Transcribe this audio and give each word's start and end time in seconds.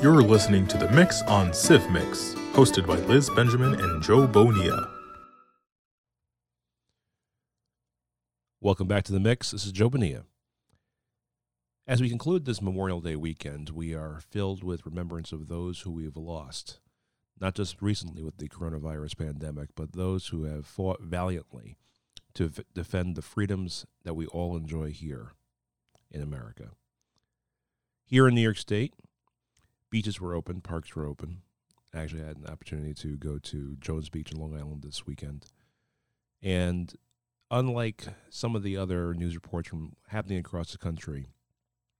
You're 0.00 0.22
listening 0.22 0.68
to 0.68 0.78
The 0.78 0.88
Mix 0.90 1.22
on 1.22 1.50
CivMix, 1.50 2.36
hosted 2.52 2.86
by 2.86 2.94
Liz 3.08 3.28
Benjamin 3.30 3.74
and 3.80 4.00
Joe 4.00 4.28
Bonilla. 4.28 4.88
Welcome 8.60 8.86
back 8.86 9.02
to 9.06 9.12
The 9.12 9.18
Mix. 9.18 9.50
This 9.50 9.66
is 9.66 9.72
Joe 9.72 9.90
Bonilla. 9.90 10.22
As 11.84 12.00
we 12.00 12.08
conclude 12.08 12.44
this 12.44 12.62
Memorial 12.62 13.00
Day 13.00 13.16
weekend, 13.16 13.70
we 13.70 13.92
are 13.92 14.20
filled 14.30 14.62
with 14.62 14.86
remembrance 14.86 15.32
of 15.32 15.48
those 15.48 15.80
who 15.80 15.90
we 15.90 16.04
have 16.04 16.16
lost, 16.16 16.78
not 17.40 17.56
just 17.56 17.82
recently 17.82 18.22
with 18.22 18.36
the 18.36 18.48
coronavirus 18.48 19.18
pandemic, 19.18 19.70
but 19.74 19.94
those 19.94 20.28
who 20.28 20.44
have 20.44 20.64
fought 20.64 21.00
valiantly 21.02 21.76
to 22.34 22.52
defend 22.72 23.16
the 23.16 23.22
freedoms 23.22 23.84
that 24.04 24.14
we 24.14 24.26
all 24.26 24.56
enjoy 24.56 24.92
here 24.92 25.32
in 26.08 26.22
America. 26.22 26.68
Here 28.04 28.28
in 28.28 28.36
New 28.36 28.42
York 28.42 28.58
State, 28.58 28.94
beaches 29.90 30.20
were 30.20 30.34
open, 30.34 30.60
parks 30.60 30.94
were 30.94 31.06
open. 31.06 31.42
I 31.94 32.00
actually 32.00 32.22
had 32.22 32.36
an 32.36 32.46
opportunity 32.46 32.94
to 32.94 33.16
go 33.16 33.38
to 33.38 33.76
Jones 33.80 34.08
Beach 34.08 34.30
in 34.30 34.38
Long 34.38 34.56
Island 34.56 34.82
this 34.82 35.06
weekend. 35.06 35.46
And 36.42 36.94
unlike 37.50 38.08
some 38.28 38.54
of 38.54 38.62
the 38.62 38.76
other 38.76 39.14
news 39.14 39.34
reports 39.34 39.68
from 39.68 39.94
happening 40.08 40.38
across 40.38 40.72
the 40.72 40.78
country, 40.78 41.28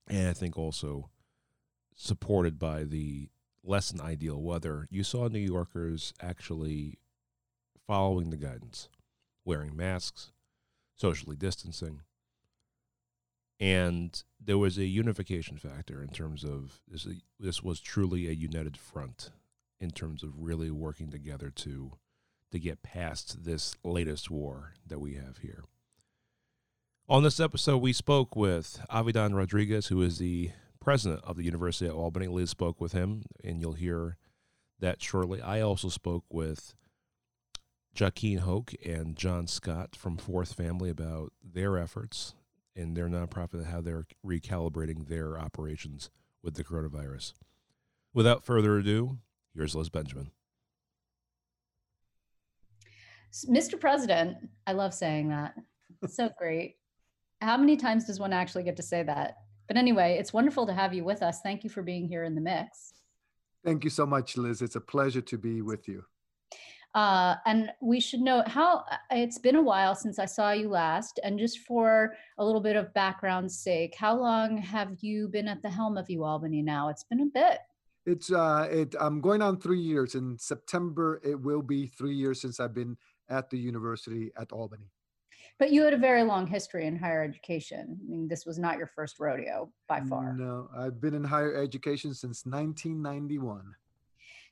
and 0.06 0.28
I 0.28 0.32
think 0.32 0.58
also 0.58 1.10
supported 1.94 2.58
by 2.58 2.84
the 2.84 3.28
less 3.64 3.90
than 3.90 4.00
ideal 4.00 4.40
weather, 4.40 4.86
you 4.90 5.02
saw 5.02 5.28
New 5.28 5.38
Yorkers 5.38 6.12
actually 6.20 6.98
following 7.86 8.30
the 8.30 8.36
guidance, 8.36 8.88
wearing 9.44 9.76
masks, 9.76 10.32
socially 10.94 11.36
distancing, 11.36 12.02
and 13.60 14.22
there 14.40 14.58
was 14.58 14.78
a 14.78 14.86
unification 14.86 15.56
factor 15.56 16.02
in 16.02 16.08
terms 16.08 16.44
of 16.44 16.80
this. 16.88 17.06
This 17.38 17.62
was 17.62 17.80
truly 17.80 18.28
a 18.28 18.32
united 18.32 18.76
front 18.76 19.30
in 19.80 19.90
terms 19.90 20.22
of 20.22 20.40
really 20.40 20.70
working 20.70 21.10
together 21.10 21.50
to 21.50 21.92
to 22.50 22.58
get 22.58 22.82
past 22.82 23.44
this 23.44 23.76
latest 23.84 24.30
war 24.30 24.72
that 24.86 25.00
we 25.00 25.14
have 25.14 25.38
here. 25.38 25.64
On 27.08 27.22
this 27.22 27.40
episode, 27.40 27.78
we 27.78 27.92
spoke 27.92 28.36
with 28.36 28.80
Havidan 28.90 29.34
Rodriguez, 29.34 29.86
who 29.86 30.02
is 30.02 30.18
the 30.18 30.50
president 30.80 31.22
of 31.24 31.36
the 31.36 31.44
University 31.44 31.86
of 31.86 31.96
Albany. 31.96 32.26
Liz 32.26 32.50
spoke 32.50 32.80
with 32.80 32.92
him, 32.92 33.22
and 33.42 33.60
you'll 33.60 33.72
hear 33.74 34.16
that 34.78 35.02
shortly. 35.02 35.42
I 35.42 35.60
also 35.60 35.88
spoke 35.88 36.24
with 36.30 36.74
Jahkeen 37.94 38.40
Hoke 38.40 38.74
and 38.84 39.16
John 39.16 39.46
Scott 39.46 39.96
from 39.96 40.16
Fourth 40.16 40.52
Family 40.52 40.88
about 40.88 41.32
their 41.42 41.76
efforts 41.76 42.34
and 42.78 42.96
their 42.96 43.08
nonprofit 43.08 43.54
and 43.54 43.66
how 43.66 43.80
they're 43.80 44.06
recalibrating 44.24 45.08
their 45.08 45.38
operations 45.38 46.10
with 46.42 46.54
the 46.54 46.64
coronavirus. 46.64 47.32
Without 48.14 48.44
further 48.44 48.78
ado, 48.78 49.18
here's 49.54 49.74
Liz 49.74 49.90
Benjamin. 49.90 50.30
Mr. 53.46 53.78
President, 53.78 54.36
I 54.66 54.72
love 54.72 54.94
saying 54.94 55.28
that. 55.28 55.54
so 56.06 56.30
great. 56.38 56.76
How 57.40 57.56
many 57.56 57.76
times 57.76 58.06
does 58.06 58.18
one 58.18 58.32
actually 58.32 58.62
get 58.62 58.76
to 58.76 58.82
say 58.82 59.02
that? 59.02 59.36
But 59.66 59.76
anyway, 59.76 60.16
it's 60.18 60.32
wonderful 60.32 60.66
to 60.66 60.72
have 60.72 60.94
you 60.94 61.04
with 61.04 61.22
us. 61.22 61.40
Thank 61.42 61.62
you 61.62 61.70
for 61.70 61.82
being 61.82 62.08
here 62.08 62.24
in 62.24 62.34
the 62.34 62.40
mix. 62.40 62.94
Thank 63.64 63.84
you 63.84 63.90
so 63.90 64.06
much, 64.06 64.36
Liz. 64.36 64.62
It's 64.62 64.76
a 64.76 64.80
pleasure 64.80 65.20
to 65.20 65.36
be 65.36 65.60
with 65.60 65.86
you. 65.88 66.04
Uh, 66.98 67.36
and 67.46 67.70
we 67.80 68.00
should 68.00 68.20
know 68.20 68.42
how 68.48 68.84
it's 69.12 69.38
been 69.38 69.54
a 69.54 69.62
while 69.62 69.94
since 69.94 70.18
I 70.18 70.24
saw 70.24 70.50
you 70.50 70.68
last. 70.68 71.20
And 71.22 71.38
just 71.38 71.60
for 71.60 72.14
a 72.38 72.44
little 72.44 72.60
bit 72.60 72.74
of 72.74 72.92
background's 72.92 73.56
sake, 73.56 73.94
how 73.94 74.18
long 74.18 74.58
have 74.58 74.96
you 75.00 75.28
been 75.28 75.46
at 75.46 75.62
the 75.62 75.70
helm 75.70 75.96
of 75.96 76.08
UAlbany 76.08 76.64
now? 76.64 76.88
It's 76.88 77.04
been 77.04 77.20
a 77.20 77.26
bit. 77.26 77.60
It's 78.04 78.32
uh, 78.32 78.66
it. 78.68 78.96
I'm 78.98 79.20
going 79.20 79.42
on 79.42 79.60
three 79.60 79.78
years. 79.78 80.16
In 80.16 80.36
September, 80.40 81.20
it 81.22 81.40
will 81.40 81.62
be 81.62 81.86
three 81.86 82.16
years 82.16 82.40
since 82.40 82.58
I've 82.58 82.74
been 82.74 82.96
at 83.28 83.48
the 83.48 83.58
university 83.58 84.32
at 84.36 84.50
Albany. 84.50 84.90
But 85.60 85.70
you 85.70 85.84
had 85.84 85.94
a 85.94 85.98
very 85.98 86.24
long 86.24 86.48
history 86.48 86.86
in 86.86 86.96
higher 86.96 87.22
education. 87.22 87.96
I 88.02 88.10
mean, 88.10 88.26
this 88.26 88.44
was 88.44 88.58
not 88.58 88.76
your 88.76 88.88
first 88.88 89.20
rodeo 89.20 89.70
by 89.86 90.00
far. 90.00 90.34
No, 90.36 90.68
I've 90.76 91.00
been 91.00 91.14
in 91.14 91.22
higher 91.22 91.54
education 91.54 92.12
since 92.12 92.44
1991. 92.44 93.62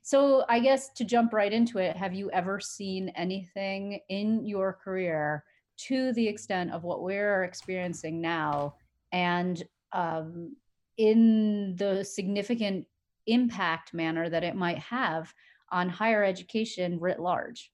So, 0.07 0.45
I 0.49 0.61
guess 0.61 0.91
to 0.91 1.05
jump 1.05 1.33
right 1.33 1.53
into 1.53 1.79
it, 1.79 1.97
have 1.97 2.15
you 2.15 2.31
ever 2.31 2.61
seen 2.61 3.09
anything 3.17 3.99
in 4.09 4.47
your 4.47 4.73
career 4.73 5.43
to 5.89 6.13
the 6.13 6.29
extent 6.29 6.71
of 6.73 6.85
what 6.85 7.03
we're 7.03 7.43
experiencing 7.43 8.21
now 8.21 8.77
and 9.11 9.61
um, 9.93 10.55
in 10.97 11.75
the 11.75 12.05
significant 12.05 12.87
impact 13.27 13.95
manner 13.95 14.31
that 14.31 14.45
it 14.45 14.55
might 14.55 14.79
have 14.79 15.35
on 15.73 15.89
higher 15.89 16.23
education 16.23 17.01
writ 17.01 17.19
large? 17.19 17.73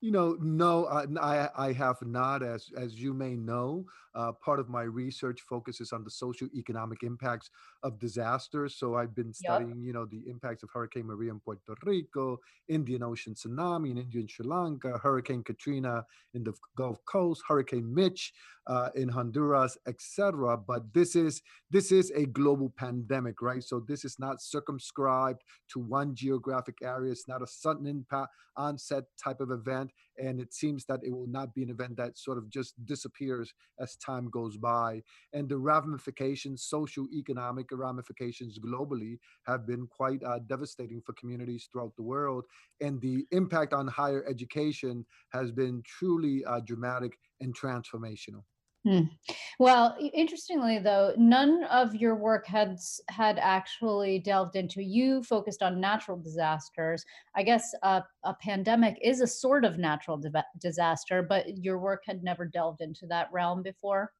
You 0.00 0.12
know, 0.12 0.36
no, 0.40 0.84
uh, 0.84 1.06
I, 1.20 1.48
I 1.56 1.72
have 1.72 2.00
not. 2.02 2.44
As 2.44 2.70
as 2.76 2.94
you 2.94 3.12
may 3.12 3.34
know, 3.34 3.84
uh, 4.14 4.32
part 4.32 4.60
of 4.60 4.68
my 4.68 4.82
research 4.82 5.40
focuses 5.48 5.92
on 5.92 6.04
the 6.04 6.10
social 6.10 6.48
economic 6.54 7.02
impacts 7.02 7.50
of 7.82 7.98
disasters. 7.98 8.76
So 8.76 8.96
I've 8.96 9.14
been 9.14 9.32
studying, 9.32 9.78
yep. 9.78 9.86
you 9.86 9.92
know, 9.92 10.06
the 10.06 10.22
impacts 10.28 10.62
of 10.62 10.70
Hurricane 10.72 11.06
Maria 11.06 11.32
in 11.32 11.40
Puerto 11.40 11.74
Rico, 11.84 12.38
Indian 12.68 13.02
Ocean 13.02 13.34
tsunami 13.34 13.90
in 13.90 13.98
India 13.98 14.20
and 14.20 14.30
Sri 14.30 14.46
Lanka, 14.46 14.98
Hurricane 15.02 15.42
Katrina 15.42 16.04
in 16.34 16.44
the 16.44 16.52
Gulf 16.76 17.04
Coast, 17.06 17.42
Hurricane 17.46 17.92
Mitch 17.92 18.32
uh, 18.66 18.88
in 18.94 19.08
Honduras, 19.08 19.76
etc. 19.86 20.56
But 20.56 20.92
this 20.92 21.16
is 21.16 21.42
this 21.70 21.92
is 21.92 22.10
a 22.12 22.26
global 22.26 22.72
pandemic, 22.76 23.42
right? 23.42 23.62
So 23.62 23.80
this 23.80 24.04
is 24.04 24.18
not 24.18 24.40
circumscribed 24.40 25.42
to 25.72 25.80
one 25.80 26.14
geographic 26.14 26.78
area. 26.82 27.12
It's 27.12 27.28
not 27.28 27.42
a 27.42 27.46
sudden 27.46 27.86
impact 27.86 28.30
onset 28.56 29.04
type 29.22 29.40
of 29.40 29.50
event, 29.50 29.90
and 30.18 30.40
it 30.40 30.54
seems 30.54 30.84
that 30.86 31.00
it 31.02 31.10
will 31.10 31.26
not 31.26 31.54
be 31.54 31.62
an 31.62 31.70
event 31.70 31.96
that 31.96 32.18
sort 32.18 32.38
of 32.38 32.48
just 32.50 32.74
disappears 32.84 33.52
as 33.78 33.96
time 33.96 34.30
goes 34.30 34.56
by. 34.56 35.02
And 35.32 35.48
the 35.48 35.58
ramifications, 35.58 36.64
social, 36.64 37.06
economic 37.12 37.66
ramifications 37.72 38.58
globally, 38.58 39.18
have 39.46 39.66
been 39.66 39.86
quite 39.86 40.22
uh, 40.22 40.38
devastating 40.46 41.02
for 41.04 41.12
communities 41.14 41.68
throughout 41.70 41.96
the 41.96 42.02
world. 42.02 42.44
And 42.80 43.00
the 43.00 43.26
impact 43.30 43.72
on 43.72 43.86
higher 43.88 44.24
education 44.28 45.04
has 45.32 45.50
been 45.50 45.82
truly 45.84 46.44
uh, 46.44 46.60
dramatic 46.60 47.18
and 47.40 47.56
transformational. 47.56 48.42
Hmm. 48.84 49.04
Well, 49.58 49.96
interestingly, 50.12 50.78
though, 50.78 51.14
none 51.16 51.64
of 51.64 51.94
your 51.94 52.14
work 52.16 52.46
had 52.46 52.78
had 53.08 53.38
actually 53.38 54.18
delved 54.18 54.56
into. 54.56 54.82
You 54.82 55.22
focused 55.22 55.62
on 55.62 55.80
natural 55.80 56.18
disasters. 56.18 57.02
I 57.34 57.44
guess 57.44 57.74
uh, 57.82 58.02
a 58.24 58.34
pandemic 58.34 58.98
is 59.00 59.22
a 59.22 59.26
sort 59.26 59.64
of 59.64 59.78
natural 59.78 60.18
di- 60.18 60.44
disaster, 60.60 61.22
but 61.22 61.56
your 61.56 61.78
work 61.78 62.02
had 62.06 62.22
never 62.22 62.44
delved 62.44 62.82
into 62.82 63.06
that 63.06 63.32
realm 63.32 63.62
before. 63.62 64.12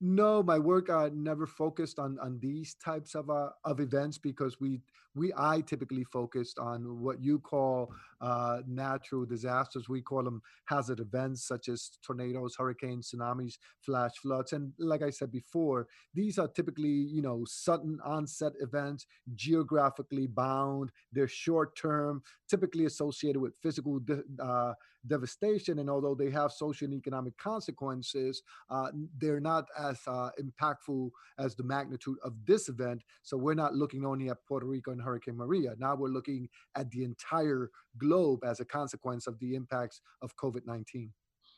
No, 0.00 0.42
my 0.42 0.58
work 0.58 0.88
uh, 0.88 1.10
never 1.12 1.46
focused 1.46 1.98
on 1.98 2.18
on 2.20 2.38
these 2.40 2.76
types 2.76 3.14
of 3.14 3.28
uh, 3.28 3.50
of 3.64 3.78
events 3.78 4.16
because 4.16 4.58
we 4.58 4.80
we 5.18 5.32
I 5.36 5.60
typically 5.60 6.04
focused 6.04 6.58
on 6.58 7.00
what 7.00 7.20
you 7.20 7.38
call 7.38 7.92
uh, 8.20 8.58
natural 8.66 9.24
disasters. 9.24 9.88
We 9.88 10.02
call 10.02 10.22
them 10.22 10.42
hazard 10.66 11.00
events 11.00 11.46
such 11.46 11.68
as 11.68 11.90
tornadoes, 12.02 12.56
hurricanes, 12.56 13.10
tsunamis, 13.10 13.58
flash 13.80 14.12
floods, 14.22 14.52
and 14.52 14.72
like 14.78 15.02
I 15.02 15.10
said 15.10 15.30
before, 15.30 15.86
these 16.14 16.38
are 16.38 16.48
typically 16.48 16.88
you 16.88 17.22
know 17.22 17.44
sudden 17.46 17.98
onset 18.04 18.52
events, 18.60 19.06
geographically 19.34 20.26
bound. 20.26 20.90
They're 21.12 21.28
short 21.28 21.76
term, 21.76 22.22
typically 22.48 22.84
associated 22.86 23.40
with 23.40 23.54
physical 23.62 23.98
de- 24.00 24.22
uh, 24.42 24.74
devastation, 25.06 25.78
and 25.78 25.90
although 25.90 26.14
they 26.14 26.30
have 26.30 26.52
social 26.52 26.86
and 26.86 26.94
economic 26.94 27.36
consequences, 27.38 28.42
uh, 28.70 28.88
they're 29.18 29.40
not 29.40 29.64
as 29.78 30.00
uh, 30.06 30.30
impactful 30.40 31.10
as 31.38 31.54
the 31.54 31.62
magnitude 31.62 32.18
of 32.22 32.34
this 32.46 32.68
event. 32.68 33.02
So 33.22 33.36
we're 33.36 33.54
not 33.54 33.74
looking 33.74 34.04
only 34.04 34.28
at 34.28 34.44
Puerto 34.46 34.66
Rico 34.66 34.90
and 34.90 35.02
Hurricane 35.08 35.36
Maria. 35.36 35.74
Now 35.78 35.94
we're 35.96 36.08
looking 36.08 36.48
at 36.76 36.90
the 36.90 37.04
entire 37.04 37.70
globe 37.96 38.40
as 38.44 38.60
a 38.60 38.64
consequence 38.64 39.26
of 39.26 39.38
the 39.38 39.54
impacts 39.54 40.00
of 40.22 40.36
COVID 40.36 40.66
19. 40.66 41.10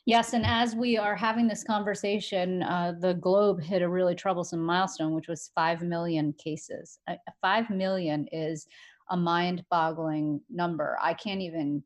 Yes, 0.07 0.33
and 0.33 0.47
as 0.47 0.75
we 0.75 0.97
are 0.97 1.15
having 1.15 1.47
this 1.47 1.63
conversation, 1.63 2.63
uh, 2.63 2.95
the 2.99 3.15
globe 3.15 3.61
hit 3.61 3.83
a 3.83 3.89
really 3.89 4.15
troublesome 4.15 4.61
milestone, 4.61 5.15
which 5.15 5.29
was 5.29 5.51
5 5.55 5.83
million 5.83 6.33
cases. 6.35 6.99
Uh, 7.07 7.17
5 7.43 7.71
million 7.71 8.27
is 8.33 8.67
a 9.11 9.17
mind 9.17 9.63
boggling 9.71 10.41
number. 10.49 10.97
I 11.03 11.13
can't 11.15 11.43
even 11.43 11.83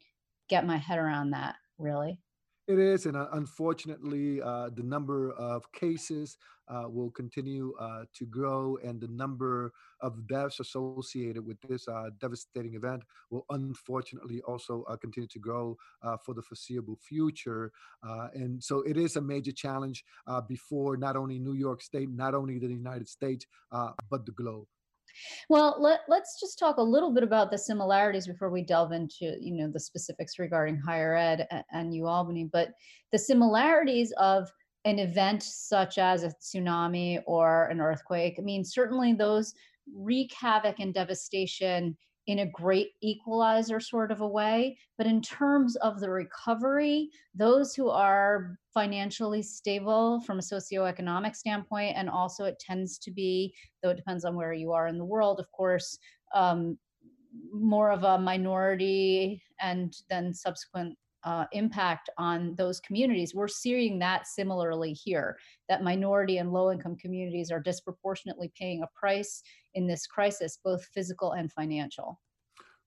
get 0.48 0.66
my 0.66 0.76
head 0.76 0.98
around 0.98 1.30
that, 1.30 1.56
really. 1.78 2.20
It 2.66 2.78
is, 2.78 3.04
and 3.04 3.14
uh, 3.14 3.28
unfortunately, 3.32 4.40
uh, 4.40 4.70
the 4.74 4.82
number 4.82 5.32
of 5.32 5.70
cases 5.72 6.38
uh, 6.66 6.84
will 6.88 7.10
continue 7.10 7.74
uh, 7.78 8.04
to 8.14 8.24
grow, 8.24 8.78
and 8.82 8.98
the 8.98 9.08
number 9.08 9.70
of 10.00 10.26
deaths 10.26 10.60
associated 10.60 11.44
with 11.44 11.60
this 11.68 11.86
uh, 11.88 12.08
devastating 12.22 12.74
event 12.74 13.02
will 13.30 13.44
unfortunately 13.50 14.40
also 14.48 14.82
uh, 14.88 14.96
continue 14.96 15.28
to 15.28 15.38
grow 15.38 15.76
for 16.24 16.32
the 16.32 16.40
foreseeable 16.40 16.96
future. 17.06 17.70
and 18.32 18.64
so, 18.64 18.80
it 18.80 18.96
is 18.96 19.16
a 19.16 19.20
major 19.20 19.52
challenge 19.52 20.02
before 20.48 20.96
not 20.96 21.16
only 21.16 21.38
New 21.38 21.52
York 21.52 21.82
State, 21.82 22.08
not 22.08 22.34
only 22.34 22.58
the 22.58 22.68
United 22.68 23.10
States, 23.10 23.44
but 23.70 24.24
the 24.24 24.32
globe. 24.32 24.66
Well, 25.48 25.76
let, 25.80 26.00
let's 26.08 26.40
just 26.40 26.58
talk 26.58 26.76
a 26.76 26.82
little 26.82 27.12
bit 27.12 27.22
about 27.22 27.50
the 27.50 27.58
similarities 27.58 28.26
before 28.26 28.50
we 28.50 28.62
delve 28.62 28.92
into, 28.92 29.36
you 29.40 29.54
know, 29.54 29.70
the 29.70 29.80
specifics 29.80 30.38
regarding 30.38 30.76
higher 30.76 31.14
ed 31.14 31.46
and, 31.50 31.64
and 31.72 31.92
UAlbany. 31.92 32.50
But 32.50 32.70
the 33.12 33.18
similarities 33.18 34.12
of 34.18 34.50
an 34.84 34.98
event 34.98 35.42
such 35.42 35.98
as 35.98 36.24
a 36.24 36.32
tsunami 36.42 37.20
or 37.26 37.68
an 37.68 37.80
earthquake, 37.80 38.36
I 38.38 38.42
mean, 38.42 38.64
certainly 38.64 39.12
those 39.12 39.54
wreak 39.94 40.32
havoc 40.38 40.80
and 40.80 40.92
devastation 40.92 41.96
in 42.26 42.40
a 42.40 42.46
great 42.46 42.90
equalizer 43.02 43.80
sort 43.80 44.10
of 44.10 44.20
a 44.20 44.28
way. 44.28 44.78
But 44.96 45.06
in 45.06 45.20
terms 45.20 45.76
of 45.76 46.00
the 46.00 46.10
recovery, 46.10 47.10
those 47.34 47.74
who 47.74 47.90
are 47.90 48.58
financially 48.72 49.42
stable 49.42 50.20
from 50.20 50.38
a 50.38 50.42
socioeconomic 50.42 51.36
standpoint, 51.36 51.96
and 51.96 52.08
also 52.08 52.44
it 52.44 52.58
tends 52.58 52.98
to 53.00 53.10
be, 53.10 53.54
though 53.82 53.90
it 53.90 53.96
depends 53.96 54.24
on 54.24 54.36
where 54.36 54.52
you 54.52 54.72
are 54.72 54.86
in 54.86 54.98
the 54.98 55.04
world, 55.04 55.38
of 55.38 55.50
course, 55.52 55.98
um, 56.34 56.78
more 57.52 57.90
of 57.90 58.04
a 58.04 58.18
minority 58.18 59.42
and 59.60 59.96
then 60.08 60.32
subsequent 60.32 60.96
uh, 61.24 61.46
impact 61.52 62.10
on 62.18 62.54
those 62.56 62.80
communities. 62.80 63.34
We're 63.34 63.48
seeing 63.48 63.98
that 64.00 64.26
similarly 64.26 64.92
here, 64.92 65.38
that 65.68 65.82
minority 65.82 66.38
and 66.38 66.52
low 66.52 66.70
income 66.70 66.96
communities 66.96 67.50
are 67.50 67.60
disproportionately 67.60 68.52
paying 68.58 68.82
a 68.82 68.98
price 68.98 69.42
in 69.74 69.86
this 69.86 70.06
crisis, 70.06 70.58
both 70.62 70.84
physical 70.94 71.32
and 71.32 71.50
financial. 71.52 72.20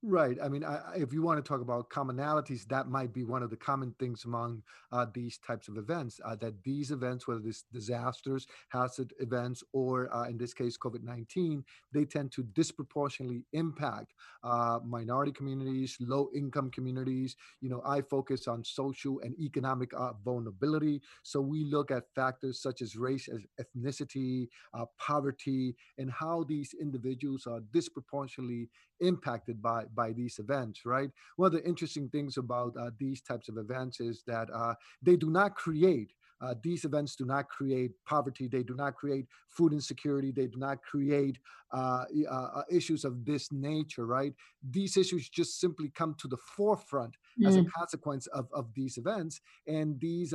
Right. 0.03 0.37
I 0.41 0.47
mean, 0.47 0.63
I, 0.63 0.79
if 0.95 1.11
you 1.11 1.23
want 1.23 1.43
to 1.43 1.47
talk 1.47 1.59
about 1.59 1.89
commonalities, 1.89 2.67
that 2.67 2.87
might 2.87 3.11
be 3.13 3.23
one 3.23 3.41
of 3.41 3.49
the 3.49 3.57
common 3.57 3.95
things 3.97 4.25
among 4.25 4.61
uh, 4.91 5.07
these 5.11 5.39
types 5.39 5.67
of 5.67 5.77
events. 5.77 6.19
Uh, 6.23 6.35
that 6.35 6.63
these 6.63 6.91
events, 6.91 7.27
whether 7.27 7.41
it's 7.43 7.63
disasters, 7.73 8.45
hazard 8.69 9.11
events, 9.19 9.63
or 9.73 10.13
uh, 10.15 10.25
in 10.29 10.37
this 10.37 10.53
case, 10.53 10.77
COVID 10.77 11.03
19, 11.03 11.63
they 11.91 12.05
tend 12.05 12.31
to 12.33 12.43
disproportionately 12.43 13.43
impact 13.53 14.13
uh, 14.43 14.79
minority 14.85 15.31
communities, 15.31 15.97
low 15.99 16.29
income 16.33 16.69
communities. 16.69 17.35
You 17.59 17.69
know, 17.69 17.81
I 17.83 18.01
focus 18.01 18.47
on 18.47 18.63
social 18.63 19.19
and 19.21 19.33
economic 19.39 19.91
uh, 19.97 20.13
vulnerability. 20.23 21.01
So 21.23 21.41
we 21.41 21.65
look 21.65 21.89
at 21.89 22.03
factors 22.13 22.61
such 22.61 22.83
as 22.83 22.95
race, 22.95 23.27
as 23.27 23.41
ethnicity, 23.59 24.47
uh, 24.75 24.85
poverty, 24.99 25.75
and 25.97 26.11
how 26.11 26.43
these 26.47 26.75
individuals 26.79 27.47
are 27.47 27.61
disproportionately 27.73 28.69
impacted 28.99 29.61
by 29.61 29.85
by 29.97 30.13
these 30.13 30.39
events 30.39 30.85
right 30.85 31.09
one 31.35 31.47
of 31.47 31.51
the 31.51 31.67
interesting 31.67 32.07
things 32.09 32.37
about 32.37 32.71
uh, 32.79 32.91
these 32.97 33.21
types 33.21 33.49
of 33.49 33.57
events 33.57 33.99
is 33.99 34.23
that 34.25 34.47
uh, 34.53 34.73
they 35.01 35.17
do 35.17 35.29
not 35.29 35.55
create 35.55 36.13
uh, 36.39 36.53
these 36.61 36.85
events 36.85 37.15
do 37.15 37.25
not 37.25 37.49
create 37.49 37.91
poverty. 38.05 38.47
They 38.47 38.63
do 38.63 38.75
not 38.75 38.95
create 38.95 39.25
food 39.49 39.73
insecurity. 39.73 40.31
They 40.31 40.47
do 40.47 40.59
not 40.59 40.81
create 40.83 41.39
uh, 41.73 42.05
uh, 42.29 42.31
uh, 42.31 42.61
issues 42.71 43.03
of 43.03 43.25
this 43.25 43.51
nature, 43.51 44.05
right? 44.05 44.33
These 44.69 44.97
issues 44.97 45.29
just 45.29 45.59
simply 45.59 45.89
come 45.89 46.15
to 46.19 46.27
the 46.27 46.37
forefront 46.37 47.15
mm. 47.41 47.47
as 47.47 47.55
a 47.55 47.61
mm. 47.61 47.71
consequence 47.71 48.27
of, 48.27 48.47
of 48.53 48.67
these 48.75 48.97
events. 48.97 49.41
And 49.67 49.99
these 49.99 50.33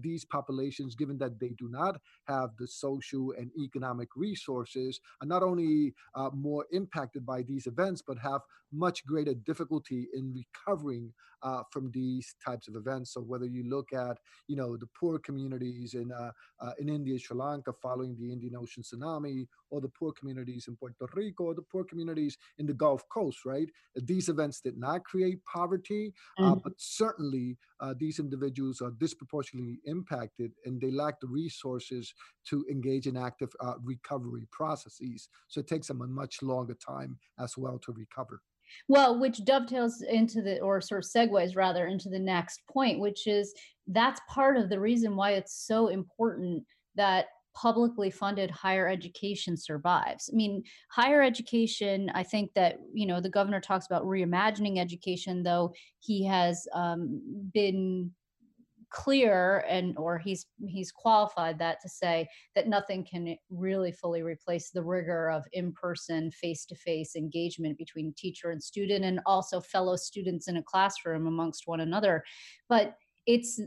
these 0.00 0.24
populations, 0.24 0.94
given 0.94 1.18
that 1.18 1.40
they 1.40 1.54
do 1.58 1.68
not 1.68 2.00
have 2.28 2.50
the 2.58 2.66
social 2.66 3.34
and 3.36 3.50
economic 3.58 4.08
resources, 4.16 5.00
are 5.20 5.26
not 5.26 5.42
only 5.42 5.94
more 6.32 6.66
impacted 6.70 7.26
by 7.26 7.42
these 7.42 7.66
events, 7.66 8.02
but 8.06 8.18
have 8.18 8.42
much 8.72 9.04
greater 9.06 9.34
difficulty 9.34 10.08
in 10.14 10.34
recovering 10.34 11.12
from 11.72 11.90
these 11.92 12.36
types 12.44 12.68
of 12.68 12.76
events. 12.76 13.14
So 13.14 13.20
whether 13.20 13.46
you 13.46 13.64
look 13.68 13.92
at, 13.92 14.16
you 14.46 14.54
know, 14.54 14.76
the 14.76 14.88
poor 14.98 15.18
communities 15.18 15.94
in 15.94 16.12
in 16.78 16.88
India, 16.88 17.18
Sri 17.18 17.36
Lanka, 17.36 17.72
following 17.82 18.16
the 18.18 18.32
Indian 18.32 18.56
Ocean 18.56 18.82
tsunami, 18.82 19.46
or 19.70 19.80
the 19.80 19.88
poor 19.88 20.12
communities 20.12 20.66
in 20.68 20.76
Puerto 20.76 21.06
Rico, 21.14 21.44
or 21.44 21.54
the 21.54 21.62
poor 21.62 21.84
communities 21.84 22.36
in 22.58 22.66
the 22.66 22.74
Gulf 22.74 23.02
Coast, 23.08 23.44
right? 23.44 23.68
These 23.96 24.28
events 24.28 24.60
did 24.60 24.76
not 24.78 25.04
create 25.04 25.40
poverty, 25.44 26.12
uh, 26.38 26.42
mm-hmm. 26.42 26.52
uh, 26.52 26.56
but 26.56 26.72
certainly 26.76 27.58
uh, 27.80 27.94
these 27.98 28.18
individuals 28.18 28.80
are 28.80 28.92
disproportionately 28.92 29.80
impacted 29.84 30.52
and 30.64 30.80
they 30.80 30.90
lack 30.90 31.20
the 31.20 31.26
resources 31.26 32.14
to 32.46 32.64
engage 32.70 33.06
in 33.06 33.16
active 33.16 33.50
uh, 33.60 33.74
recovery 33.82 34.46
processes. 34.50 35.28
So 35.48 35.60
it 35.60 35.66
takes 35.66 35.88
them 35.88 36.02
a 36.02 36.06
much 36.06 36.42
longer 36.42 36.74
time 36.74 37.18
as 37.38 37.56
well 37.56 37.78
to 37.80 37.92
recover. 37.92 38.40
Well, 38.88 39.18
which 39.18 39.44
dovetails 39.44 40.02
into 40.02 40.42
the, 40.42 40.60
or 40.60 40.80
sort 40.80 41.04
of 41.04 41.10
segues 41.10 41.56
rather 41.56 41.86
into 41.86 42.08
the 42.08 42.18
next 42.18 42.62
point, 42.70 43.00
which 43.00 43.26
is 43.26 43.54
that's 43.86 44.20
part 44.28 44.56
of 44.56 44.68
the 44.68 44.80
reason 44.80 45.16
why 45.16 45.32
it's 45.32 45.66
so 45.66 45.88
important 45.88 46.64
that 46.94 47.26
publicly 47.54 48.10
funded 48.10 48.50
higher 48.50 48.88
education 48.88 49.56
survives. 49.56 50.30
I 50.32 50.36
mean, 50.36 50.62
higher 50.90 51.22
education, 51.22 52.10
I 52.14 52.22
think 52.22 52.52
that, 52.54 52.78
you 52.94 53.06
know, 53.06 53.20
the 53.20 53.28
governor 53.28 53.60
talks 53.60 53.86
about 53.86 54.04
reimagining 54.04 54.78
education, 54.78 55.42
though 55.42 55.74
he 56.00 56.24
has 56.24 56.66
um, 56.72 57.20
been 57.52 58.10
clear 58.92 59.64
and 59.68 59.96
or 59.96 60.18
he's 60.18 60.46
he's 60.66 60.92
qualified 60.92 61.58
that 61.58 61.80
to 61.80 61.88
say 61.88 62.28
that 62.54 62.68
nothing 62.68 63.04
can 63.04 63.34
really 63.50 63.90
fully 63.90 64.22
replace 64.22 64.70
the 64.70 64.82
rigor 64.82 65.30
of 65.30 65.44
in-person 65.52 66.30
face-to-face 66.30 67.16
engagement 67.16 67.78
between 67.78 68.12
teacher 68.16 68.50
and 68.50 68.62
student 68.62 69.04
and 69.04 69.20
also 69.24 69.60
fellow 69.60 69.96
students 69.96 70.46
in 70.46 70.58
a 70.58 70.62
classroom 70.62 71.26
amongst 71.26 71.66
one 71.66 71.80
another 71.80 72.22
but 72.68 72.96
it's 73.26 73.60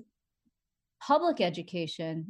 public 1.01 1.41
education 1.41 2.25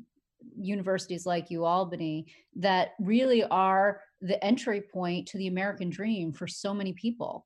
universities 0.57 1.25
like 1.25 1.49
UAlbany 1.49 2.25
that 2.55 2.89
really 2.99 3.43
are 3.45 4.01
the 4.21 4.41
entry 4.43 4.81
point 4.81 5.27
to 5.27 5.37
the 5.37 5.47
American 5.47 5.89
dream 5.89 6.31
for 6.31 6.47
so 6.47 6.73
many 6.73 6.93
people. 6.93 7.45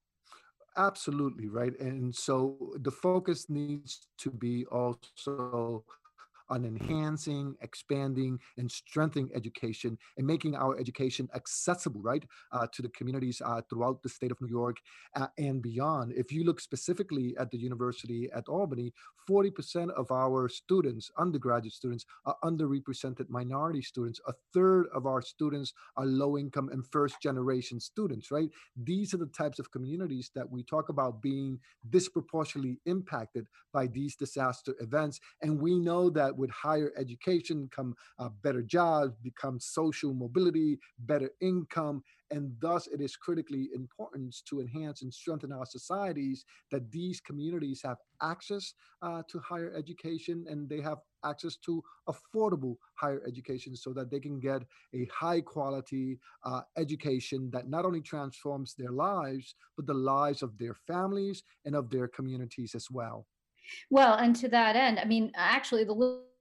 Absolutely, 0.80 1.50
right. 1.50 1.78
And 1.80 2.16
so 2.16 2.74
the 2.81 2.92
focus 2.92 3.50
needs 3.50 4.08
to 4.20 4.31
be 4.31 4.66
also 4.68 5.84
on 6.50 6.66
enhancing, 6.66 7.56
expanding, 7.62 8.40
and 8.57 8.72
strengthening 8.72 9.30
education 9.36 9.98
and 10.18 10.25
making 10.25 10.56
our 10.56 10.78
education 10.80 11.30
accessible, 11.36 12.01
right, 12.01 12.24
uh, 12.51 12.68
to 12.74 12.81
the 12.81 12.90
communities 12.90 13.42
uh, 13.46 13.62
throughout 13.69 14.01
the 14.04 14.10
state 14.10 14.31
of 14.31 14.42
New 14.42 14.50
York 14.50 14.78
uh, 15.16 15.28
and 15.38 15.62
beyond. 15.62 16.13
If 16.16 16.31
you 16.31 16.44
look 16.44 16.60
specifically 16.60 17.35
at 17.38 17.52
the 17.52 17.57
university 17.57 18.30
at 18.33 18.47
Albany, 18.47 18.94
40% 19.30 19.92
of 19.92 20.12
our 20.12 20.50
students, 20.50 21.12
undergraduate 21.18 21.73
students, 21.73 22.06
are 22.26 22.35
underrepresented 22.44 23.30
minority 23.30 23.81
students. 23.81 24.19
A 24.28 24.33
third 24.54 24.88
of 24.94 25.06
our 25.06 25.21
students 25.21 25.73
are 25.97 26.06
low 26.06 26.38
income 26.38 26.69
and 26.71 26.85
first 26.85 27.21
generation 27.21 27.80
students, 27.80 28.31
right? 28.31 28.50
These 28.76 29.14
are 29.14 29.18
the 29.18 29.28
types 29.28 29.59
of 29.59 29.71
communities 29.71 30.31
that 30.33 30.50
we 30.50 30.64
talk 30.64 30.90
about 30.90 31.21
being 31.21 31.59
disproportionately 31.90 32.80
impacted 32.85 33.47
by 33.71 33.88
these 33.88 34.16
disaster 34.16 34.76
events. 34.80 35.19
And 35.42 35.62
we 35.62 35.78
know 35.78 36.09
that 36.09 36.35
with 36.40 36.50
higher 36.50 36.92
education 36.98 37.69
come 37.76 37.96
uh, 38.18 38.30
better 38.42 38.62
jobs, 38.62 39.14
become 39.22 39.60
social 39.60 40.14
mobility, 40.14 40.80
better 41.00 41.30
income, 41.42 42.02
and 42.31 42.52
thus 42.60 42.88
it 42.88 43.02
is 43.02 43.16
critically 43.16 43.69
important 43.74 44.36
to 44.48 44.62
enhance 44.62 45.02
and 45.02 45.14
strengthen 45.14 45.52
our 45.52 45.66
societies 45.66 46.46
that 46.72 46.90
these 46.92 47.19
communities 47.19 47.81
have 47.84 47.98
access 48.22 48.74
uh, 49.02 49.22
to 49.30 49.40
higher 49.40 49.74
education 49.76 50.46
and 50.50 50.69
they 50.69 50.81
have 50.81 51.00
access 51.26 51.58
to 51.58 51.84
affordable 52.08 52.76
higher 52.96 53.22
education 53.28 53.76
so 53.76 53.92
that 53.94 54.10
they 54.10 54.19
can 54.19 54.40
get 54.40 54.62
a 54.94 55.08
high 55.14 55.42
quality 55.42 56.19
uh, 56.46 56.62
education 56.78 57.50
that 57.52 57.69
not 57.69 57.86
only 57.86 58.02
transforms 58.02 58.74
their 58.78 58.92
lives 58.92 59.56
but 59.76 59.86
the 59.86 59.94
lives 59.94 60.42
of 60.42 60.58
their 60.58 60.76
families 60.88 61.44
and 61.66 61.76
of 61.76 61.90
their 61.90 62.08
communities 62.08 62.76
as 62.76 62.88
well. 62.92 63.26
Well 63.90 64.16
and 64.16 64.36
to 64.38 64.48
that 64.50 64.76
end 64.76 65.00
i 65.00 65.06
mean 65.06 65.31
actually 65.36 65.84
the 65.84 65.94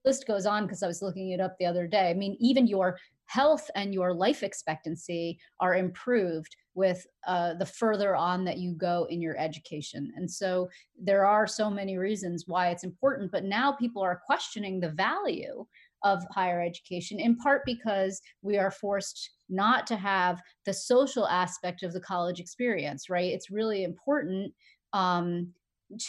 list 0.04 0.26
goes 0.26 0.46
on 0.46 0.64
because 0.64 0.82
I 0.82 0.86
was 0.86 1.02
looking 1.02 1.30
it 1.30 1.40
up 1.40 1.56
the 1.58 1.66
other 1.66 1.86
day. 1.86 2.10
I 2.10 2.14
mean, 2.14 2.36
even 2.40 2.66
your 2.66 2.98
health 3.26 3.70
and 3.74 3.92
your 3.92 4.14
life 4.14 4.42
expectancy 4.42 5.38
are 5.60 5.76
improved 5.76 6.56
with 6.74 7.06
uh, 7.26 7.54
the 7.54 7.66
further 7.66 8.16
on 8.16 8.44
that 8.44 8.58
you 8.58 8.72
go 8.72 9.06
in 9.10 9.20
your 9.20 9.38
education. 9.38 10.10
And 10.16 10.30
so 10.30 10.68
there 10.98 11.26
are 11.26 11.46
so 11.46 11.68
many 11.68 11.98
reasons 11.98 12.44
why 12.46 12.70
it's 12.70 12.84
important, 12.84 13.30
but 13.30 13.44
now 13.44 13.72
people 13.72 14.02
are 14.02 14.22
questioning 14.24 14.80
the 14.80 14.90
value 14.90 15.66
of 16.04 16.24
higher 16.30 16.62
education, 16.62 17.18
in 17.20 17.36
part 17.36 17.62
because 17.66 18.20
we 18.42 18.56
are 18.56 18.70
forced 18.70 19.30
not 19.48 19.86
to 19.88 19.96
have 19.96 20.40
the 20.64 20.72
social 20.72 21.26
aspect 21.26 21.82
of 21.82 21.92
the 21.92 22.00
college 22.00 22.40
experience, 22.40 23.10
right? 23.10 23.32
It's 23.32 23.50
really 23.50 23.84
important 23.84 24.54
um, 24.92 25.52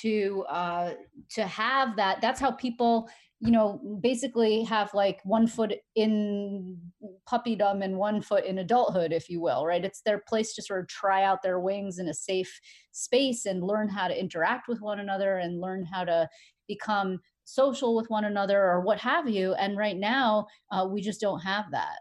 to 0.02 0.46
uh, 0.50 0.94
to 1.32 1.48
have 1.48 1.96
that. 1.96 2.22
That's 2.22 2.40
how 2.40 2.52
people 2.52 3.10
you 3.42 3.52
know, 3.52 4.00
basically 4.02 4.64
have 4.64 4.94
like 4.94 5.22
one 5.24 5.48
foot 5.48 5.74
in 5.96 6.78
puppydom 7.30 7.84
and 7.84 7.98
one 7.98 8.22
foot 8.22 8.44
in 8.44 8.58
adulthood, 8.58 9.14
if 9.14 9.30
you 9.30 9.40
will, 9.40 9.66
right? 9.66 9.86
It's 9.86 10.02
their 10.02 10.22
place 10.28 10.54
to 10.56 10.62
sort 10.62 10.82
of 10.82 10.88
try 10.90 11.24
out 11.24 11.42
their 11.42 11.60
wings 11.60 12.00
in 12.00 12.10
a 12.10 12.14
safe 12.14 12.60
space 12.92 13.46
and 13.46 13.64
learn 13.64 13.88
how 13.88 14.10
to 14.10 14.20
interact 14.20 14.68
with 14.68 14.82
one 14.82 15.00
another 15.00 15.38
and 15.38 15.62
learn 15.62 15.86
how 15.86 16.04
to 16.04 16.28
become 16.68 17.20
social 17.46 17.96
with 17.96 18.10
one 18.10 18.26
another 18.26 18.62
or 18.62 18.82
what 18.82 19.00
have 19.00 19.30
you. 19.30 19.54
And 19.54 19.78
right 19.78 19.98
now, 19.98 20.48
uh, 20.72 20.86
we 20.92 21.02
just 21.02 21.22
don't 21.22 21.40
have 21.40 21.66
that. 21.72 22.00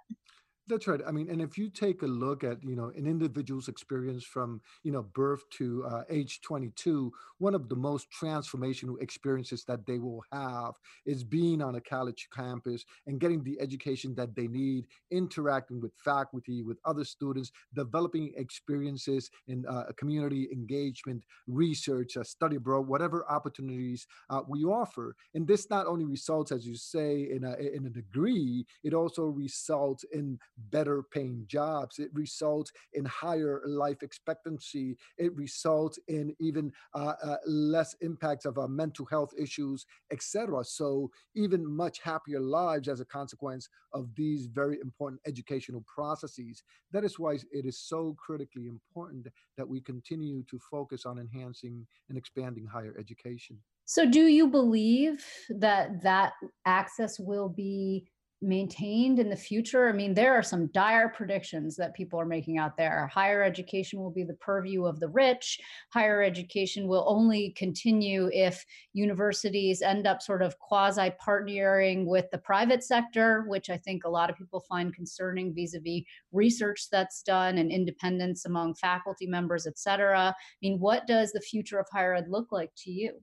That's 0.68 0.86
right. 0.86 1.00
I 1.06 1.12
mean, 1.12 1.30
and 1.30 1.40
if 1.40 1.56
you 1.56 1.70
take 1.70 2.02
a 2.02 2.06
look 2.06 2.44
at 2.44 2.62
you 2.62 2.76
know 2.76 2.92
an 2.94 3.06
individual's 3.06 3.68
experience 3.68 4.22
from 4.22 4.60
you 4.82 4.92
know 4.92 5.02
birth 5.02 5.48
to 5.52 5.84
uh, 5.86 6.02
age 6.10 6.40
22, 6.42 7.10
one 7.38 7.54
of 7.54 7.70
the 7.70 7.76
most 7.76 8.08
transformational 8.12 9.00
experiences 9.00 9.64
that 9.64 9.86
they 9.86 9.98
will 9.98 10.22
have 10.30 10.74
is 11.06 11.24
being 11.24 11.62
on 11.62 11.76
a 11.76 11.80
college 11.80 12.28
campus 12.34 12.84
and 13.06 13.18
getting 13.18 13.42
the 13.42 13.58
education 13.60 14.14
that 14.16 14.36
they 14.36 14.46
need, 14.46 14.84
interacting 15.10 15.80
with 15.80 15.92
faculty, 16.04 16.62
with 16.62 16.76
other 16.84 17.04
students, 17.04 17.50
developing 17.74 18.32
experiences 18.36 19.30
in 19.46 19.64
uh, 19.66 19.84
community 19.96 20.48
engagement, 20.52 21.24
research, 21.46 22.18
uh, 22.18 22.22
study 22.24 22.56
abroad, 22.56 22.86
whatever 22.86 23.24
opportunities 23.30 24.06
uh, 24.28 24.42
we 24.46 24.64
offer. 24.64 25.16
And 25.34 25.46
this 25.46 25.70
not 25.70 25.86
only 25.86 26.04
results, 26.04 26.52
as 26.52 26.66
you 26.66 26.74
say, 26.76 27.30
in 27.30 27.44
a 27.44 27.54
in 27.54 27.86
a 27.86 27.90
degree, 27.90 28.66
it 28.84 28.92
also 28.92 29.22
results 29.28 30.04
in 30.12 30.38
better 30.70 31.02
paying 31.02 31.44
jobs. 31.46 31.98
It 31.98 32.10
results 32.12 32.72
in 32.92 33.04
higher 33.04 33.62
life 33.66 34.02
expectancy. 34.02 34.96
It 35.16 35.34
results 35.36 35.98
in 36.08 36.34
even 36.40 36.72
uh, 36.94 37.14
uh, 37.22 37.36
less 37.46 37.94
impacts 38.00 38.44
of 38.44 38.58
uh, 38.58 38.68
mental 38.68 39.06
health 39.06 39.32
issues, 39.38 39.86
etc. 40.10 40.64
So 40.64 41.10
even 41.34 41.66
much 41.66 42.00
happier 42.00 42.40
lives 42.40 42.88
as 42.88 43.00
a 43.00 43.04
consequence 43.04 43.68
of 43.92 44.08
these 44.14 44.46
very 44.46 44.78
important 44.80 45.20
educational 45.26 45.84
processes. 45.86 46.62
That 46.92 47.04
is 47.04 47.18
why 47.18 47.34
it 47.34 47.64
is 47.64 47.78
so 47.78 48.16
critically 48.18 48.66
important 48.66 49.28
that 49.56 49.68
we 49.68 49.80
continue 49.80 50.44
to 50.50 50.58
focus 50.70 51.06
on 51.06 51.18
enhancing 51.18 51.86
and 52.08 52.18
expanding 52.18 52.66
higher 52.66 52.94
education. 52.98 53.58
So, 53.84 54.04
do 54.04 54.26
you 54.26 54.48
believe 54.48 55.24
that 55.48 56.02
that 56.02 56.34
access 56.66 57.18
will 57.18 57.48
be 57.48 58.06
maintained 58.40 59.18
in 59.18 59.28
the 59.28 59.36
future? 59.36 59.88
I 59.88 59.92
mean, 59.92 60.14
there 60.14 60.34
are 60.34 60.42
some 60.42 60.68
dire 60.68 61.08
predictions 61.08 61.76
that 61.76 61.94
people 61.94 62.20
are 62.20 62.26
making 62.26 62.58
out 62.58 62.76
there. 62.76 63.08
Higher 63.12 63.42
education 63.42 63.98
will 63.98 64.10
be 64.10 64.24
the 64.24 64.34
purview 64.34 64.84
of 64.84 65.00
the 65.00 65.08
rich. 65.08 65.58
Higher 65.92 66.22
education 66.22 66.86
will 66.86 67.04
only 67.08 67.50
continue 67.56 68.30
if 68.32 68.64
universities 68.92 69.82
end 69.82 70.06
up 70.06 70.22
sort 70.22 70.42
of 70.42 70.58
quasi 70.58 71.10
partnering 71.24 72.06
with 72.06 72.30
the 72.30 72.38
private 72.38 72.84
sector, 72.84 73.44
which 73.48 73.70
I 73.70 73.76
think 73.76 74.04
a 74.04 74.10
lot 74.10 74.30
of 74.30 74.36
people 74.36 74.60
find 74.68 74.94
concerning 74.94 75.54
vis 75.54 75.74
a 75.74 75.80
vis 75.80 76.04
research 76.32 76.88
that's 76.90 77.22
done 77.22 77.58
and 77.58 77.70
independence 77.72 78.44
among 78.44 78.74
faculty 78.74 79.26
members, 79.26 79.66
et 79.66 79.78
cetera. 79.78 80.28
I 80.28 80.34
mean, 80.62 80.78
what 80.78 81.06
does 81.06 81.32
the 81.32 81.40
future 81.40 81.78
of 81.78 81.86
higher 81.92 82.14
ed 82.14 82.26
look 82.28 82.52
like 82.52 82.70
to 82.84 82.90
you? 82.90 83.20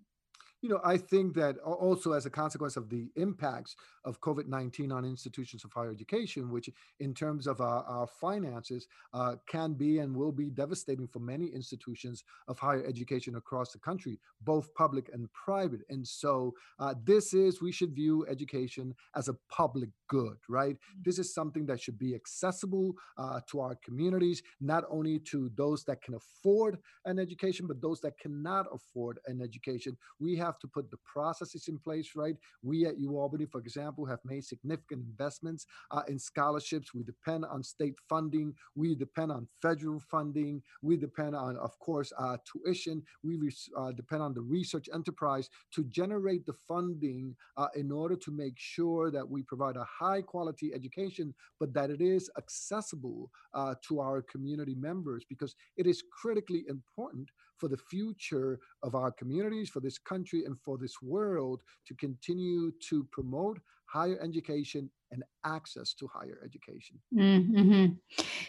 You 0.65 0.71
know, 0.71 0.81
I 0.83 0.97
think 0.97 1.35
that 1.35 1.59
also 1.59 2.13
as 2.13 2.25
a 2.25 2.29
consequence 2.31 2.75
of 2.75 2.89
the 2.89 3.07
impacts 3.17 3.75
of 4.03 4.19
COVID 4.19 4.47
19 4.47 4.91
on 4.91 5.05
institutions 5.05 5.63
of 5.63 5.71
higher 5.71 5.91
education, 5.91 6.49
which 6.49 6.71
in 6.99 7.13
terms 7.13 7.45
of 7.45 7.61
our, 7.61 7.83
our 7.83 8.07
finances 8.07 8.87
uh, 9.13 9.35
can 9.47 9.73
be 9.73 9.99
and 9.99 10.15
will 10.15 10.31
be 10.31 10.49
devastating 10.49 11.07
for 11.07 11.19
many 11.19 11.45
institutions 11.49 12.23
of 12.47 12.57
higher 12.57 12.83
education 12.83 13.35
across 13.35 13.73
the 13.73 13.77
country, 13.77 14.19
both 14.41 14.73
public 14.73 15.11
and 15.13 15.31
private. 15.33 15.81
And 15.89 16.07
so 16.07 16.55
uh, 16.79 16.95
this 17.03 17.35
is, 17.35 17.61
we 17.61 17.71
should 17.71 17.93
view 17.93 18.25
education 18.27 18.95
as 19.15 19.27
a 19.27 19.35
public 19.49 19.89
good, 20.07 20.37
right? 20.49 20.75
Mm. 20.75 21.03
This 21.03 21.19
is 21.19 21.33
something 21.33 21.65
that 21.67 21.81
should 21.81 21.97
be 21.97 22.15
accessible 22.15 22.93
uh, 23.17 23.39
to 23.51 23.59
our 23.61 23.75
communities, 23.83 24.41
not 24.61 24.83
only 24.89 25.19
to 25.31 25.51
those 25.55 25.83
that 25.85 26.01
can 26.01 26.15
afford 26.15 26.77
an 27.05 27.19
education, 27.19 27.67
but 27.67 27.81
those 27.81 28.01
that 28.01 28.17
cannot 28.19 28.65
afford 28.73 29.19
an 29.27 29.41
education. 29.41 29.97
We 30.19 30.35
have 30.37 30.59
to 30.59 30.67
put 30.67 30.91
the 30.91 30.97
processes 31.11 31.67
in 31.67 31.77
place, 31.79 32.11
right? 32.15 32.35
We 32.63 32.85
at 32.85 32.97
UAlbany, 32.97 33.49
for 33.49 33.59
example, 33.59 34.05
have 34.05 34.19
made 34.25 34.43
significant 34.43 35.05
investments 35.05 35.65
uh, 35.91 36.01
in 36.07 36.19
scholarships. 36.19 36.93
We 36.93 37.03
depend 37.03 37.45
on 37.45 37.63
state 37.63 37.95
funding. 38.09 38.53
We 38.75 38.95
depend 38.95 39.31
on 39.31 39.47
federal 39.61 39.99
funding. 39.99 40.61
We 40.81 40.97
depend 40.97 41.35
on, 41.35 41.57
of 41.57 41.77
course, 41.79 42.11
uh, 42.17 42.37
tuition. 42.51 43.03
We 43.23 43.39
uh, 43.77 43.91
depend 43.91 44.21
on 44.21 44.33
the 44.33 44.41
research 44.41 44.89
enterprise 44.93 45.49
to 45.73 45.83
generate 45.85 46.45
the 46.45 46.53
funding 46.67 47.35
uh, 47.57 47.67
in 47.75 47.91
order 47.91 48.15
to 48.15 48.31
make 48.31 48.55
sure 48.57 49.11
that 49.11 49.27
we 49.27 49.41
provide 49.43 49.75
a 49.75 49.85
high 49.99 50.21
quality 50.21 50.73
education, 50.73 51.33
but 51.59 51.73
that 51.73 51.89
it 51.89 52.01
is 52.01 52.29
accessible 52.37 53.29
uh, 53.53 53.75
to 53.87 53.99
our 53.99 54.21
community 54.21 54.75
members 54.75 55.23
because 55.27 55.55
it 55.77 55.87
is 55.87 56.03
critically 56.11 56.63
important 56.67 57.29
for 57.57 57.69
the 57.69 57.77
future 57.77 58.59
of 58.83 58.95
our 58.95 59.11
communities, 59.11 59.69
for 59.69 59.79
this 59.79 59.97
country, 59.97 60.43
and 60.45 60.57
for 60.59 60.77
this 60.77 61.01
world 61.01 61.61
to 61.87 61.93
continue 61.95 62.71
to 62.89 63.03
promote 63.11 63.59
higher 63.95 64.19
education 64.21 64.89
and 65.11 65.23
access 65.45 65.93
to 65.93 66.05
higher 66.13 66.39
education. 66.43 66.99
Mm-hmm. 67.15 67.93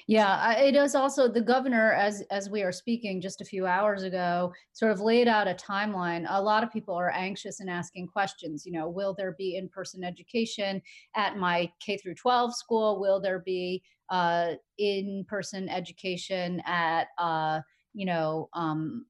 Yeah, 0.09 0.59
it 0.59 0.75
is 0.75 0.97
also 0.97 1.29
the 1.29 1.41
governor, 1.41 1.93
as 1.93 2.23
as 2.33 2.51
we 2.51 2.63
are 2.63 2.73
speaking 2.73 3.21
just 3.21 3.41
a 3.41 3.45
few 3.45 3.65
hours 3.67 4.03
ago, 4.03 4.53
sort 4.73 4.91
of 4.91 5.01
laid 5.01 5.29
out 5.29 5.47
a 5.47 5.55
timeline. 5.55 6.27
A 6.29 6.43
lot 6.43 6.65
of 6.65 6.73
people 6.73 6.95
are 6.95 7.11
anxious 7.11 7.61
and 7.61 7.71
asking 7.71 8.09
questions. 8.09 8.67
You 8.67 8.73
know, 8.73 8.89
will 8.89 9.15
there 9.17 9.37
be 9.39 9.57
in-person 9.57 10.03
education 10.03 10.83
at 11.15 11.37
my 11.37 11.71
K 11.81 11.97
through 11.97 12.15
12 12.15 12.57
school? 12.57 13.01
Will 13.01 13.21
there 13.21 13.41
be 13.41 13.83
uh, 14.11 14.53
in-person 14.79 15.69
education 15.69 16.61
at 16.67 17.07
uh, 17.19 17.61
you 17.95 18.07
know 18.07 18.49
um, 18.55 19.07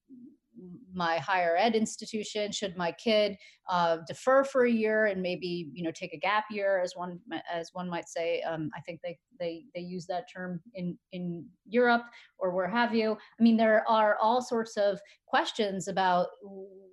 my 0.93 1.19
higher 1.19 1.57
ed 1.57 1.75
institution 1.75 2.53
should 2.53 2.77
my 2.77 2.93
kid 2.93 3.37
uh, 3.69 3.99
defer 4.07 4.45
for 4.45 4.65
a 4.65 4.71
year 4.71 5.07
and 5.07 5.21
maybe 5.21 5.69
you 5.73 5.83
know 5.83 5.91
take 5.93 6.13
a 6.13 6.19
gap 6.19 6.45
year 6.51 6.81
as 6.81 6.95
one 6.95 7.19
as 7.53 7.71
one 7.73 7.89
might 7.89 8.09
say 8.09 8.41
um, 8.43 8.71
i 8.77 8.81
think 8.81 9.01
they 9.03 9.19
they 9.39 9.65
they 9.75 9.81
use 9.81 10.07
that 10.07 10.25
term 10.33 10.61
in 10.75 10.97
in 11.13 11.45
europe 11.67 12.03
or 12.39 12.55
where 12.55 12.69
have 12.69 12.95
you. 12.95 13.17
I 13.39 13.43
mean 13.43 13.57
there 13.57 13.89
are 13.89 14.17
all 14.21 14.43
sorts 14.43 14.77
of 14.77 15.01
questions 15.27 15.89
about 15.89 16.29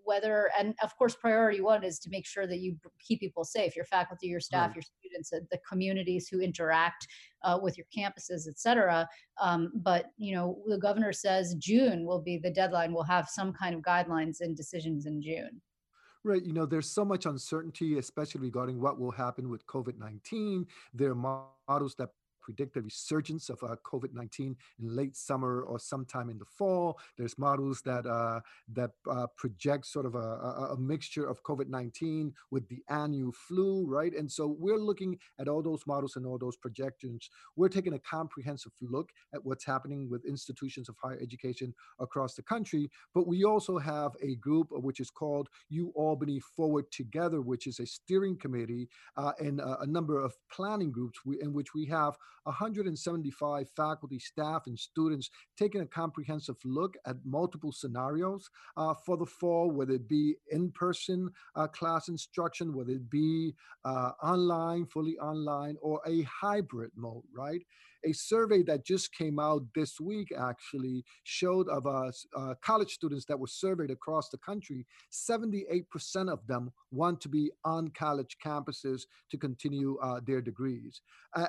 whether 0.05 0.49
and 0.59 0.73
of 0.83 0.95
course 0.97 1.15
priority 1.15 1.61
one 1.61 1.83
is 1.83 1.97
to 1.99 2.09
make 2.09 2.25
sure 2.25 2.45
that 2.45 2.59
you 2.59 2.75
keep 3.05 3.21
people 3.21 3.45
safe 3.45 3.75
your 3.75 3.85
faculty 3.85 4.27
your 4.27 4.41
staff 4.41 4.67
right. 4.67 4.75
your 4.75 4.83
students 4.99 5.29
the 5.29 5.59
communities 5.69 6.27
who 6.27 6.41
interact 6.41 7.07
uh, 7.43 7.57
with 7.61 7.77
your 7.77 7.87
campuses 7.95 8.47
et 8.47 8.59
cetera. 8.59 9.07
Um, 9.41 9.71
but 9.75 10.05
you 10.17 10.35
know 10.35 10.57
the 10.67 10.77
governor 10.77 11.13
says 11.13 11.55
june 11.59 12.05
will 12.05 12.21
be 12.21 12.37
the 12.37 12.51
deadline. 12.51 12.93
We'll 12.93 13.03
have 13.03 13.29
some 13.29 13.53
kind 13.53 13.75
of 13.75 13.81
guidelines 13.81 14.37
and 14.41 14.55
decisions 14.55 15.05
in 15.05 15.21
june 15.21 15.61
Right. 16.25 16.43
You 16.43 16.53
know, 16.53 16.65
there's 16.65 16.89
so 16.89 17.03
much 17.03 17.25
uncertainty, 17.25 17.97
especially 17.97 18.41
regarding 18.41 18.79
what 18.79 18.97
will 18.97 19.11
happen 19.11 19.49
with 19.49 19.65
COVID 19.67 19.99
19. 19.99 20.65
There 20.93 21.11
are 21.11 21.15
models 21.67 21.95
that 21.95 22.11
predict 22.43 22.77
a 22.77 22.81
resurgence 22.81 23.50
of 23.50 23.63
uh, 23.63 23.75
COVID-19 23.85 24.39
in 24.39 24.55
late 24.79 25.15
summer 25.15 25.62
or 25.63 25.79
sometime 25.79 26.29
in 26.29 26.38
the 26.38 26.45
fall. 26.45 27.00
There's 27.17 27.38
models 27.38 27.81
that 27.85 28.05
uh, 28.05 28.41
that 28.73 28.91
uh, 29.09 29.27
project 29.38 29.85
sort 29.85 30.05
of 30.05 30.15
a, 30.15 30.17
a, 30.17 30.73
a 30.73 30.77
mixture 30.77 31.25
of 31.25 31.41
COVID-19 31.43 32.33
with 32.51 32.67
the 32.67 32.83
annual 32.89 33.31
flu, 33.31 33.85
right? 33.88 34.13
And 34.13 34.31
so 34.31 34.55
we're 34.59 34.77
looking 34.77 35.17
at 35.39 35.47
all 35.47 35.62
those 35.62 35.85
models 35.88 36.15
and 36.15 36.25
all 36.25 36.38
those 36.38 36.57
projections. 36.57 37.29
We're 37.55 37.69
taking 37.69 37.93
a 37.93 38.00
comprehensive 38.00 38.73
look 38.81 39.12
at 39.33 39.43
what's 39.43 39.65
happening 39.65 40.09
with 40.09 40.25
institutions 40.25 40.89
of 40.89 40.95
higher 41.01 41.19
education 41.21 41.73
across 42.00 42.35
the 42.35 42.43
country. 42.43 42.89
But 43.13 43.27
we 43.27 43.43
also 43.43 43.77
have 43.77 44.12
a 44.21 44.35
group 44.35 44.67
which 44.71 45.00
is 45.00 45.09
called 45.09 45.50
U 45.69 45.91
Albany 45.95 46.39
Forward 46.39 46.91
Together, 46.91 47.41
which 47.41 47.67
is 47.67 47.79
a 47.79 47.85
steering 47.85 48.38
committee 48.38 48.89
uh, 49.17 49.31
and 49.39 49.59
a 49.59 49.85
number 49.85 50.19
of 50.19 50.33
planning 50.51 50.91
groups 50.91 51.19
in 51.41 51.53
which 51.53 51.73
we 51.73 51.85
have 51.85 52.17
175 52.43 53.69
faculty, 53.75 54.19
staff, 54.19 54.63
and 54.67 54.77
students 54.77 55.29
taking 55.57 55.81
a 55.81 55.85
comprehensive 55.85 56.57
look 56.65 56.95
at 57.05 57.17
multiple 57.25 57.71
scenarios 57.71 58.50
uh, 58.77 58.93
for 59.05 59.17
the 59.17 59.25
fall, 59.25 59.71
whether 59.71 59.93
it 59.93 60.07
be 60.07 60.35
in 60.51 60.71
person 60.71 61.29
uh, 61.55 61.67
class 61.67 62.07
instruction, 62.07 62.73
whether 62.73 62.91
it 62.91 63.09
be 63.09 63.53
uh, 63.85 64.12
online, 64.21 64.85
fully 64.85 65.17
online, 65.19 65.75
or 65.81 66.01
a 66.05 66.21
hybrid 66.23 66.91
mode, 66.95 67.23
right? 67.35 67.62
A 68.05 68.13
survey 68.13 68.63
that 68.63 68.86
just 68.86 69.13
came 69.13 69.39
out 69.39 69.63
this 69.75 70.00
week 70.00 70.31
actually 70.38 71.03
showed 71.24 71.67
of 71.69 71.86
uh, 71.86 72.12
uh, 72.36 72.53
college 72.62 72.93
students 72.93 73.25
that 73.25 73.39
were 73.39 73.48
surveyed 73.48 73.91
across 73.91 74.29
the 74.29 74.38
country 74.38 74.86
78% 75.12 76.31
of 76.31 76.45
them 76.48 76.72
want 76.91 77.22
to 77.22 77.29
be 77.29 77.51
on 77.63 77.89
college 77.89 78.38
campuses 78.43 79.03
to 79.31 79.38
continue 79.38 79.98
uh, 80.01 80.19
their 80.25 80.41
degrees. 80.41 81.01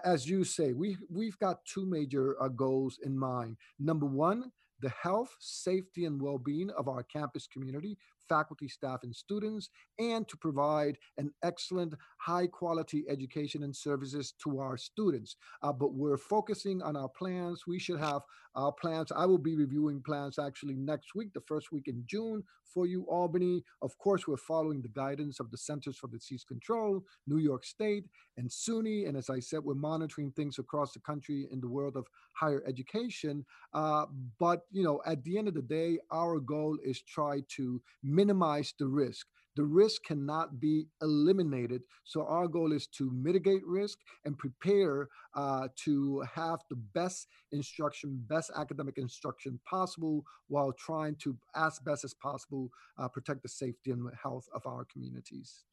As 0.04 0.28
you 0.28 0.44
say 0.44 0.72
we, 0.72 0.96
we've 1.10 1.38
got 1.38 1.64
two 1.64 1.86
major 1.86 2.40
uh, 2.42 2.48
goals 2.48 2.98
in 3.04 3.18
mind. 3.18 3.56
Number 3.78 4.06
one 4.06 4.50
the 4.80 4.90
health, 4.90 5.34
safety, 5.40 6.04
and 6.04 6.20
well 6.20 6.36
being 6.36 6.68
of 6.76 6.88
our 6.88 7.02
campus 7.04 7.46
community, 7.46 7.96
faculty, 8.28 8.68
staff, 8.68 9.00
and 9.02 9.14
students, 9.14 9.70
and 9.98 10.26
to 10.28 10.36
provide 10.36 10.98
an 11.18 11.30
excellent, 11.42 11.94
high 12.18 12.46
quality 12.46 13.04
education 13.08 13.62
and 13.62 13.74
services 13.74 14.34
to 14.42 14.60
our 14.60 14.76
students. 14.76 15.36
Uh, 15.62 15.72
but 15.72 15.94
we're 15.94 16.18
focusing 16.18 16.82
on 16.82 16.96
our 16.96 17.08
plans. 17.08 17.64
We 17.66 17.78
should 17.78 18.00
have 18.00 18.22
our 18.54 18.72
plans. 18.72 19.10
I 19.14 19.26
will 19.26 19.38
be 19.38 19.56
reviewing 19.56 20.02
plans 20.02 20.38
actually 20.38 20.74
next 20.76 21.14
week, 21.14 21.32
the 21.34 21.40
first 21.40 21.72
week 21.72 21.88
in 21.88 22.04
June 22.06 22.42
for 22.74 22.86
you, 22.86 23.06
Albany. 23.08 23.62
Of 23.82 23.96
course, 23.98 24.26
we're 24.26 24.36
following 24.36 24.82
the 24.82 24.88
guidance 24.88 25.38
of 25.40 25.50
the 25.50 25.56
Centers 25.56 25.96
for 25.96 26.08
Disease 26.08 26.44
Control, 26.44 27.02
New 27.26 27.38
York 27.38 27.64
State, 27.64 28.04
and 28.36 28.50
SUNY. 28.50 29.08
And 29.08 29.16
as 29.16 29.30
I 29.30 29.38
said, 29.38 29.60
we're 29.62 29.74
monitoring 29.74 30.32
things 30.32 30.58
across 30.58 30.92
the 30.92 31.00
country 31.00 31.46
in 31.52 31.60
the 31.60 31.68
world 31.68 31.96
of 31.96 32.06
higher 32.32 32.62
education. 32.66 33.44
Uh, 33.72 34.06
but 34.38 34.62
you 34.72 34.82
know, 34.82 35.00
at 35.06 35.22
the 35.24 35.38
end 35.38 35.48
of 35.48 35.54
the 35.54 35.62
day, 35.62 35.98
our 36.10 36.40
goal 36.40 36.76
is 36.84 37.00
try 37.00 37.40
to 37.56 37.80
minimize 38.14 38.74
the 38.78 38.86
risk. 38.86 39.26
The 39.56 39.64
risk 39.64 40.02
cannot 40.04 40.58
be 40.58 40.86
eliminated. 41.00 41.82
So 42.04 42.26
our 42.26 42.48
goal 42.48 42.72
is 42.72 42.88
to 42.98 43.10
mitigate 43.12 43.64
risk 43.64 43.98
and 44.24 44.36
prepare 44.36 45.08
uh, 45.34 45.68
to 45.84 46.24
have 46.34 46.58
the 46.70 46.76
best 46.76 47.28
instruction, 47.52 48.20
best 48.28 48.50
academic 48.56 48.98
instruction 48.98 49.60
possible, 49.68 50.24
while 50.48 50.72
trying 50.72 51.16
to, 51.22 51.36
as 51.54 51.78
best 51.78 52.04
as 52.04 52.14
possible, 52.14 52.68
uh, 52.98 53.08
protect 53.08 53.42
the 53.42 53.48
safety 53.48 53.92
and 53.92 54.08
health 54.20 54.46
of 54.54 54.66
our 54.66 54.84
communities. 54.92 55.64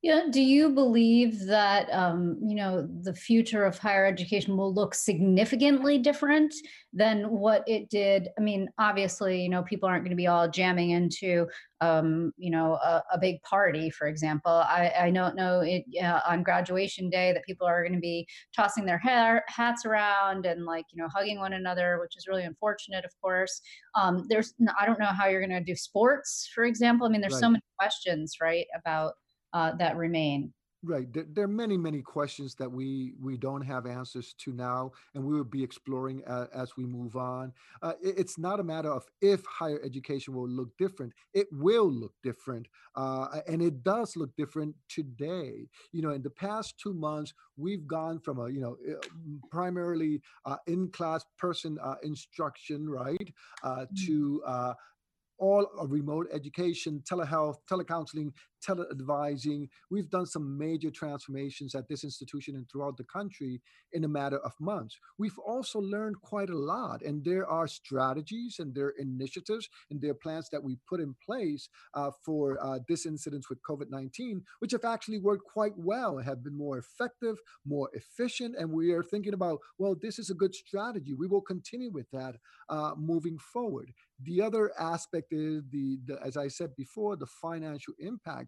Yeah. 0.00 0.26
Do 0.30 0.40
you 0.40 0.70
believe 0.70 1.46
that 1.46 1.92
um, 1.92 2.38
you 2.40 2.54
know 2.54 2.86
the 3.02 3.14
future 3.14 3.64
of 3.64 3.78
higher 3.78 4.06
education 4.06 4.56
will 4.56 4.72
look 4.72 4.94
significantly 4.94 5.98
different 5.98 6.54
than 6.92 7.24
what 7.24 7.64
it 7.66 7.90
did? 7.90 8.28
I 8.38 8.40
mean, 8.40 8.68
obviously, 8.78 9.42
you 9.42 9.48
know, 9.48 9.64
people 9.64 9.88
aren't 9.88 10.04
going 10.04 10.10
to 10.10 10.16
be 10.16 10.28
all 10.28 10.48
jamming 10.48 10.90
into 10.90 11.48
um, 11.80 12.32
you 12.36 12.52
know 12.52 12.74
a, 12.74 13.02
a, 13.14 13.18
big 13.18 13.42
party, 13.42 13.90
for 13.90 14.06
example. 14.06 14.52
I, 14.52 14.92
I 15.00 15.10
don't 15.10 15.34
know 15.34 15.62
it 15.62 15.82
uh, 16.00 16.20
on 16.28 16.44
graduation 16.44 17.10
day 17.10 17.32
that 17.32 17.44
people 17.44 17.66
are 17.66 17.82
going 17.82 17.94
to 17.94 18.00
be 18.00 18.28
tossing 18.54 18.86
their 18.86 18.98
hair 18.98 19.44
hats 19.48 19.84
around 19.84 20.46
and 20.46 20.64
like 20.64 20.84
you 20.92 21.02
know 21.02 21.08
hugging 21.12 21.40
one 21.40 21.54
another, 21.54 21.98
which 22.00 22.16
is 22.16 22.28
really 22.28 22.44
unfortunate, 22.44 23.04
of 23.04 23.10
course. 23.20 23.60
Um, 23.96 24.26
there's 24.28 24.54
I 24.80 24.86
don't 24.86 25.00
know 25.00 25.06
how 25.06 25.26
you're 25.26 25.44
going 25.44 25.58
to 25.58 25.60
do 25.60 25.74
sports, 25.74 26.48
for 26.54 26.62
example. 26.62 27.04
I 27.04 27.10
mean, 27.10 27.20
there's 27.20 27.32
right. 27.32 27.40
so 27.40 27.50
many 27.50 27.64
questions, 27.76 28.36
right, 28.40 28.66
about 28.76 29.14
uh, 29.52 29.72
that 29.76 29.96
remain. 29.96 30.52
Right. 30.84 31.12
There, 31.12 31.24
there, 31.32 31.44
are 31.44 31.48
many, 31.48 31.76
many 31.76 32.02
questions 32.02 32.54
that 32.54 32.70
we 32.70 33.14
we 33.20 33.36
don't 33.36 33.62
have 33.62 33.84
answers 33.84 34.32
to 34.44 34.52
now, 34.52 34.92
and 35.12 35.24
we 35.24 35.34
will 35.34 35.42
be 35.42 35.60
exploring 35.60 36.22
uh, 36.24 36.46
as 36.54 36.76
we 36.76 36.86
move 36.86 37.16
on. 37.16 37.52
Uh, 37.82 37.94
it, 38.00 38.16
it's 38.16 38.38
not 38.38 38.60
a 38.60 38.62
matter 38.62 38.88
of 38.88 39.04
if 39.20 39.44
higher 39.44 39.80
education 39.84 40.34
will 40.34 40.48
look 40.48 40.70
different; 40.78 41.12
it 41.34 41.48
will 41.50 41.90
look 41.90 42.12
different, 42.22 42.68
uh, 42.94 43.40
and 43.48 43.60
it 43.60 43.82
does 43.82 44.14
look 44.14 44.30
different 44.36 44.76
today. 44.88 45.68
You 45.90 46.02
know, 46.02 46.10
in 46.10 46.22
the 46.22 46.30
past 46.30 46.78
two 46.78 46.94
months, 46.94 47.34
we've 47.56 47.88
gone 47.88 48.20
from 48.20 48.38
a 48.38 48.48
you 48.48 48.60
know 48.60 48.76
uh, 48.88 49.00
primarily 49.50 50.22
uh, 50.44 50.58
in 50.68 50.90
class 50.90 51.24
person 51.38 51.76
uh, 51.82 51.96
instruction, 52.04 52.88
right, 52.88 53.32
mm-hmm. 53.64 54.06
to 54.06 54.42
all 55.38 55.66
remote 55.86 56.26
education, 56.32 57.02
telehealth, 57.08 57.58
telecounseling, 57.70 58.32
teleadvising. 58.66 59.68
We've 59.90 60.10
done 60.10 60.26
some 60.26 60.58
major 60.58 60.90
transformations 60.90 61.74
at 61.74 61.88
this 61.88 62.04
institution 62.04 62.56
and 62.56 62.66
throughout 62.70 62.96
the 62.96 63.04
country 63.04 63.60
in 63.92 64.04
a 64.04 64.08
matter 64.08 64.38
of 64.38 64.52
months. 64.60 64.98
We've 65.18 65.38
also 65.38 65.80
learned 65.80 66.20
quite 66.22 66.50
a 66.50 66.58
lot, 66.58 67.02
and 67.02 67.24
there 67.24 67.46
are 67.46 67.66
strategies 67.66 68.56
and 68.58 68.74
there 68.74 68.86
are 68.86 68.94
initiatives 68.98 69.68
and 69.90 70.00
there 70.00 70.10
are 70.10 70.14
plans 70.22 70.48
that 70.50 70.62
we 70.62 70.76
put 70.88 71.00
in 71.00 71.14
place 71.24 71.68
uh, 71.94 72.10
for 72.24 72.58
uh, 72.62 72.78
this 72.88 73.06
incident 73.06 73.46
with 73.48 73.58
COVID 73.68 73.90
19, 73.90 74.42
which 74.60 74.72
have 74.72 74.84
actually 74.84 75.18
worked 75.18 75.44
quite 75.44 75.72
well, 75.76 76.18
have 76.18 76.42
been 76.42 76.56
more 76.56 76.78
effective, 76.78 77.36
more 77.66 77.90
efficient. 77.92 78.54
And 78.58 78.70
we 78.70 78.92
are 78.92 79.02
thinking 79.02 79.34
about, 79.34 79.58
well, 79.78 79.96
this 80.00 80.18
is 80.18 80.30
a 80.30 80.34
good 80.34 80.54
strategy. 80.54 81.14
We 81.14 81.26
will 81.26 81.40
continue 81.40 81.90
with 81.90 82.06
that 82.12 82.36
uh, 82.68 82.92
moving 82.96 83.38
forward. 83.38 83.92
The 84.22 84.42
other 84.42 84.72
aspect 84.78 85.32
is 85.32 85.62
the, 85.70 85.98
the, 86.06 86.18
as 86.24 86.36
I 86.36 86.48
said 86.48 86.74
before, 86.76 87.16
the 87.16 87.26
financial 87.26 87.94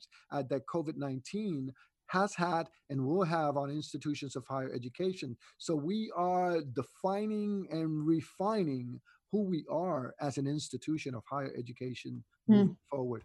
impacts 0.00 0.08
uh, 0.32 0.42
that 0.54 0.66
COVID 0.66 0.96
19 0.96 1.72
has 2.08 2.34
had 2.34 2.64
and 2.88 3.04
will 3.04 3.24
have 3.24 3.56
on 3.56 3.70
institutions 3.70 4.34
of 4.34 4.44
higher 4.48 4.72
education. 4.74 5.36
So 5.58 5.76
we 5.76 6.10
are 6.16 6.60
defining 6.74 7.68
and 7.70 8.06
refining 8.06 9.00
who 9.30 9.42
we 9.42 9.64
are 9.70 10.14
as 10.20 10.36
an 10.36 10.48
institution 10.48 11.14
of 11.14 11.22
higher 11.30 11.52
education 11.56 12.24
mm. 12.48 12.54
moving 12.54 12.76
forward. 12.90 13.22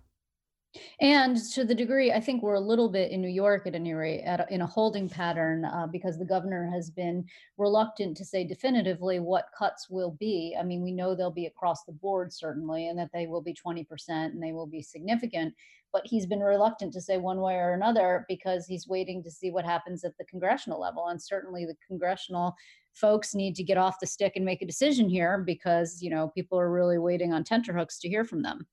And 1.01 1.37
to 1.53 1.65
the 1.65 1.75
degree, 1.75 2.11
I 2.11 2.19
think 2.19 2.41
we're 2.41 2.55
a 2.55 2.59
little 2.59 2.89
bit 2.89 3.11
in 3.11 3.21
New 3.21 3.29
York 3.29 3.67
at 3.67 3.75
any 3.75 3.93
rate, 3.93 4.23
at 4.23 4.41
a, 4.41 4.53
in 4.53 4.61
a 4.61 4.67
holding 4.67 5.09
pattern 5.09 5.65
uh, 5.65 5.87
because 5.87 6.17
the 6.17 6.25
governor 6.25 6.69
has 6.73 6.89
been 6.89 7.25
reluctant 7.57 8.17
to 8.17 8.25
say 8.25 8.43
definitively 8.43 9.19
what 9.19 9.49
cuts 9.57 9.89
will 9.89 10.11
be. 10.11 10.55
I 10.59 10.63
mean, 10.63 10.81
we 10.81 10.91
know 10.91 11.15
they'll 11.15 11.31
be 11.31 11.47
across 11.47 11.83
the 11.83 11.91
board, 11.91 12.31
certainly, 12.31 12.87
and 12.87 12.97
that 12.99 13.11
they 13.13 13.27
will 13.27 13.41
be 13.41 13.53
20% 13.53 13.85
and 14.09 14.41
they 14.41 14.51
will 14.51 14.67
be 14.67 14.81
significant. 14.81 15.53
But 15.91 16.05
he's 16.05 16.25
been 16.25 16.41
reluctant 16.41 16.91
to 16.93 17.01
say 17.01 17.17
one 17.17 17.39
way 17.39 17.55
or 17.55 17.73
another 17.73 18.25
because 18.27 18.65
he's 18.65 18.87
waiting 18.87 19.23
to 19.23 19.31
see 19.31 19.51
what 19.51 19.65
happens 19.65 20.03
at 20.03 20.17
the 20.17 20.25
congressional 20.25 20.79
level. 20.79 21.07
And 21.07 21.21
certainly 21.21 21.65
the 21.65 21.77
congressional 21.87 22.55
folks 22.93 23.35
need 23.35 23.55
to 23.55 23.63
get 23.63 23.77
off 23.77 23.99
the 23.99 24.07
stick 24.07 24.33
and 24.35 24.45
make 24.45 24.61
a 24.61 24.65
decision 24.65 25.07
here 25.09 25.37
because, 25.37 26.01
you 26.01 26.09
know, 26.09 26.29
people 26.29 26.59
are 26.59 26.71
really 26.71 26.97
waiting 26.97 27.33
on 27.33 27.43
tenterhooks 27.43 27.99
to 27.99 28.09
hear 28.09 28.25
from 28.25 28.41
them. 28.41 28.65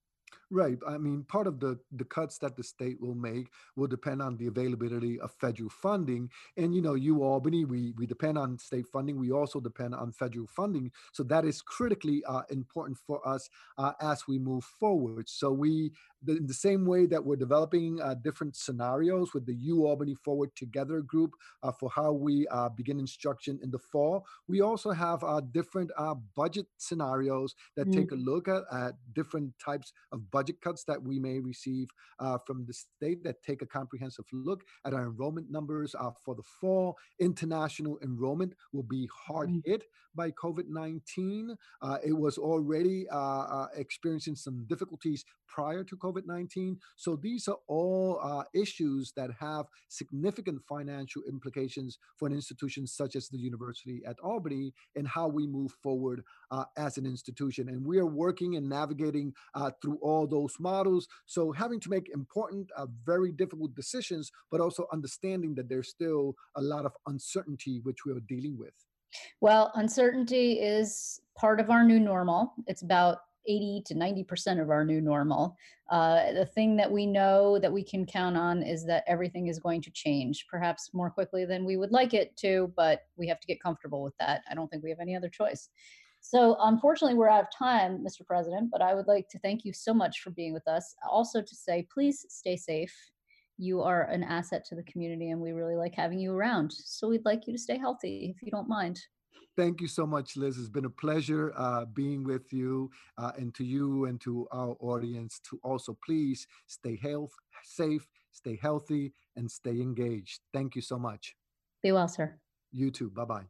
Right. 0.55 0.77
I 0.87 0.99
mean, 0.99 1.25
part 1.25 1.47
of 1.47 1.61
the 1.61 1.79
the 1.93 2.05
cuts 2.05 2.37
that 2.41 2.57
the 2.59 2.63
state 2.63 3.01
will 3.01 3.15
make 3.15 3.49
will 3.75 3.87
depend 3.87 4.21
on 4.21 4.37
the 4.37 4.49
availability 4.49 5.19
of 5.19 5.33
federal 5.33 5.71
funding. 5.71 6.29
And 6.59 6.75
you 6.75 6.83
know, 6.83 6.93
you 6.93 7.23
Albany, 7.23 7.65
we 7.65 7.95
we 7.97 8.05
depend 8.05 8.37
on 8.37 8.59
state 8.59 8.87
funding. 8.87 9.19
We 9.19 9.33
also 9.33 9.61
depend 9.61 9.95
on 9.95 10.13
federal 10.13 10.47
funding. 10.47 10.93
So 11.13 11.23
that 11.23 11.47
is 11.47 11.63
critically 11.63 12.23
uh, 12.27 12.43
important 12.51 12.99
for 12.99 13.27
us 13.27 13.49
uh, 13.79 13.93
as 14.03 14.29
we 14.29 14.39
move 14.39 14.65
forward. 14.65 15.27
So 15.31 15.51
we 15.53 15.93
in 16.29 16.47
the 16.47 16.55
same 16.55 16.87
way 16.87 17.07
that 17.07 17.25
we're 17.25 17.37
developing 17.37 18.01
uh, 18.01 18.15
different 18.15 18.57
scenarios 18.57 19.35
with 19.35 19.47
the 19.47 19.55
U 19.55 19.87
Albany 19.87 20.15
Forward 20.15 20.51
Together 20.57 21.01
group 21.01 21.33
uh, 21.63 21.73
for 21.73 21.91
how 21.91 22.13
we 22.13 22.47
uh, 22.49 22.69
begin 22.69 22.99
instruction 22.99 23.59
in 23.63 23.71
the 23.71 23.79
fall, 23.79 24.25
we 24.49 24.61
also 24.61 24.91
have 24.93 25.23
uh, 25.25 25.41
different 25.53 25.91
uh, 25.99 26.15
budget 26.37 26.67
scenarios 26.79 27.55
that 27.77 27.89
mm. 27.89 27.95
take 27.95 28.13
a 28.13 28.17
look 28.17 28.49
at, 28.49 28.63
at, 28.73 28.93
different 29.15 29.53
types 29.65 29.93
of 30.13 30.31
budget 30.31 30.61
cuts 30.61 30.85
that 30.85 31.03
we 31.03 31.19
may 31.19 31.39
receive 31.39 31.89
uh, 32.19 32.39
from 32.47 32.65
the 32.67 32.73
state 32.73 33.23
that 33.25 33.43
take 33.43 33.63
a 33.63 33.67
comprehensive 33.67 34.25
look 34.33 34.63
at 34.87 34.95
our 34.95 35.03
enrollment 35.05 35.51
numbers 35.51 35.95
for 36.25 36.35
the 36.35 36.43
fall. 36.61 36.97
International 37.21 37.99
enrollment 38.03 38.55
will 38.73 38.83
be 38.83 39.09
hard 39.27 39.51
mm. 39.51 39.63
hit 39.65 39.85
by 40.15 40.31
COVID 40.31 40.69
19. 40.69 41.57
it 42.05 42.17
was 42.17 42.39
already 42.39 43.07
experiencing 43.77 44.37
some 44.37 44.65
difficulties 44.69 45.25
prior 45.47 45.85
to 45.85 45.97
COVID 45.97 46.12
19. 46.27 46.79
So 46.97 47.17
these 47.17 47.49
are 47.49 47.59
all 47.69 48.21
uh, 48.23 48.45
issues 48.55 49.13
that 49.17 49.31
have 49.41 49.67
significant 49.89 50.63
financial 50.69 51.23
implications 51.29 51.99
for 52.17 52.27
an 52.29 52.35
institution 52.35 52.87
such 52.87 53.17
as 53.17 53.29
the 53.29 53.39
University 53.39 54.03
at 54.07 54.17
Albany 54.21 54.73
and 54.97 55.07
how 55.07 55.29
we 55.29 55.47
move 55.47 55.73
forward 55.83 56.23
uh, 56.51 56.65
as 56.77 56.99
an 56.99 57.07
institution. 57.07 57.69
And 57.69 57.85
we 57.85 57.99
are 57.99 58.07
working 58.07 58.57
and 58.57 58.69
navigating 58.69 59.33
uh, 59.55 59.71
through 59.81 59.99
all 60.03 60.27
those 60.27 60.55
models. 60.61 61.09
So 61.27 61.53
having 61.53 61.81
to 61.81 61.91
make 61.91 62.11
important, 62.13 62.71
uh, 62.77 62.87
very 63.05 63.33
difficult 63.33 63.75
decisions, 63.75 64.31
but 64.51 64.61
also 64.61 64.87
understanding 64.93 65.55
that 65.57 65.69
there's 65.69 65.89
still 65.89 66.35
a 66.57 66.63
lot 66.63 66.85
of 66.87 66.93
uncertainty 67.07 67.81
which 67.83 68.05
we 68.05 68.13
are 68.13 68.21
dealing 68.21 68.59
with. 68.59 68.75
Well, 69.41 69.73
uncertainty 69.75 70.61
is 70.61 71.21
part 71.37 71.61
of 71.61 71.71
our 71.71 71.85
new 71.85 72.01
normal. 72.01 72.55
It's 72.67 72.83
about 72.83 73.19
80 73.47 73.83
to 73.87 73.95
90% 73.95 74.61
of 74.61 74.71
our 74.71 74.85
new 74.85 75.01
normal. 75.01 75.57
Uh, 75.91 76.33
the 76.33 76.47
thing 76.47 76.77
that 76.77 76.91
we 76.91 77.07
know 77.07 77.59
that 77.59 77.73
we 77.73 77.83
can 77.83 78.07
count 78.07 78.37
on 78.37 78.63
is 78.63 78.85
that 78.87 79.05
everything 79.07 79.49
is 79.49 79.59
going 79.59 79.83
to 79.83 79.91
change, 79.91 80.47
perhaps 80.49 80.91
more 80.93 81.11
quickly 81.11 81.45
than 81.45 81.65
we 81.65 81.77
would 81.77 81.93
like 81.93 82.15
it 82.15 82.37
to, 82.39 82.73
but 82.77 83.03
we 83.17 83.29
have 83.29 83.41
to 83.41 83.47
get 83.47 83.63
comfortable 83.63 84.03
with 84.03 84.17
that. 84.19 84.43
I 84.51 84.55
don't 84.55 84.69
think 84.69 84.83
we 84.83 84.91
have 84.91 85.01
any 85.01 85.17
other 85.17 85.29
choice. 85.29 85.69
So, 86.25 86.57
unfortunately, 86.61 87.17
we're 87.17 87.29
out 87.29 87.43
of 87.43 87.51
time, 87.51 87.99
Mr. 87.99 88.25
President, 88.25 88.71
but 88.71 88.81
I 88.81 88.95
would 88.95 89.09
like 89.09 89.29
to 89.31 89.41
thank 89.41 89.65
you 89.65 89.73
so 89.73 89.93
much 89.93 90.21
for 90.21 90.31
being 90.31 90.55
with 90.55 90.67
us. 90.69 90.95
Also, 91.11 91.43
to 91.43 91.55
say, 91.55 91.87
please 91.93 92.25
stay 92.29 92.57
safe. 92.57 92.95
You 93.59 93.83
are 93.83 94.05
an 94.05 94.23
asset 94.23 94.65
to 94.67 94.77
the 94.77 94.85
community, 94.85 95.31
and 95.31 95.41
we 95.41 95.51
really 95.51 95.75
like 95.75 95.95
having 95.97 96.21
you 96.21 96.33
around. 96.33 96.73
So, 96.73 97.09
we'd 97.09 97.25
like 97.25 97.49
you 97.49 97.53
to 97.53 97.59
stay 97.59 97.77
healthy 97.77 98.33
if 98.35 98.41
you 98.41 98.53
don't 98.53 98.69
mind. 98.69 99.01
Thank 99.57 99.81
you 99.83 99.89
so 99.89 100.07
much, 100.07 100.37
Liz. 100.37 100.57
It's 100.59 100.69
been 100.69 100.87
a 100.87 100.91
pleasure 100.91 101.53
uh, 101.57 101.85
being 101.85 102.25
with 102.25 102.53
you 102.53 102.91
uh, 103.19 103.33
and 103.37 103.55
to 103.55 103.65
you 103.65 104.07
and 104.07 104.21
to 104.23 104.49
our 104.51 104.77
audience 104.81 105.41
to 105.51 105.61
also 105.63 105.97
please 106.05 106.47
stay 106.67 106.99
health, 107.03 107.33
safe, 107.63 108.09
stay 108.31 108.59
healthy, 108.61 109.13
and 109.37 109.51
stay 109.51 109.81
engaged. 109.81 110.41
Thank 110.55 110.75
you 110.75 110.81
so 110.83 110.99
much. 110.99 111.37
Be 111.83 111.93
well, 111.93 112.09
sir. 112.09 112.39
You 112.71 112.91
too. 112.91 113.11
Bye 113.11 113.25
bye. 113.25 113.45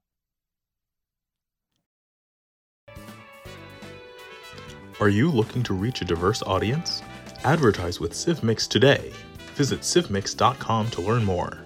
Are 5.00 5.08
you 5.08 5.30
looking 5.30 5.62
to 5.64 5.74
reach 5.74 6.00
a 6.00 6.04
diverse 6.04 6.42
audience? 6.42 7.02
Advertise 7.44 7.98
with 7.98 8.12
CivMix 8.12 8.68
today. 8.68 9.12
Visit 9.54 9.80
civmix.com 9.80 10.90
to 10.90 11.00
learn 11.00 11.24
more. 11.24 11.58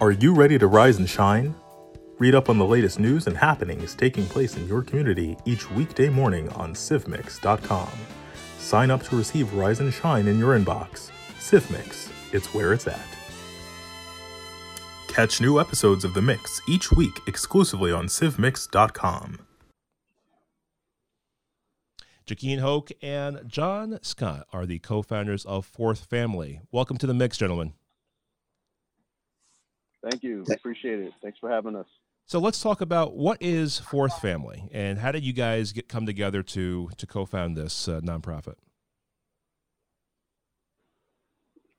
Are 0.00 0.10
you 0.10 0.34
ready 0.34 0.58
to 0.58 0.66
rise 0.66 0.98
and 0.98 1.08
shine? 1.08 1.54
Read 2.18 2.34
up 2.34 2.48
on 2.48 2.56
the 2.56 2.64
latest 2.64 2.98
news 2.98 3.26
and 3.26 3.36
happenings 3.36 3.94
taking 3.94 4.24
place 4.24 4.56
in 4.56 4.66
your 4.66 4.82
community 4.82 5.36
each 5.44 5.70
weekday 5.72 6.08
morning 6.08 6.48
on 6.50 6.72
civmix.com. 6.72 7.90
Sign 8.58 8.90
up 8.90 9.02
to 9.04 9.16
receive 9.16 9.52
Rise 9.52 9.80
and 9.80 9.92
Shine 9.92 10.26
in 10.26 10.38
your 10.38 10.58
inbox. 10.58 11.10
CivMix, 11.38 12.10
it's 12.32 12.54
where 12.54 12.72
it's 12.72 12.86
at. 12.86 13.06
Catch 15.08 15.42
new 15.42 15.60
episodes 15.60 16.04
of 16.04 16.14
The 16.14 16.22
Mix 16.22 16.60
each 16.66 16.90
week 16.90 17.20
exclusively 17.26 17.92
on 17.92 18.06
civmix.com. 18.06 19.40
Jahkeen 22.26 22.58
Hoke 22.58 22.90
and 23.02 23.42
John 23.46 23.98
Scott 24.02 24.46
are 24.54 24.64
the 24.64 24.78
co 24.78 25.02
founders 25.02 25.44
of 25.44 25.66
Fourth 25.66 26.06
Family. 26.06 26.60
Welcome 26.72 26.96
to 26.98 27.06
the 27.06 27.14
mix, 27.14 27.36
gentlemen. 27.36 27.74
Thank 30.02 30.22
you. 30.22 30.44
Appreciate 30.50 31.00
it. 31.00 31.12
Thanks 31.22 31.38
for 31.38 31.50
having 31.50 31.76
us. 31.76 31.86
So 32.28 32.40
let's 32.40 32.60
talk 32.60 32.80
about 32.80 33.16
what 33.16 33.38
is 33.40 33.78
Fourth 33.78 34.20
Family 34.20 34.68
and 34.72 34.98
how 34.98 35.12
did 35.12 35.22
you 35.22 35.32
guys 35.32 35.70
get 35.70 35.88
come 35.88 36.06
together 36.06 36.42
to 36.42 36.90
to 36.96 37.06
co-found 37.06 37.56
this 37.56 37.86
uh, 37.86 38.00
nonprofit? 38.00 38.54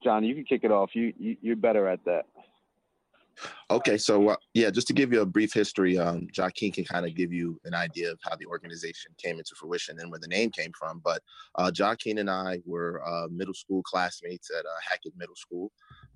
John, 0.01 0.23
you 0.23 0.33
can 0.35 0.45
kick 0.45 0.63
it 0.63 0.71
off. 0.71 0.91
You, 0.93 1.11
you 1.19 1.35
you're 1.41 1.57
better 1.57 1.89
at 1.89 1.99
that. 2.05 2.27
Okay, 3.69 3.97
so 3.97 4.29
uh, 4.29 4.35
yeah, 4.53 4.69
just 4.69 4.87
to 4.87 4.93
give 4.93 5.11
you 5.11 5.21
a 5.21 5.25
brief 5.25 5.53
history, 5.53 5.97
um, 5.97 6.27
Jahkeen 6.33 6.73
can 6.73 6.85
kind 6.85 7.05
of 7.05 7.15
give 7.15 7.31
you 7.31 7.59
an 7.65 7.73
idea 7.73 8.11
of 8.11 8.19
how 8.23 8.35
the 8.35 8.45
organization 8.45 9.11
came 9.17 9.37
into 9.37 9.55
fruition 9.55 9.99
and 9.99 10.09
where 10.09 10.19
the 10.19 10.27
name 10.27 10.51
came 10.51 10.71
from. 10.77 11.01
But 11.03 11.21
uh, 11.55 11.71
Jahkeen 11.73 12.19
and 12.19 12.29
I 12.29 12.59
were 12.65 13.01
uh, 13.05 13.27
middle 13.29 13.53
school 13.53 13.83
classmates 13.83 14.49
at 14.57 14.65
uh, 14.65 14.79
Hackett 14.89 15.13
Middle 15.17 15.35
School. 15.35 15.71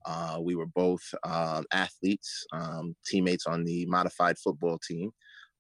Uh, 0.06 0.38
we 0.42 0.56
were 0.56 0.66
both 0.66 1.04
um, 1.24 1.66
athletes, 1.72 2.46
um, 2.54 2.96
teammates 3.06 3.46
on 3.46 3.64
the 3.64 3.86
modified 3.86 4.38
football 4.38 4.80
team. 4.80 5.12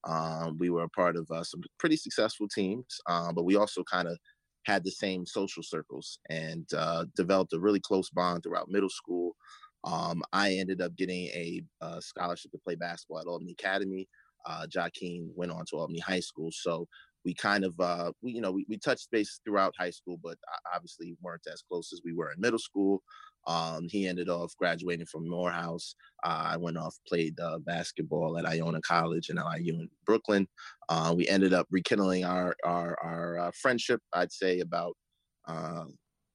Um, 0.04 0.58
we 0.58 0.71
were 0.71 0.84
a 0.84 0.89
part 0.89 1.15
of 1.15 1.30
uh, 1.30 1.43
some 1.43 1.62
pretty 1.78 1.97
successful 1.97 2.47
teams, 2.47 3.00
but 3.08 3.45
we 3.45 3.56
also 3.56 3.84
kind 3.84 4.08
of 4.08 4.17
had 4.65 4.84
the 4.84 4.91
same 4.91 5.26
social 5.26 5.62
circles 5.62 6.19
and 6.30 6.67
developed 7.15 7.54
a 7.54 7.60
really 7.60 7.80
close 7.80 8.10
bond 8.10 8.41
throughout 8.41 8.69
middle 8.69 8.89
school. 8.89 9.36
Um, 9.84 10.22
I 10.32 10.54
ended 10.54 10.82
up 10.82 10.96
getting 10.96 11.28
a, 11.28 11.62
a, 11.82 11.86
uh, 11.86 12.00
scholarship 12.00 12.52
to 12.52 12.60
play 12.60 12.76
basketball 12.76 13.20
at 13.20 13.28
Albany 13.28 13.52
Academy. 13.52 14.08
Uh, 14.46 14.65
Jahkeen 14.67 15.30
went 15.36 15.52
on 15.52 15.65
to 15.67 15.78
Albany 15.78 16.00
High 16.00 16.20
School. 16.20 16.52
So 16.52 16.88
we 17.24 17.34
kind 17.34 17.63
of, 17.63 17.80
uh, 17.80 18.12
we, 18.22 18.32
you 18.32 18.41
know, 18.41 18.52
we, 18.52 18.65
we 18.67 18.78
touched 18.78 19.12
base 19.12 19.39
throughout 19.46 19.76
high 19.78 19.91
school, 19.91 20.17
but 20.24 20.38
obviously 20.74 21.15
weren't 21.22 21.46
as 21.52 21.62
close 21.62 21.94
as 21.94 22.02
we 22.04 22.13
were 22.13 22.32
in 22.32 22.41
middle 22.41 22.60
school. 22.60 23.04
Um, 23.48 23.88
he 23.89 24.08
ended 24.08 24.30
off 24.30 24.56
graduating 24.58 25.08
from 25.08 25.28
Morehouse. 25.28 25.96
Uh, 26.24 26.44
I 26.54 26.58
went 26.58 26.78
off, 26.78 26.96
played 27.08 27.39
uh, 27.39 27.60
basketball 27.60 28.38
at 28.38 28.46
Iona 28.46 28.82
College 28.82 29.30
and 29.30 29.39
IU 29.39 29.74
in 29.74 29.89
Brooklyn. 30.06 30.48
Uh, 30.89 31.13
we 31.15 31.28
ended 31.28 31.54
up 31.54 31.67
rekindling 31.72 32.24
our, 32.24 32.56
our, 32.63 32.98
our 33.04 33.39
uh, 33.39 33.52
friendship, 33.60 34.00
I'd 34.13 34.32
say 34.32 34.60
about 34.60 34.96
uh, 35.48 35.86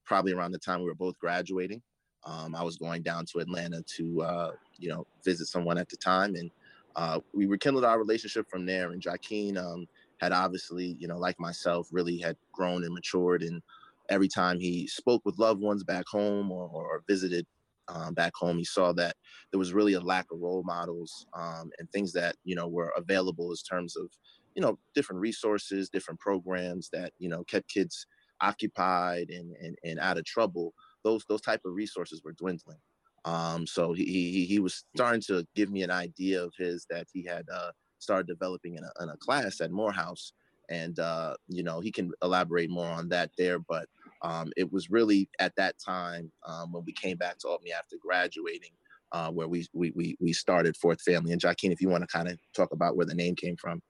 probably 0.04 0.32
around 0.32 0.52
the 0.52 0.58
time 0.58 0.80
we 0.80 0.86
were 0.86 0.94
both 0.94 1.18
graduating. 1.18 1.82
Um, 2.24 2.54
I 2.54 2.62
was 2.62 2.76
going 2.76 3.02
down 3.02 3.24
to 3.26 3.38
Atlanta 3.38 3.82
to, 3.96 4.22
uh, 4.22 4.50
you 4.78 4.88
know, 4.88 5.06
visit 5.24 5.46
someone 5.46 5.78
at 5.78 5.88
the 5.88 5.96
time, 5.96 6.34
and 6.34 6.50
uh, 6.96 7.20
we 7.34 7.46
rekindled 7.46 7.84
our 7.84 7.98
relationship 7.98 8.48
from 8.48 8.66
there. 8.66 8.90
And 8.90 9.02
Jahkeen 9.02 9.58
um, 9.58 9.86
had 10.18 10.32
obviously, 10.32 10.96
you 10.98 11.06
know, 11.06 11.18
like 11.18 11.38
myself, 11.38 11.88
really 11.92 12.18
had 12.18 12.36
grown 12.52 12.84
and 12.84 12.94
matured. 12.94 13.42
And 13.42 13.62
every 14.08 14.28
time 14.28 14.58
he 14.58 14.86
spoke 14.86 15.22
with 15.24 15.38
loved 15.38 15.60
ones 15.60 15.84
back 15.84 16.06
home 16.08 16.50
or, 16.50 16.68
or 16.68 17.02
visited 17.06 17.46
um, 17.88 18.14
back 18.14 18.32
home, 18.34 18.58
he 18.58 18.64
saw 18.64 18.92
that 18.94 19.14
there 19.52 19.58
was 19.58 19.74
really 19.74 19.92
a 19.92 20.00
lack 20.00 20.26
of 20.32 20.40
role 20.40 20.62
models 20.64 21.26
um, 21.34 21.70
and 21.78 21.90
things 21.90 22.12
that 22.14 22.36
you 22.44 22.56
know 22.56 22.66
were 22.66 22.92
available 22.96 23.52
as 23.52 23.62
terms 23.62 23.96
of, 23.96 24.08
you 24.54 24.62
know, 24.62 24.78
different 24.94 25.20
resources, 25.20 25.90
different 25.90 26.18
programs 26.18 26.88
that 26.92 27.12
you 27.18 27.28
know 27.28 27.44
kept 27.44 27.68
kids 27.68 28.06
occupied 28.40 29.28
and 29.30 29.54
and, 29.62 29.76
and 29.84 29.98
out 30.00 30.18
of 30.18 30.24
trouble 30.24 30.72
those 31.06 31.24
those 31.28 31.40
type 31.40 31.60
of 31.64 31.74
resources 31.74 32.20
were 32.24 32.32
dwindling. 32.32 32.78
Um, 33.24 33.66
so 33.66 33.92
he, 33.92 34.04
he 34.04 34.44
he 34.44 34.58
was 34.58 34.84
starting 34.94 35.22
to 35.28 35.46
give 35.54 35.70
me 35.70 35.82
an 35.82 35.90
idea 35.90 36.42
of 36.42 36.52
his 36.58 36.86
that 36.90 37.06
he 37.12 37.24
had 37.24 37.44
uh, 37.52 37.70
started 37.98 38.26
developing 38.26 38.74
in 38.74 38.84
a, 38.84 39.02
in 39.02 39.08
a 39.08 39.16
class 39.16 39.60
at 39.60 39.70
Morehouse, 39.70 40.32
and 40.68 40.98
uh, 40.98 41.34
you 41.48 41.62
know 41.62 41.80
he 41.80 41.92
can 41.92 42.12
elaborate 42.22 42.70
more 42.70 42.88
on 42.88 43.08
that 43.10 43.30
there. 43.38 43.58
But 43.58 43.86
um, 44.22 44.52
it 44.56 44.70
was 44.72 44.90
really 44.90 45.28
at 45.38 45.54
that 45.56 45.76
time 45.84 46.30
um, 46.46 46.72
when 46.72 46.84
we 46.84 46.92
came 46.92 47.16
back 47.16 47.38
to 47.38 47.48
Albany 47.48 47.72
after 47.72 47.96
graduating, 48.00 48.72
uh, 49.12 49.30
where 49.30 49.48
we, 49.48 49.66
we 49.72 49.92
we 49.94 50.16
we 50.20 50.32
started 50.32 50.76
Fourth 50.76 51.02
Family. 51.02 51.32
And 51.32 51.40
Jahkeen, 51.40 51.72
if 51.72 51.80
you 51.80 51.88
want 51.88 52.02
to 52.02 52.08
kind 52.08 52.28
of 52.28 52.38
talk 52.54 52.72
about 52.72 52.96
where 52.96 53.06
the 53.06 53.14
name 53.14 53.36
came 53.36 53.56
from. 53.56 53.80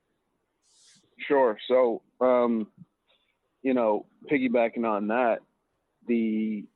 Sure. 1.18 1.56
So, 1.66 2.02
um, 2.20 2.66
you 3.62 3.72
know, 3.72 4.06
piggybacking 4.30 4.86
on 4.86 5.08
that, 5.08 5.40
the 6.06 6.66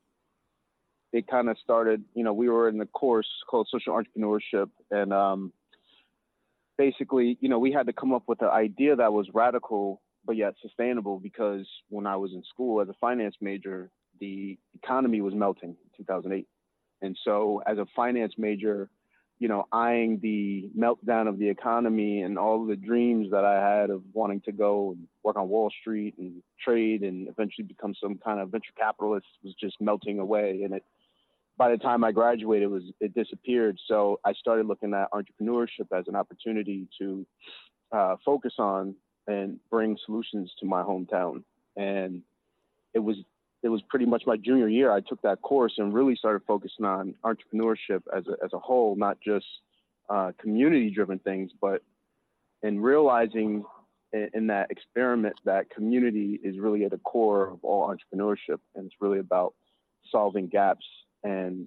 it 1.12 1.26
kind 1.26 1.48
of 1.48 1.56
started, 1.62 2.04
you 2.14 2.24
know, 2.24 2.32
we 2.32 2.48
were 2.48 2.68
in 2.68 2.78
the 2.78 2.86
course 2.86 3.28
called 3.48 3.68
social 3.70 4.00
entrepreneurship. 4.00 4.70
And 4.90 5.12
um, 5.12 5.52
basically, 6.78 7.36
you 7.40 7.48
know, 7.48 7.58
we 7.58 7.72
had 7.72 7.86
to 7.86 7.92
come 7.92 8.12
up 8.12 8.24
with 8.26 8.42
an 8.42 8.48
idea 8.48 8.96
that 8.96 9.12
was 9.12 9.28
radical, 9.34 10.00
but 10.24 10.36
yet 10.36 10.54
sustainable 10.62 11.18
because 11.18 11.66
when 11.88 12.06
I 12.06 12.16
was 12.16 12.32
in 12.32 12.42
school 12.44 12.80
as 12.80 12.88
a 12.88 12.94
finance 13.00 13.34
major, 13.40 13.90
the 14.20 14.58
economy 14.74 15.20
was 15.20 15.34
melting 15.34 15.70
in 15.70 16.04
2008. 16.04 16.46
And 17.02 17.16
so 17.24 17.62
as 17.66 17.78
a 17.78 17.86
finance 17.96 18.34
major, 18.38 18.90
you 19.40 19.48
know, 19.48 19.66
eyeing 19.72 20.20
the 20.22 20.70
meltdown 20.78 21.26
of 21.26 21.38
the 21.38 21.48
economy 21.48 22.20
and 22.20 22.38
all 22.38 22.66
the 22.66 22.76
dreams 22.76 23.28
that 23.30 23.44
I 23.44 23.54
had 23.54 23.88
of 23.88 24.02
wanting 24.12 24.42
to 24.42 24.52
go 24.52 24.92
and 24.92 25.08
work 25.24 25.36
on 25.36 25.48
Wall 25.48 25.72
Street 25.80 26.14
and 26.18 26.42
trade 26.62 27.02
and 27.02 27.26
eventually 27.26 27.66
become 27.66 27.94
some 28.00 28.18
kind 28.18 28.38
of 28.38 28.50
venture 28.50 28.72
capitalist 28.78 29.26
was 29.42 29.54
just 29.58 29.80
melting 29.80 30.18
away. 30.18 30.60
And 30.62 30.74
it 30.74 30.84
by 31.60 31.70
the 31.70 31.76
time 31.76 32.04
I 32.04 32.10
graduated, 32.10 32.62
it 32.62 32.70
was 32.70 32.84
it 33.00 33.14
disappeared. 33.14 33.78
So 33.86 34.18
I 34.24 34.32
started 34.32 34.64
looking 34.64 34.94
at 34.94 35.12
entrepreneurship 35.12 35.88
as 35.92 36.06
an 36.08 36.16
opportunity 36.16 36.88
to 36.98 37.26
uh, 37.92 38.16
focus 38.24 38.54
on 38.58 38.94
and 39.26 39.60
bring 39.70 39.98
solutions 40.06 40.50
to 40.60 40.64
my 40.64 40.82
hometown. 40.82 41.42
And 41.76 42.22
it 42.94 43.00
was 43.00 43.16
it 43.62 43.68
was 43.68 43.82
pretty 43.90 44.06
much 44.06 44.22
my 44.26 44.38
junior 44.38 44.68
year. 44.68 44.90
I 44.90 45.00
took 45.00 45.20
that 45.20 45.42
course 45.42 45.74
and 45.76 45.92
really 45.92 46.16
started 46.16 46.40
focusing 46.46 46.86
on 46.86 47.14
entrepreneurship 47.26 48.04
as 48.16 48.24
a, 48.26 48.42
as 48.42 48.54
a 48.54 48.58
whole, 48.58 48.96
not 48.96 49.18
just 49.20 49.44
uh, 50.08 50.32
community 50.40 50.88
driven 50.88 51.18
things, 51.18 51.50
but 51.60 51.82
in 52.62 52.80
realizing 52.80 53.64
in, 54.14 54.30
in 54.32 54.46
that 54.46 54.70
experiment 54.70 55.36
that 55.44 55.68
community 55.68 56.40
is 56.42 56.58
really 56.58 56.86
at 56.86 56.92
the 56.92 56.98
core 56.98 57.50
of 57.50 57.62
all 57.64 57.94
entrepreneurship, 57.94 58.60
and 58.74 58.86
it's 58.86 58.96
really 58.98 59.18
about 59.18 59.52
solving 60.10 60.48
gaps 60.48 60.86
and 61.22 61.66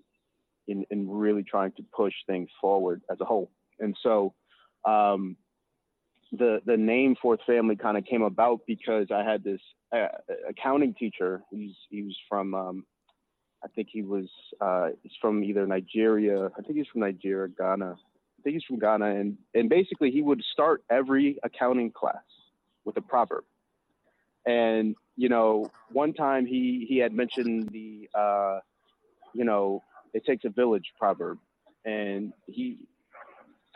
in, 0.67 0.85
in 0.89 1.09
really 1.09 1.43
trying 1.43 1.71
to 1.73 1.83
push 1.95 2.13
things 2.27 2.49
forward 2.61 3.01
as 3.11 3.19
a 3.21 3.25
whole. 3.25 3.51
And 3.79 3.97
so 4.01 4.33
um, 4.85 5.35
the 6.31 6.61
the 6.65 6.77
name 6.77 7.15
Fourth 7.21 7.41
Family 7.45 7.75
kind 7.75 7.97
of 7.97 8.05
came 8.05 8.21
about 8.21 8.61
because 8.65 9.07
I 9.11 9.23
had 9.23 9.43
this 9.43 9.61
uh, 9.95 10.07
accounting 10.49 10.93
teacher. 10.93 11.41
He's 11.51 11.75
he 11.89 12.03
was 12.03 12.17
from 12.29 12.53
um, 12.53 12.85
I 13.63 13.67
think 13.69 13.89
he 13.91 14.01
was 14.01 14.27
uh, 14.59 14.89
he's 15.01 15.13
from 15.21 15.43
either 15.43 15.65
Nigeria. 15.67 16.47
I 16.57 16.61
think 16.61 16.77
he's 16.77 16.87
from 16.87 17.01
Nigeria, 17.01 17.49
Ghana. 17.49 17.95
I 17.95 18.41
think 18.43 18.55
he's 18.55 18.63
from 18.63 18.79
Ghana, 18.79 19.05
and 19.05 19.37
and 19.53 19.69
basically 19.69 20.11
he 20.11 20.21
would 20.21 20.43
start 20.51 20.83
every 20.89 21.37
accounting 21.43 21.91
class 21.91 22.23
with 22.83 22.97
a 22.97 23.01
proverb. 23.01 23.45
And 24.45 24.95
you 25.15 25.29
know, 25.29 25.71
one 25.91 26.13
time 26.13 26.45
he 26.45 26.85
he 26.89 26.97
had 26.97 27.13
mentioned 27.13 27.69
the 27.69 28.09
uh, 28.13 28.59
you 29.33 29.43
know, 29.43 29.83
it 30.13 30.25
takes 30.25 30.45
a 30.45 30.49
village 30.49 30.85
proverb, 30.97 31.37
and 31.85 32.33
he 32.47 32.77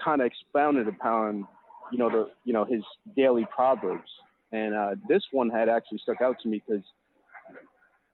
kind 0.03 0.21
of 0.21 0.27
expounded 0.27 0.87
upon, 0.87 1.47
you 1.91 1.97
know, 1.97 2.09
the 2.09 2.29
you 2.43 2.53
know 2.53 2.65
his 2.65 2.83
daily 3.15 3.47
proverbs, 3.53 4.09
and 4.51 4.75
uh, 4.75 4.95
this 5.07 5.23
one 5.31 5.49
had 5.49 5.69
actually 5.69 5.99
stuck 5.99 6.21
out 6.21 6.37
to 6.41 6.47
me 6.47 6.61
because 6.65 6.83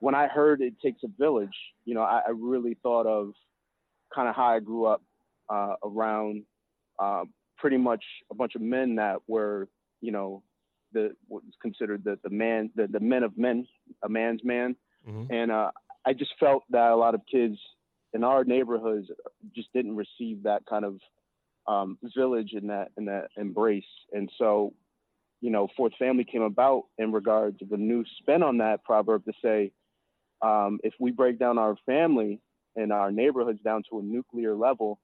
when 0.00 0.14
I 0.14 0.26
heard 0.26 0.60
it 0.60 0.74
takes 0.82 1.02
a 1.02 1.08
village, 1.18 1.56
you 1.84 1.94
know, 1.94 2.02
I, 2.02 2.20
I 2.26 2.30
really 2.34 2.76
thought 2.82 3.06
of 3.06 3.32
kind 4.14 4.28
of 4.28 4.34
how 4.34 4.46
I 4.46 4.60
grew 4.60 4.84
up 4.84 5.02
uh, 5.48 5.74
around 5.82 6.42
uh, 6.98 7.24
pretty 7.58 7.76
much 7.76 8.04
a 8.30 8.34
bunch 8.34 8.54
of 8.54 8.60
men 8.60 8.96
that 8.96 9.18
were, 9.26 9.68
you 10.00 10.12
know, 10.12 10.42
the 10.92 11.14
what's 11.28 11.46
considered 11.60 12.04
the 12.04 12.18
the 12.22 12.30
man 12.30 12.70
the, 12.76 12.86
the 12.86 13.00
men 13.00 13.22
of 13.22 13.36
men, 13.36 13.66
a 14.02 14.08
man's 14.08 14.42
man, 14.44 14.76
mm-hmm. 15.08 15.32
and 15.32 15.50
uh, 15.50 15.70
I 16.06 16.12
just 16.12 16.32
felt 16.38 16.64
that 16.70 16.90
a 16.90 16.96
lot 16.96 17.14
of 17.14 17.22
kids 17.30 17.58
in 18.12 18.24
our 18.24 18.44
neighborhoods 18.44 19.08
just 19.54 19.72
didn't 19.72 19.96
receive 19.96 20.44
that 20.44 20.64
kind 20.66 20.84
of 20.84 20.98
um, 21.66 21.98
village 22.16 22.52
and 22.52 22.70
that 22.70 22.90
and 22.96 23.08
that 23.08 23.28
embrace. 23.36 23.84
And 24.12 24.30
so, 24.38 24.74
you 25.40 25.50
know, 25.50 25.68
fourth 25.76 25.94
family 25.98 26.24
came 26.24 26.42
about 26.42 26.84
in 26.98 27.12
regards 27.12 27.60
of 27.62 27.72
a 27.72 27.76
new 27.76 28.04
spin 28.18 28.42
on 28.42 28.58
that 28.58 28.84
proverb 28.84 29.24
to 29.24 29.32
say, 29.42 29.72
um, 30.42 30.78
if 30.82 30.94
we 31.00 31.10
break 31.10 31.38
down 31.38 31.58
our 31.58 31.76
family 31.86 32.40
and 32.76 32.92
our 32.92 33.10
neighborhoods 33.10 33.60
down 33.62 33.82
to 33.90 33.98
a 33.98 34.02
nuclear 34.02 34.54
level 34.54 34.98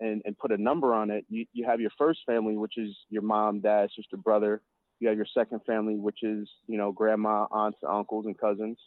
and, 0.00 0.22
and 0.24 0.38
put 0.38 0.52
a 0.52 0.56
number 0.56 0.94
on 0.94 1.10
it, 1.10 1.24
you, 1.28 1.46
you 1.52 1.64
have 1.64 1.80
your 1.80 1.90
first 1.98 2.20
family, 2.26 2.56
which 2.56 2.78
is 2.78 2.96
your 3.10 3.22
mom, 3.22 3.60
dad, 3.60 3.88
sister, 3.96 4.16
brother. 4.16 4.62
You 5.00 5.08
have 5.08 5.16
your 5.16 5.26
second 5.34 5.60
family, 5.66 5.96
which 5.96 6.22
is, 6.22 6.48
you 6.68 6.78
know, 6.78 6.92
grandma, 6.92 7.46
aunts, 7.50 7.78
uncles, 7.88 8.26
and 8.26 8.38
cousins. 8.38 8.78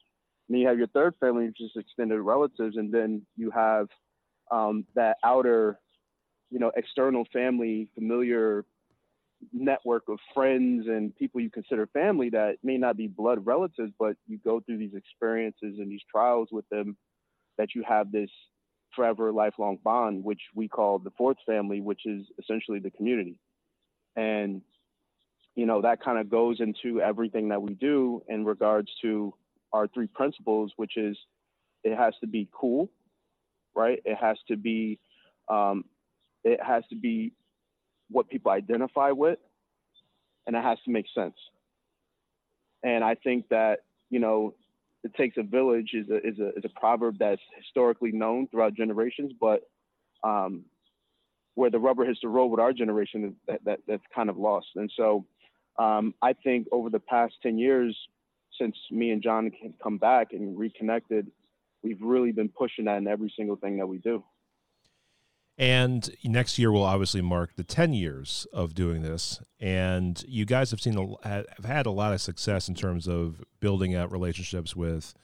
Then 0.49 0.59
you 0.59 0.67
have 0.67 0.77
your 0.77 0.87
third 0.87 1.15
family, 1.19 1.47
which 1.47 1.61
is 1.61 1.71
extended 1.75 2.19
relatives. 2.21 2.77
And 2.77 2.91
then 2.91 3.25
you 3.35 3.51
have 3.51 3.87
um, 4.51 4.85
that 4.95 5.17
outer, 5.23 5.79
you 6.49 6.59
know, 6.59 6.71
external 6.75 7.25
family, 7.33 7.89
familiar 7.95 8.65
network 9.53 10.03
of 10.09 10.17
friends 10.33 10.87
and 10.87 11.15
people 11.15 11.39
you 11.39 11.49
consider 11.49 11.87
family 11.87 12.29
that 12.29 12.57
may 12.63 12.77
not 12.77 12.97
be 12.97 13.07
blood 13.07 13.45
relatives, 13.45 13.91
but 13.99 14.15
you 14.27 14.39
go 14.43 14.59
through 14.59 14.77
these 14.77 14.95
experiences 14.95 15.77
and 15.79 15.91
these 15.91 16.01
trials 16.09 16.49
with 16.51 16.67
them 16.69 16.97
that 17.57 17.75
you 17.75 17.83
have 17.87 18.11
this 18.11 18.29
forever 18.95 19.31
lifelong 19.31 19.77
bond, 19.83 20.23
which 20.23 20.41
we 20.55 20.67
call 20.67 20.97
the 20.97 21.11
fourth 21.17 21.37
family, 21.45 21.81
which 21.81 22.01
is 22.05 22.25
essentially 22.39 22.79
the 22.79 22.89
community. 22.89 23.39
And, 24.15 24.61
you 25.55 25.65
know, 25.65 25.81
that 25.81 26.01
kind 26.03 26.17
of 26.17 26.29
goes 26.29 26.59
into 26.59 27.01
everything 27.01 27.49
that 27.49 27.61
we 27.61 27.73
do 27.73 28.23
in 28.27 28.45
regards 28.45 28.89
to 29.01 29.33
our 29.73 29.87
three 29.87 30.07
principles, 30.07 30.71
which 30.77 30.97
is 30.97 31.17
it 31.83 31.95
has 31.97 32.13
to 32.21 32.27
be 32.27 32.47
cool, 32.51 32.89
right? 33.75 33.99
It 34.05 34.17
has 34.17 34.37
to 34.47 34.57
be, 34.57 34.99
um, 35.49 35.85
it 36.43 36.59
has 36.63 36.83
to 36.89 36.95
be 36.95 37.33
what 38.09 38.29
people 38.29 38.51
identify 38.51 39.11
with, 39.11 39.39
and 40.45 40.55
it 40.55 40.63
has 40.63 40.77
to 40.85 40.91
make 40.91 41.05
sense. 41.13 41.35
And 42.83 43.03
I 43.03 43.15
think 43.15 43.49
that 43.49 43.79
you 44.09 44.19
know, 44.19 44.53
it 45.03 45.13
takes 45.15 45.37
a 45.37 45.43
village 45.43 45.91
is 45.93 46.09
a 46.09 46.17
is 46.25 46.39
a 46.39 46.49
is 46.57 46.65
a 46.65 46.79
proverb 46.79 47.17
that's 47.19 47.41
historically 47.57 48.11
known 48.11 48.47
throughout 48.47 48.73
generations, 48.73 49.31
but 49.39 49.61
um, 50.23 50.63
where 51.55 51.69
the 51.69 51.79
rubber 51.79 52.05
hits 52.05 52.19
the 52.21 52.29
road 52.29 52.47
with 52.47 52.59
our 52.59 52.73
generation, 52.73 53.35
that, 53.47 53.63
that 53.65 53.79
that's 53.87 54.03
kind 54.13 54.29
of 54.29 54.37
lost. 54.37 54.67
And 54.75 54.91
so, 54.95 55.25
um, 55.79 56.13
I 56.21 56.33
think 56.33 56.67
over 56.71 56.89
the 56.89 56.99
past 56.99 57.33
ten 57.41 57.57
years, 57.57 57.97
since 58.57 58.75
me 58.91 59.11
and 59.11 59.21
John 59.21 59.51
can 59.51 59.73
come 59.81 59.97
back 59.97 60.33
and 60.33 60.57
reconnected, 60.57 61.31
we've 61.83 62.01
really 62.01 62.31
been 62.31 62.49
pushing 62.49 62.85
that 62.85 62.97
in 62.97 63.07
every 63.07 63.31
single 63.35 63.55
thing 63.55 63.77
that 63.77 63.87
we 63.87 63.97
do. 63.97 64.23
And 65.59 66.09
next 66.23 66.59
year 66.59 66.71
will 66.71 66.83
obviously 66.83 67.21
mark 67.21 67.55
the 67.55 67.63
10 67.63 67.93
years 67.93 68.45
of 68.53 68.75
doing 68.75 69.01
this. 69.01 69.41
And 69.59 70.23
you 70.27 70.45
guys 70.45 70.69
have 70.69 70.79
seen 70.79 71.15
have 71.23 71.45
had 71.65 71.87
a 71.87 71.91
lot 71.91 72.13
of 72.13 72.21
success 72.21 72.69
in 72.69 72.75
terms 72.75 73.07
of 73.07 73.43
building 73.59 73.95
out 73.95 74.11
relationships 74.11 74.75
with 74.75 75.15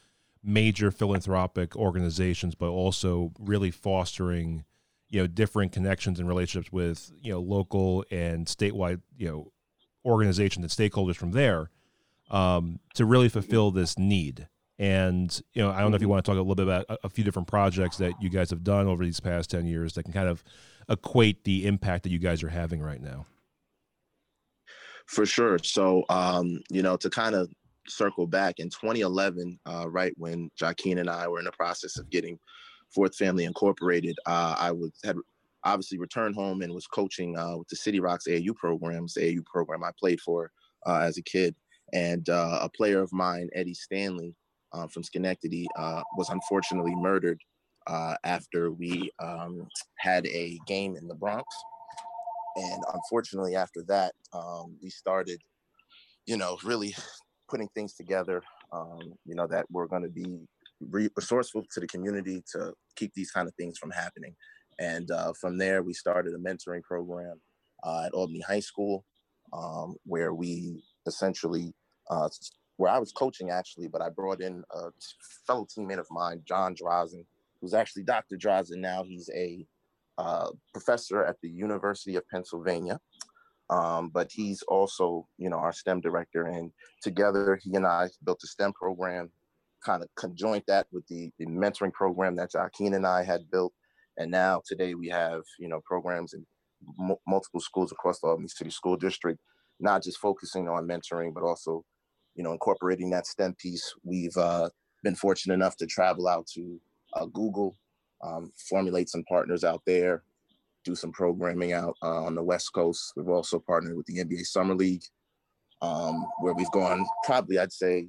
major 0.43 0.89
philanthropic 0.89 1.75
organizations, 1.75 2.55
but 2.55 2.69
also 2.69 3.31
really 3.39 3.69
fostering, 3.69 4.65
you 5.07 5.21
know, 5.21 5.27
different 5.27 5.71
connections 5.71 6.19
and 6.19 6.27
relationships 6.27 6.71
with, 6.73 7.11
you 7.21 7.31
know, 7.31 7.39
local 7.39 8.03
and 8.09 8.47
statewide, 8.47 9.01
you 9.15 9.27
know, 9.27 9.51
organizations 10.03 10.63
and 10.63 10.91
stakeholders 10.91 11.15
from 11.15 11.31
there 11.31 11.69
um, 12.29 12.79
to 12.95 13.05
really 13.05 13.29
fulfill 13.29 13.71
this 13.71 13.97
need. 13.97 14.47
And 14.79 15.41
you 15.53 15.61
know, 15.61 15.71
I 15.71 15.81
don't 15.81 15.91
know 15.91 15.95
if 15.95 16.01
you 16.01 16.09
want 16.09 16.25
to 16.25 16.31
talk 16.31 16.37
a 16.37 16.41
little 16.41 16.55
bit 16.55 16.63
about 16.63 16.85
a, 16.89 17.05
a, 17.05 17.09
few 17.09 17.23
different 17.23 17.47
projects 17.47 17.97
that 17.97 18.13
you 18.19 18.29
guys 18.29 18.49
have 18.49 18.63
done 18.63 18.87
over 18.87 19.03
these 19.05 19.19
past 19.19 19.51
ten 19.51 19.67
years 19.67 19.93
that 19.93 20.03
can 20.03 20.13
kind 20.13 20.27
of 20.27 20.43
equate 20.89 21.43
the 21.43 21.67
impact 21.67 22.03
that 22.03 22.11
you 22.11 22.19
guys 22.19 22.43
are 22.43 22.49
having 22.49 22.81
right 22.81 23.01
now. 23.01 23.25
For 25.05 25.25
sure. 25.25 25.59
So, 25.59 26.03
um, 26.09 26.59
you 26.69 26.81
know, 26.81 26.97
to 26.97 27.09
kind 27.09 27.35
of 27.35 27.51
circle 27.87 28.25
back 28.25 28.59
in 28.59 28.69
2011, 28.69 29.59
uh, 29.65 29.89
right 29.89 30.13
when 30.17 30.49
Jahkeen 30.59 30.99
and 30.99 31.09
I 31.09 31.27
were 31.27 31.39
in 31.39 31.45
the 31.45 31.51
process 31.51 31.97
of 31.97 32.09
getting 32.09 32.39
Fourth 32.93 33.15
Family 33.15 33.45
Incorporated, 33.45 34.17
uh, 34.25 34.55
I 34.57 34.71
was 34.71 34.91
had 35.03 35.17
obviously 35.65 35.97
returned 35.97 36.35
home 36.35 36.61
and 36.61 36.73
was 36.73 36.87
coaching 36.87 37.37
uh, 37.37 37.57
with 37.57 37.67
the 37.67 37.75
City 37.75 37.99
Rocks 37.99 38.27
AAU 38.27 38.55
programs, 38.55 39.13
the 39.13 39.21
AAU 39.21 39.45
program 39.45 39.83
I 39.83 39.91
played 39.99 40.19
for 40.21 40.51
uh, 40.85 40.99
as 40.99 41.17
a 41.17 41.23
kid. 41.23 41.55
And 41.93 42.27
uh, 42.27 42.59
a 42.61 42.69
player 42.69 43.01
of 43.01 43.13
mine, 43.13 43.49
Eddie 43.53 43.75
Stanley, 43.75 44.35
uh, 44.73 44.87
from 44.87 45.03
Schenectady 45.03 45.67
uh, 45.77 46.01
was 46.17 46.29
unfortunately 46.29 46.95
murdered 46.95 47.39
uh, 47.87 48.15
after 48.23 48.71
we 48.71 49.11
um, 49.21 49.67
had 49.99 50.25
a 50.27 50.57
game 50.67 50.95
in 50.95 51.07
the 51.07 51.15
Bronx. 51.15 51.45
And 52.55 52.83
unfortunately, 52.93 53.55
after 53.55 53.83
that, 53.87 54.13
um, 54.33 54.77
we 54.81 54.89
started, 54.89 55.39
you 56.25 56.37
know, 56.37 56.57
really 56.63 56.95
putting 57.49 57.67
things 57.69 57.93
together, 57.93 58.41
um, 58.71 59.13
you 59.25 59.35
know, 59.35 59.47
that 59.47 59.65
we're 59.69 59.87
going 59.87 60.03
to 60.03 60.09
be 60.09 60.39
resourceful 60.81 61.63
to 61.71 61.79
the 61.79 61.87
community 61.87 62.43
to 62.53 62.73
keep 62.95 63.13
these 63.13 63.31
kind 63.31 63.47
of 63.47 63.55
things 63.55 63.77
from 63.77 63.91
happening. 63.91 64.35
And 64.79 65.09
uh, 65.11 65.33
from 65.39 65.57
there, 65.57 65.83
we 65.83 65.93
started 65.93 66.33
a 66.33 66.37
mentoring 66.37 66.81
program 66.83 67.39
uh, 67.83 68.03
at 68.05 68.13
Albany 68.13 68.41
High 68.41 68.59
School, 68.59 69.05
um, 69.51 69.95
where 70.05 70.33
we 70.33 70.83
essentially 71.05 71.73
uh, 72.09 72.29
where 72.77 72.91
I 72.91 72.99
was 72.99 73.11
coaching 73.11 73.49
actually, 73.49 73.87
but 73.87 74.01
I 74.01 74.09
brought 74.09 74.41
in 74.41 74.63
a 74.71 74.89
fellow 75.45 75.65
teammate 75.65 75.99
of 75.99 76.07
mine, 76.09 76.41
John 76.45 76.75
Drazen, 76.75 77.25
who's 77.61 77.73
actually 77.73 78.03
Dr. 78.03 78.35
Drazen 78.35 78.77
now. 78.77 79.03
He's 79.03 79.29
a 79.33 79.65
uh, 80.17 80.49
professor 80.73 81.23
at 81.23 81.39
the 81.41 81.49
University 81.49 82.15
of 82.15 82.27
Pennsylvania, 82.29 82.99
um, 83.69 84.09
but 84.09 84.31
he's 84.31 84.61
also, 84.63 85.27
you 85.37 85.49
know, 85.49 85.57
our 85.57 85.73
STEM 85.73 86.01
director. 86.01 86.45
And 86.45 86.71
together, 87.01 87.59
he 87.61 87.75
and 87.75 87.85
I 87.85 88.09
built 88.23 88.43
a 88.43 88.47
STEM 88.47 88.73
program, 88.73 89.31
kind 89.83 90.03
of 90.03 90.09
conjoined 90.15 90.63
that 90.67 90.87
with 90.91 91.07
the, 91.07 91.31
the 91.39 91.45
mentoring 91.45 91.93
program 91.93 92.35
that 92.35 92.51
Jahkeen 92.51 92.95
and 92.95 93.05
I 93.05 93.23
had 93.23 93.49
built. 93.51 93.73
And 94.17 94.29
now 94.29 94.61
today 94.65 94.93
we 94.93 95.09
have, 95.09 95.41
you 95.59 95.67
know, 95.67 95.81
programs 95.85 96.33
in 96.33 96.45
m- 96.99 97.15
multiple 97.27 97.59
schools 97.59 97.91
across 97.91 98.19
the 98.19 98.27
Albany 98.27 98.47
City 98.47 98.69
School 98.69 98.95
District, 98.95 99.39
not 99.79 100.03
just 100.03 100.19
focusing 100.19 100.67
on 100.67 100.87
mentoring, 100.87 101.33
but 101.33 101.43
also 101.43 101.83
you 102.35 102.43
know, 102.43 102.51
incorporating 102.51 103.09
that 103.11 103.27
STEM 103.27 103.55
piece. 103.55 103.93
We've 104.03 104.35
uh, 104.37 104.69
been 105.03 105.15
fortunate 105.15 105.53
enough 105.53 105.77
to 105.77 105.85
travel 105.85 106.27
out 106.27 106.47
to 106.55 106.79
uh, 107.13 107.25
Google, 107.25 107.77
um, 108.23 108.51
formulate 108.69 109.09
some 109.09 109.23
partners 109.23 109.63
out 109.63 109.81
there, 109.85 110.23
do 110.83 110.95
some 110.95 111.11
programming 111.11 111.73
out 111.73 111.95
uh, 112.01 112.23
on 112.23 112.35
the 112.35 112.43
West 112.43 112.73
Coast. 112.73 113.13
We've 113.15 113.29
also 113.29 113.59
partnered 113.59 113.95
with 113.95 114.05
the 114.07 114.23
NBA 114.23 114.45
Summer 114.45 114.75
League, 114.75 115.03
um, 115.81 116.25
where 116.39 116.53
we've 116.53 116.71
gone 116.71 117.05
probably, 117.25 117.59
I'd 117.59 117.71
say, 117.71 118.07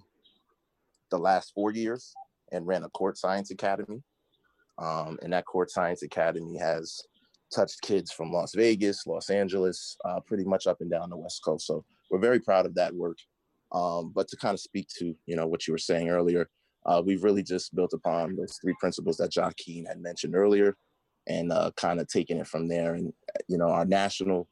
the 1.11 1.19
last 1.19 1.53
four 1.55 1.71
years 1.71 2.13
and 2.53 2.67
ran 2.67 2.85
a 2.85 2.89
court 2.91 3.19
science 3.19 3.51
academy. 3.51 4.03
Um, 4.79 5.19
and 5.23 5.33
that 5.33 5.45
court 5.45 5.71
science 5.71 6.03
academy 6.03 6.59
has 6.59 7.01
touched 7.55 7.81
kids 7.83 8.11
from 8.11 8.33
Las 8.33 8.55
Vegas, 8.55 9.07
Los 9.07 9.31
Angeles, 9.31 9.97
uh, 10.05 10.21
pretty 10.21 10.45
much 10.45 10.67
up 10.67 10.81
and 10.81 10.91
down 10.91 11.11
the 11.11 11.17
West 11.17 11.43
Coast. 11.45 11.67
So 11.67 11.85
we're 12.11 12.19
very 12.19 12.41
proud 12.41 12.67
of 12.67 12.75
that 12.75 12.95
work. 12.95 13.19
Um, 13.75 14.13
but 14.15 14.29
to 14.29 14.37
kind 14.37 14.55
of 14.55 14.61
speak 14.61 14.89
to 14.99 15.15
you 15.27 15.37
know 15.37 15.47
what 15.47 15.67
you 15.67 15.75
were 15.75 15.79
saying 15.79 16.09
earlier, 16.09 16.49
uh, 16.87 17.03
we've 17.05 17.25
really 17.25 17.43
just 17.43 17.75
built 17.75 17.93
upon 17.93 18.37
those 18.37 18.59
three 18.63 18.75
principles 18.79 19.17
that 19.17 19.33
Jahkeen 19.33 19.87
had 19.87 20.01
mentioned 20.01 20.35
earlier, 20.35 20.77
and 21.27 21.53
uh, 21.53 21.73
kind 21.77 22.01
of 22.01 22.09
taking 22.09 22.39
it 22.39 22.47
from 22.47 22.69
there. 22.69 22.95
And 22.95 23.13
you 23.49 23.59
know, 23.59 23.69
our 23.69 23.85
national 23.85 24.49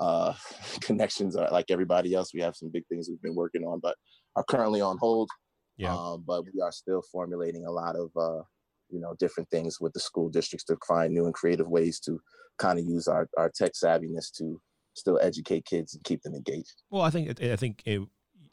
uh, 0.00 0.34
connections 0.80 1.36
are 1.36 1.50
like 1.50 1.66
everybody 1.70 2.14
else. 2.14 2.34
We 2.34 2.42
have 2.42 2.56
some 2.56 2.70
big 2.70 2.86
things 2.88 3.08
we've 3.08 3.22
been 3.22 3.34
working 3.34 3.64
on, 3.64 3.80
but 3.80 3.96
are 4.36 4.44
currently 4.44 4.80
on 4.80 4.98
hold. 4.98 5.30
Yeah. 5.76 5.94
Um, 5.94 6.24
but 6.26 6.44
we 6.52 6.60
are 6.60 6.72
still 6.72 7.02
formulating 7.12 7.64
a 7.64 7.70
lot 7.70 7.96
of 7.96 8.10
uh, 8.16 8.42
you 8.90 9.00
know 9.00 9.14
different 9.18 9.48
things 9.50 9.80
with 9.80 9.92
the 9.92 10.00
school 10.00 10.28
districts 10.28 10.64
to 10.66 10.76
find 10.86 11.14
new 11.14 11.24
and 11.24 11.34
creative 11.34 11.68
ways 11.68 12.00
to 12.00 12.20
kind 12.58 12.78
of 12.78 12.84
use 12.84 13.06
our, 13.06 13.28
our 13.38 13.50
tech 13.54 13.72
savviness 13.72 14.32
to 14.36 14.60
still 14.94 15.18
educate 15.22 15.64
kids 15.64 15.94
and 15.94 16.02
keep 16.04 16.22
them 16.22 16.34
engaged. 16.34 16.82
Well, 16.90 17.02
I 17.02 17.10
think 17.10 17.40
I 17.40 17.56
think 17.56 17.82
it, 17.86 18.00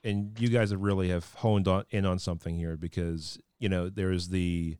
and 0.05 0.39
you 0.39 0.49
guys 0.49 0.69
have 0.71 0.81
really 0.81 1.09
have 1.09 1.33
honed 1.33 1.67
on 1.67 1.83
in 1.89 2.05
on 2.05 2.19
something 2.19 2.55
here 2.55 2.77
because 2.77 3.39
you 3.59 3.67
know 3.67 3.89
there's 3.89 4.29
the 4.29 4.77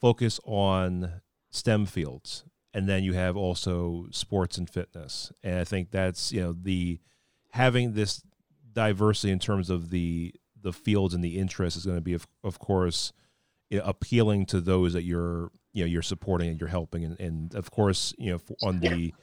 focus 0.00 0.40
on 0.44 1.20
STEM 1.50 1.86
fields, 1.86 2.44
and 2.72 2.88
then 2.88 3.02
you 3.02 3.12
have 3.12 3.36
also 3.36 4.06
sports 4.12 4.56
and 4.56 4.70
fitness, 4.70 5.32
and 5.42 5.58
I 5.58 5.64
think 5.64 5.90
that's 5.90 6.32
you 6.32 6.40
know 6.40 6.52
the 6.52 7.00
having 7.50 7.94
this 7.94 8.22
diversity 8.72 9.32
in 9.32 9.40
terms 9.40 9.68
of 9.68 9.90
the 9.90 10.32
the 10.62 10.72
fields 10.72 11.14
and 11.14 11.24
the 11.24 11.38
interests 11.38 11.78
is 11.78 11.84
going 11.84 11.96
to 11.96 12.02
be 12.02 12.14
of, 12.14 12.26
of 12.44 12.58
course 12.58 13.12
you 13.70 13.78
know, 13.78 13.84
appealing 13.84 14.46
to 14.46 14.60
those 14.60 14.92
that 14.92 15.02
you're 15.02 15.50
you 15.72 15.82
know 15.82 15.86
you're 15.86 16.02
supporting 16.02 16.48
and 16.48 16.60
you're 16.60 16.68
helping. 16.68 17.04
And, 17.04 17.18
and 17.18 17.54
of 17.54 17.70
course 17.70 18.14
you 18.18 18.32
know 18.32 18.40
on 18.62 18.80
the 18.80 19.14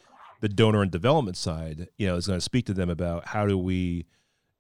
the 0.42 0.50
donor 0.50 0.82
and 0.82 0.92
development 0.92 1.38
side 1.38 1.88
you 1.98 2.08
know 2.08 2.16
is 2.16 2.28
going 2.28 2.38
to 2.38 2.44
speak 2.44 2.66
to 2.66 2.74
them 2.74 2.90
about 2.90 3.26
how 3.28 3.46
do 3.46 3.58
we 3.58 4.06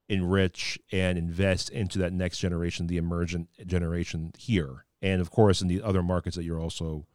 enrich 0.09 0.79
and 0.91 1.17
invest 1.17 1.69
into 1.69 1.99
that 1.99 2.13
next 2.13 2.39
generation, 2.39 2.87
the 2.87 2.97
emergent 2.97 3.49
generation 3.65 4.31
here, 4.37 4.85
and 5.01 5.21
of 5.21 5.29
course 5.31 5.61
in 5.61 5.67
the 5.67 5.81
other 5.81 6.03
markets 6.03 6.35
that 6.35 6.43
you're 6.43 6.61
also, 6.61 7.05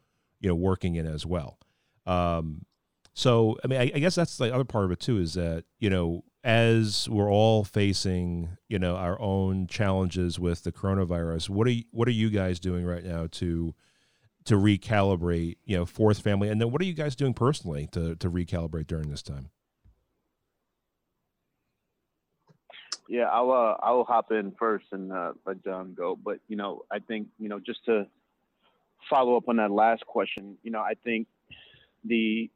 you 0.40 0.48
know, 0.48 0.55
working 0.55 0.94
in 0.96 1.07
as 1.07 1.24
well. 1.24 1.59
Um, 2.07 2.66
So, 3.14 3.59
I 3.62 3.66
mean, 3.68 3.78
I, 3.78 3.92
I 3.94 3.98
guess 3.98 4.14
that's 4.14 4.38
the 4.38 4.55
other 4.55 4.64
part 4.64 4.87
of 4.87 4.90
it 4.90 5.00
too 5.00 5.18
is 5.18 5.35
that, 5.35 5.64
you 5.78 5.90
know, 5.90 6.24
as 6.44 7.09
we're 7.09 7.31
all 7.31 7.62
facing, 7.62 8.57
you 8.68 8.78
know, 8.78 8.96
our 8.96 9.20
own 9.20 9.66
challenges 9.66 10.38
with 10.40 10.64
the 10.64 10.72
coronavirus, 10.72 11.50
what 11.50 11.66
are 11.66 11.70
you, 11.72 11.85
what 11.90 12.09
are 12.09 12.12
you 12.12 12.31
guys 12.31 12.59
doing 12.59 12.85
right 12.85 13.05
now 13.05 13.28
to 13.33 13.74
to 14.46 14.55
recalibrate, 14.57 15.59
you 15.64 15.76
know, 15.76 15.87
fourth 15.87 16.20
family, 16.20 16.48
and 16.48 16.61
then 16.61 16.72
what 16.72 16.81
are 16.81 16.85
you 16.85 16.94
guys 16.94 17.14
doing 17.14 17.35
personally 17.35 17.87
to 17.92 18.16
to 18.16 18.31
recalibrate 18.31 18.87
during 18.87 19.09
this 19.11 19.22
time? 19.22 19.50
Yeah, 23.12 23.25
I'll 23.25 23.53
uh, 23.53 23.77
I'll 23.87 24.05
hop 24.05 24.33
in 24.33 24.55
first 24.59 24.87
and 24.90 25.12
uh, 25.12 25.33
let 25.44 25.62
John 25.62 25.92
go. 25.92 26.16
But 26.16 26.38
you 26.48 26.57
know, 26.57 26.87
I 26.90 26.98
think 26.98 27.29
you 27.38 27.51
know 27.51 27.61
just 27.61 27.85
to 27.85 28.07
follow 29.11 29.37
up 29.37 29.51
on 29.51 29.57
that 29.57 29.70
last 29.70 30.07
question, 30.07 30.57
you 30.62 30.70
know, 30.70 30.81
I 30.81 30.94
think 31.05 31.27
the 32.07 32.51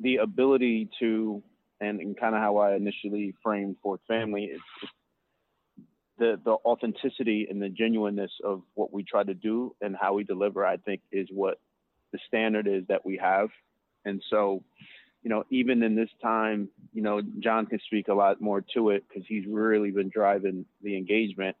the 0.00 0.16
ability 0.16 0.88
to 1.00 1.42
and, 1.78 2.00
and 2.00 2.18
kind 2.18 2.34
of 2.34 2.40
how 2.40 2.56
I 2.56 2.74
initially 2.74 3.34
framed 3.42 3.76
Fourth 3.82 4.00
Family 4.08 4.44
is 4.44 4.62
the 6.16 6.40
the 6.42 6.52
authenticity 6.52 7.46
and 7.50 7.60
the 7.60 7.68
genuineness 7.68 8.32
of 8.42 8.62
what 8.72 8.94
we 8.94 9.04
try 9.04 9.24
to 9.24 9.34
do 9.34 9.76
and 9.82 9.94
how 9.94 10.14
we 10.14 10.24
deliver. 10.24 10.64
I 10.64 10.78
think 10.78 11.02
is 11.12 11.28
what 11.30 11.60
the 12.14 12.18
standard 12.28 12.66
is 12.66 12.84
that 12.88 13.04
we 13.04 13.18
have, 13.18 13.50
and 14.06 14.22
so 14.30 14.64
you 15.24 15.30
know 15.30 15.44
even 15.50 15.82
in 15.82 15.96
this 15.96 16.10
time, 16.22 16.68
you 16.92 17.02
know 17.02 17.20
John 17.40 17.66
can 17.66 17.80
speak 17.86 18.08
a 18.08 18.14
lot 18.14 18.40
more 18.40 18.62
to 18.74 18.90
it 18.90 19.04
because 19.08 19.24
he's 19.26 19.44
really 19.48 19.90
been 19.90 20.10
driving 20.10 20.64
the 20.82 20.96
engagement 20.96 21.56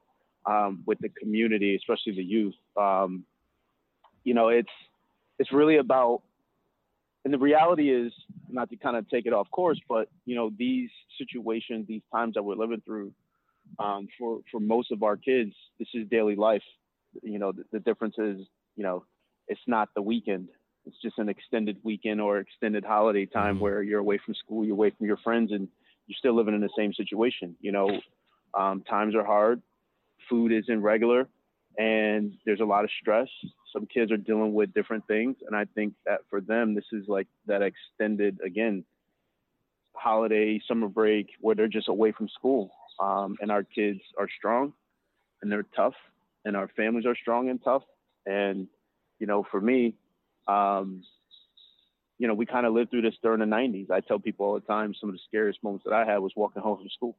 um, 0.46 0.82
with 0.86 0.98
the 1.00 1.08
community, 1.08 1.74
especially 1.74 2.14
the 2.14 2.22
youth. 2.22 2.54
Um, 2.76 3.24
you 4.22 4.34
know, 4.34 4.48
it's 4.48 4.70
it's 5.38 5.52
really 5.52 5.78
about 5.78 6.22
and 7.24 7.32
the 7.32 7.38
reality 7.38 7.90
is 7.90 8.12
not 8.50 8.68
to 8.70 8.76
kind 8.76 8.96
of 8.96 9.08
take 9.08 9.26
it 9.26 9.32
off 9.32 9.50
course, 9.50 9.80
but 9.88 10.08
you 10.26 10.36
know 10.36 10.50
these 10.58 10.90
situations, 11.18 11.86
these 11.88 12.02
times 12.12 12.34
that 12.34 12.42
we're 12.42 12.56
living 12.56 12.82
through, 12.84 13.12
um, 13.78 14.08
for 14.18 14.40
for 14.50 14.60
most 14.60 14.92
of 14.92 15.02
our 15.02 15.16
kids, 15.16 15.52
this 15.78 15.88
is 15.94 16.06
daily 16.10 16.36
life. 16.36 16.62
You 17.22 17.38
know 17.38 17.52
the, 17.52 17.64
the 17.72 17.80
difference 17.80 18.16
is 18.18 18.46
you 18.76 18.82
know 18.82 19.04
it's 19.48 19.60
not 19.66 19.88
the 19.94 20.02
weekend. 20.02 20.48
It's 20.86 21.00
just 21.02 21.18
an 21.18 21.28
extended 21.28 21.78
weekend 21.82 22.20
or 22.20 22.38
extended 22.38 22.84
holiday 22.84 23.26
time 23.26 23.54
mm-hmm. 23.54 23.64
where 23.64 23.82
you're 23.82 24.00
away 24.00 24.18
from 24.24 24.34
school, 24.34 24.64
you're 24.64 24.74
away 24.74 24.90
from 24.90 25.06
your 25.06 25.16
friends, 25.18 25.52
and 25.52 25.68
you're 26.06 26.16
still 26.18 26.34
living 26.34 26.54
in 26.54 26.60
the 26.60 26.70
same 26.76 26.92
situation. 26.92 27.56
You 27.60 27.72
know, 27.72 28.00
um, 28.52 28.82
times 28.82 29.14
are 29.14 29.24
hard, 29.24 29.62
food 30.28 30.52
isn't 30.52 30.82
regular, 30.82 31.26
and 31.78 32.32
there's 32.44 32.60
a 32.60 32.64
lot 32.64 32.84
of 32.84 32.90
stress. 33.00 33.28
Some 33.72 33.86
kids 33.86 34.12
are 34.12 34.16
dealing 34.16 34.54
with 34.54 34.74
different 34.74 35.06
things, 35.06 35.36
and 35.46 35.56
I 35.56 35.64
think 35.74 35.94
that 36.06 36.20
for 36.30 36.40
them, 36.40 36.74
this 36.74 36.84
is 36.92 37.04
like 37.08 37.26
that 37.46 37.62
extended 37.62 38.38
again 38.44 38.84
holiday 39.94 40.60
summer 40.68 40.88
break 40.88 41.28
where 41.40 41.54
they're 41.54 41.68
just 41.68 41.88
away 41.88 42.12
from 42.12 42.28
school, 42.28 42.70
um, 43.00 43.36
and 43.40 43.50
our 43.50 43.62
kids 43.62 44.00
are 44.18 44.28
strong 44.38 44.72
and 45.42 45.52
they're 45.52 45.66
tough, 45.76 45.94
and 46.44 46.56
our 46.56 46.68
families 46.68 47.06
are 47.06 47.14
strong 47.14 47.48
and 47.50 47.62
tough. 47.62 47.82
And 48.26 48.66
you 49.18 49.26
know, 49.26 49.46
for 49.50 49.60
me, 49.60 49.94
um, 50.46 51.02
you 52.18 52.28
know, 52.28 52.34
we 52.34 52.46
kind 52.46 52.66
of 52.66 52.72
lived 52.72 52.90
through 52.90 53.02
this 53.02 53.14
during 53.22 53.40
the 53.40 53.46
90s. 53.46 53.90
I 53.90 54.00
tell 54.00 54.18
people 54.18 54.46
all 54.46 54.54
the 54.54 54.60
time 54.60 54.94
some 54.98 55.08
of 55.08 55.14
the 55.14 55.20
scariest 55.26 55.62
moments 55.62 55.84
that 55.84 55.94
I 55.94 56.04
had 56.04 56.18
was 56.18 56.32
walking 56.36 56.62
home 56.62 56.78
from 56.78 56.88
school. 56.90 57.16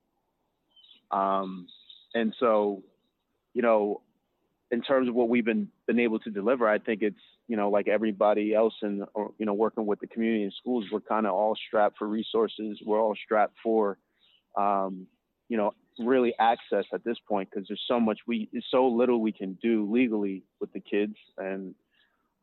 Um, 1.12 1.68
and 2.14 2.34
so, 2.40 2.84
you 3.54 3.62
know, 3.62 4.02
in 4.72 4.82
terms 4.82 5.08
of 5.08 5.16
what 5.16 5.30
we've 5.30 5.46
been 5.46 5.70
been 5.88 6.00
able 6.00 6.20
to 6.20 6.32
deliver, 6.32 6.68
I 6.68 6.80
think 6.80 7.02
it's 7.02 7.20
you 7.48 7.58
know 7.58 7.70
like 7.70 7.88
everybody 7.88 8.54
else 8.54 8.74
in 8.82 9.06
or, 9.14 9.32
you 9.38 9.46
know 9.46 9.54
working 9.54 9.86
with 9.86 10.00
the 10.00 10.08
community 10.08 10.44
and 10.44 10.54
schools, 10.60 10.86
we're 10.92 11.02
kind 11.02 11.28
of 11.28 11.34
all 11.34 11.56
strapped 11.68 11.98
for 11.98 12.08
resources. 12.08 12.82
We're 12.84 13.00
all 13.00 13.16
strapped 13.24 13.56
for 13.64 13.98
um, 14.58 15.08
you 15.50 15.58
know 15.58 15.72
really 16.00 16.34
access 16.40 16.86
at 16.94 17.04
this 17.04 17.18
point 17.28 17.50
because 17.50 17.68
there's 17.68 17.84
so 17.88 18.00
much 18.00 18.20
we 18.28 18.50
so 18.70 18.88
little 18.88 19.22
we 19.22 19.32
can 19.32 19.58
do 19.62 19.90
legally 19.90 20.44
with 20.60 20.74
the 20.74 20.80
kids 20.80 21.16
and 21.38 21.76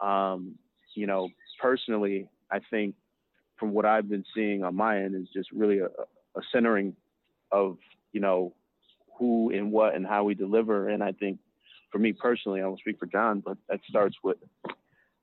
um, 0.01 0.55
you 0.95 1.07
know 1.07 1.29
personally 1.61 2.29
I 2.51 2.61
think 2.71 2.95
from 3.59 3.73
what 3.73 3.87
I've 3.87 4.09
been 4.09 4.25
seeing 4.35 4.65
on 4.65 4.75
my 4.75 4.99
end 4.99 5.15
is 5.15 5.29
just 5.33 5.51
really 5.53 5.79
a, 5.79 5.87
a 5.87 6.43
centering 6.53 6.97
of 7.51 7.79
you 8.13 8.21
know 8.21 8.55
who 9.19 9.51
and 9.51 9.71
what 9.71 9.95
and 9.95 10.07
how 10.07 10.25
we 10.25 10.35
deliver. 10.35 10.89
And 10.89 11.03
I 11.03 11.13
think 11.13 11.39
for 11.91 11.99
me 11.99 12.13
personally, 12.13 12.61
I 12.61 12.67
won't 12.67 12.81
speak 12.81 12.99
for 12.99 13.07
John, 13.07 13.41
but 13.41 13.57
that 13.69 13.81
starts 13.89 14.17
with, 14.25 14.39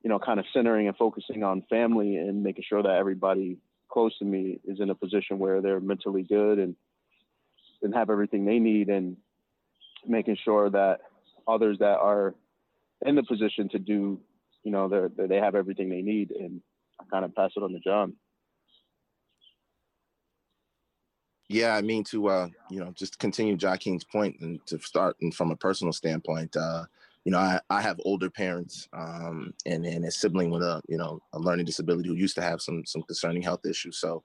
you 0.04 0.10
know, 0.10 0.20
kind 0.20 0.40
of 0.40 0.46
centering 0.54 0.88
and 0.88 0.96
focusing 0.96 1.44
on 1.44 1.64
family 1.70 2.16
and 2.16 2.44
making 2.44 2.64
sure 2.68 2.82
that 2.84 2.96
everybody 2.96 3.58
close 3.90 4.18
to 4.20 4.26
me 4.26 4.60
is 4.64 4.80
in 4.80 4.90
a 4.90 4.96
position 4.96 5.40
where 5.40 5.62
they're 5.62 5.80
mentally 5.80 6.24
good 6.24 6.60
and 6.60 6.76
and 7.82 7.96
have 7.96 8.10
everything 8.10 8.46
they 8.46 8.60
need 8.60 8.90
and 8.90 9.18
making 10.06 10.38
sure 10.44 10.70
that 10.70 11.00
others 11.48 11.78
that 11.80 11.98
are 11.98 12.36
in 13.06 13.16
the 13.16 13.24
position 13.24 13.70
to 13.70 13.80
do, 13.80 14.20
you 14.64 14.72
know, 14.72 14.88
they 14.88 15.28
they 15.28 15.38
have 15.38 15.56
everything 15.56 15.90
they 15.90 16.02
need 16.02 16.32
and 16.32 16.62
I 17.00 17.04
kind 17.12 17.26
of 17.26 17.36
pass 17.36 17.52
it 17.56 17.64
on 17.64 17.72
to 17.72 17.80
John. 17.80 18.14
Yeah, 21.48 21.76
I 21.76 21.82
mean 21.82 22.04
to 22.06 22.28
uh, 22.28 22.48
you 22.70 22.80
know 22.80 22.92
just 22.92 23.18
continue 23.18 23.58
Jahkeen's 23.58 24.04
point 24.04 24.38
and 24.42 24.64
to 24.68 24.80
start 24.80 25.18
and 25.22 25.34
from 25.34 25.50
a 25.50 25.56
personal 25.56 25.94
standpoint, 25.94 26.56
uh, 26.56 26.86
you 27.26 27.32
know, 27.32 27.40
I, 27.40 27.60
I 27.70 27.82
have 27.82 28.00
older 28.06 28.30
parents 28.30 28.88
um, 28.94 29.54
and 29.66 29.86
and 29.86 30.06
a 30.06 30.12
sibling 30.12 30.52
with 30.52 30.62
a 30.62 30.82
you 30.88 30.98
know 30.98 31.20
a 31.34 31.40
learning 31.40 31.66
disability 31.66 32.10
who 32.10 32.16
used 32.16 32.36
to 32.36 32.42
have 32.42 32.62
some 32.62 32.84
some 32.86 33.02
concerning 33.04 33.42
health 33.42 33.66
issues. 33.66 33.98
So 33.98 34.24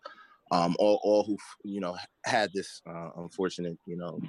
um, 0.51 0.77
all 0.79 1.01
all 1.03 1.25
who 1.25 1.37
you 1.64 1.81
know 1.81 1.97
had 2.25 2.51
this 2.55 2.83
uh, 2.88 3.11
unfortunate 3.16 3.79
you 3.87 3.97
know 3.97 4.20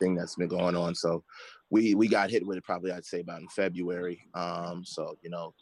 thing 0.00 0.14
that's 0.14 0.36
been 0.36 0.48
going 0.48 0.76
on. 0.76 0.94
So 0.94 1.22
we 1.70 1.94
we 1.94 2.08
got 2.08 2.30
hit 2.30 2.46
with 2.46 2.58
it 2.58 2.64
probably 2.64 2.92
I'd 2.92 3.04
say 3.04 3.20
about 3.20 3.40
in 3.40 3.48
February. 3.48 4.20
Um, 4.34 4.82
so 4.84 5.16
you 5.22 5.30
know 5.30 5.54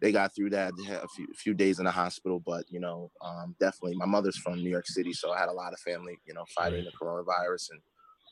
they 0.00 0.12
got 0.12 0.34
through 0.34 0.50
that. 0.50 0.72
They 0.76 0.84
had 0.84 1.02
a 1.02 1.08
few, 1.08 1.26
a 1.30 1.34
few 1.34 1.54
days 1.54 1.78
in 1.78 1.84
the 1.84 1.90
hospital, 1.90 2.40
but 2.44 2.64
you 2.68 2.80
know, 2.80 3.10
um, 3.24 3.56
definitely 3.58 3.96
my 3.96 4.06
mother's 4.06 4.36
from 4.36 4.58
New 4.58 4.70
York 4.70 4.86
City, 4.86 5.12
so 5.12 5.32
I 5.32 5.38
had 5.38 5.48
a 5.48 5.52
lot 5.52 5.72
of 5.72 5.80
family, 5.80 6.18
you 6.26 6.34
know, 6.34 6.44
fighting 6.56 6.84
the 6.84 6.92
coronavirus, 6.92 7.70
and 7.70 7.80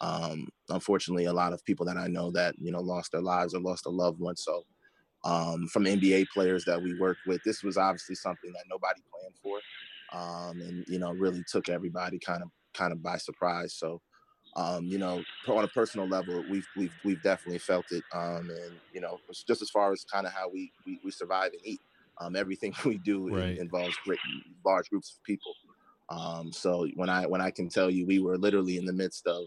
um, 0.00 0.48
unfortunately, 0.68 1.24
a 1.24 1.32
lot 1.32 1.52
of 1.52 1.64
people 1.64 1.86
that 1.86 1.96
I 1.96 2.06
know 2.06 2.30
that 2.32 2.54
you 2.58 2.70
know 2.70 2.80
lost 2.80 3.12
their 3.12 3.22
lives 3.22 3.54
or 3.54 3.60
lost 3.60 3.86
a 3.86 3.90
loved 3.90 4.20
one. 4.20 4.36
So, 4.36 4.64
um, 5.24 5.66
from 5.68 5.84
NBA 5.84 6.26
players 6.32 6.64
that 6.66 6.80
we 6.80 6.98
work 7.00 7.16
with, 7.26 7.42
this 7.44 7.62
was 7.62 7.76
obviously 7.76 8.14
something 8.14 8.52
that 8.52 8.64
nobody 8.70 9.00
planned 9.10 9.34
for, 9.42 9.58
um, 10.16 10.60
and 10.60 10.84
you 10.88 10.98
know, 10.98 11.12
really 11.12 11.42
took 11.50 11.68
everybody 11.68 12.18
kind 12.18 12.42
of 12.42 12.50
kind 12.74 12.92
of 12.92 13.02
by 13.02 13.16
surprise. 13.16 13.74
So, 13.74 14.00
um, 14.56 14.86
you 14.86 14.96
know, 14.96 15.22
on 15.48 15.64
a 15.64 15.68
personal 15.68 16.08
level, 16.08 16.42
we've 16.48 16.66
we've 16.76 16.94
we've 17.04 17.22
definitely 17.22 17.58
felt 17.58 17.84
it, 17.92 18.02
um, 18.14 18.48
and 18.50 18.72
you 18.92 19.02
know, 19.02 19.20
just 19.46 19.60
as 19.60 19.68
far 19.68 19.92
as 19.92 20.04
kind 20.04 20.26
of 20.26 20.32
how 20.32 20.48
we, 20.48 20.72
we, 20.86 20.98
we 21.04 21.10
survive 21.10 21.52
and 21.52 21.60
eat, 21.62 21.80
um, 22.18 22.34
everything 22.34 22.74
we 22.84 22.96
do 22.98 23.28
right. 23.28 23.58
involves 23.58 23.96
great, 24.04 24.18
large 24.64 24.88
groups 24.88 25.16
of 25.16 25.24
people. 25.24 25.54
Um, 26.08 26.52
so 26.52 26.88
when 26.94 27.10
I 27.10 27.26
when 27.26 27.42
I 27.42 27.50
can 27.50 27.68
tell 27.68 27.90
you, 27.90 28.06
we 28.06 28.18
were 28.18 28.38
literally 28.38 28.78
in 28.78 28.86
the 28.86 28.94
midst 28.94 29.26
of, 29.26 29.46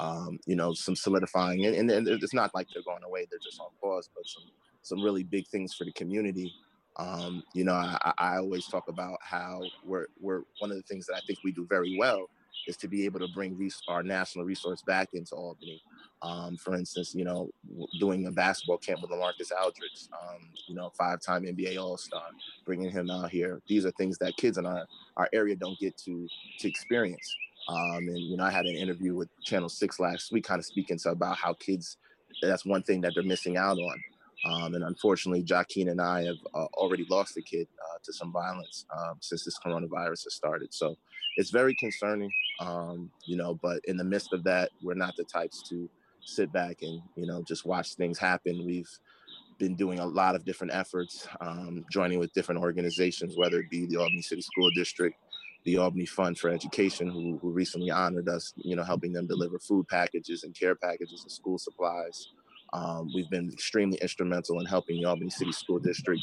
um, 0.00 0.40
you 0.44 0.56
know, 0.56 0.74
some 0.74 0.96
solidifying, 0.96 1.64
and, 1.64 1.76
and, 1.76 1.90
and, 1.90 2.08
it's 2.08 2.34
not 2.34 2.52
like 2.52 2.66
they're 2.74 2.82
going 2.82 3.04
away; 3.04 3.26
they're 3.30 3.38
just 3.38 3.60
on 3.60 3.68
pause, 3.80 4.10
but 4.12 4.26
some 4.26 4.50
some 4.82 5.02
really 5.02 5.22
big 5.22 5.46
things 5.46 5.72
for 5.72 5.84
the 5.84 5.92
community. 5.92 6.52
Um, 6.96 7.44
you 7.54 7.62
know, 7.62 7.74
I, 7.74 8.12
I 8.18 8.36
always 8.38 8.66
talk 8.66 8.88
about 8.88 9.18
how 9.22 9.62
we're 9.86 10.06
we're 10.20 10.42
one 10.58 10.72
of 10.72 10.76
the 10.76 10.82
things 10.82 11.06
that 11.06 11.14
I 11.14 11.20
think 11.28 11.38
we 11.44 11.52
do 11.52 11.64
very 11.70 11.96
well 11.96 12.28
is 12.66 12.76
to 12.78 12.88
be 12.88 13.04
able 13.04 13.20
to 13.20 13.28
bring 13.34 13.56
res- 13.56 13.82
our 13.88 14.02
national 14.02 14.44
resource 14.44 14.82
back 14.82 15.10
into 15.14 15.34
Albany. 15.34 15.82
Um, 16.20 16.56
for 16.56 16.74
instance, 16.74 17.14
you 17.14 17.24
know, 17.24 17.50
doing 18.00 18.26
a 18.26 18.30
basketball 18.32 18.78
camp 18.78 19.02
with 19.02 19.10
LaMarcus 19.10 19.52
Aldridge, 19.56 20.08
um, 20.12 20.40
you 20.66 20.74
know, 20.74 20.90
five-time 20.98 21.44
NBA 21.44 21.80
All-Star, 21.80 22.26
bringing 22.64 22.90
him 22.90 23.10
out 23.10 23.30
here. 23.30 23.60
These 23.68 23.86
are 23.86 23.92
things 23.92 24.18
that 24.18 24.36
kids 24.36 24.58
in 24.58 24.66
our, 24.66 24.86
our 25.16 25.28
area 25.32 25.54
don't 25.56 25.78
get 25.78 25.96
to 25.98 26.26
to 26.58 26.68
experience. 26.68 27.34
Um, 27.68 28.08
and 28.08 28.18
you 28.18 28.36
know, 28.36 28.44
I 28.44 28.50
had 28.50 28.66
an 28.66 28.74
interview 28.74 29.14
with 29.14 29.28
Channel 29.42 29.68
Six 29.68 30.00
last 30.00 30.32
week, 30.32 30.44
kind 30.44 30.58
of 30.58 30.64
speaking 30.64 30.98
to 30.98 31.10
about 31.10 31.36
how 31.36 31.54
kids. 31.54 31.96
That's 32.42 32.64
one 32.64 32.82
thing 32.82 33.00
that 33.02 33.12
they're 33.14 33.24
missing 33.24 33.56
out 33.56 33.78
on. 33.78 34.02
Um, 34.44 34.74
and 34.74 34.84
unfortunately, 34.84 35.42
Jahkeen 35.42 35.90
and 35.90 36.00
I 36.00 36.24
have 36.24 36.36
uh, 36.54 36.66
already 36.74 37.04
lost 37.10 37.36
a 37.36 37.42
kid 37.42 37.66
uh, 37.82 37.98
to 38.04 38.12
some 38.12 38.32
violence 38.32 38.86
um, 38.96 39.16
since 39.20 39.44
this 39.44 39.58
coronavirus 39.64 40.24
has 40.24 40.34
started. 40.34 40.72
So 40.72 40.96
it's 41.36 41.50
very 41.50 41.74
concerning, 41.74 42.30
um, 42.60 43.10
you 43.26 43.36
know. 43.36 43.58
But 43.60 43.80
in 43.84 43.96
the 43.96 44.04
midst 44.04 44.32
of 44.32 44.44
that, 44.44 44.70
we're 44.82 44.94
not 44.94 45.16
the 45.16 45.24
types 45.24 45.68
to 45.70 45.88
sit 46.20 46.52
back 46.52 46.82
and 46.82 47.00
you 47.16 47.26
know 47.26 47.42
just 47.42 47.66
watch 47.66 47.94
things 47.94 48.18
happen. 48.18 48.64
We've 48.64 48.90
been 49.58 49.74
doing 49.74 49.98
a 49.98 50.06
lot 50.06 50.36
of 50.36 50.44
different 50.44 50.72
efforts, 50.72 51.26
um, 51.40 51.84
joining 51.90 52.20
with 52.20 52.32
different 52.32 52.60
organizations, 52.60 53.36
whether 53.36 53.58
it 53.58 53.70
be 53.70 53.86
the 53.86 53.96
Albany 53.96 54.22
City 54.22 54.40
School 54.40 54.70
District, 54.70 55.16
the 55.64 55.78
Albany 55.78 56.06
Fund 56.06 56.38
for 56.38 56.48
Education, 56.48 57.08
who, 57.08 57.38
who 57.42 57.50
recently 57.50 57.90
honored 57.90 58.28
us, 58.28 58.52
you 58.56 58.76
know, 58.76 58.84
helping 58.84 59.12
them 59.12 59.26
deliver 59.26 59.58
food 59.58 59.88
packages 59.88 60.44
and 60.44 60.56
care 60.56 60.76
packages 60.76 61.22
and 61.22 61.32
school 61.32 61.58
supplies 61.58 62.28
Um, 62.72 63.10
we've 63.14 63.30
been 63.30 63.50
extremely 63.50 63.98
instrumental 64.02 64.60
in 64.60 64.66
helping 64.66 65.00
the 65.00 65.06
Albany 65.06 65.30
City 65.30 65.52
School 65.52 65.78
District 65.78 66.22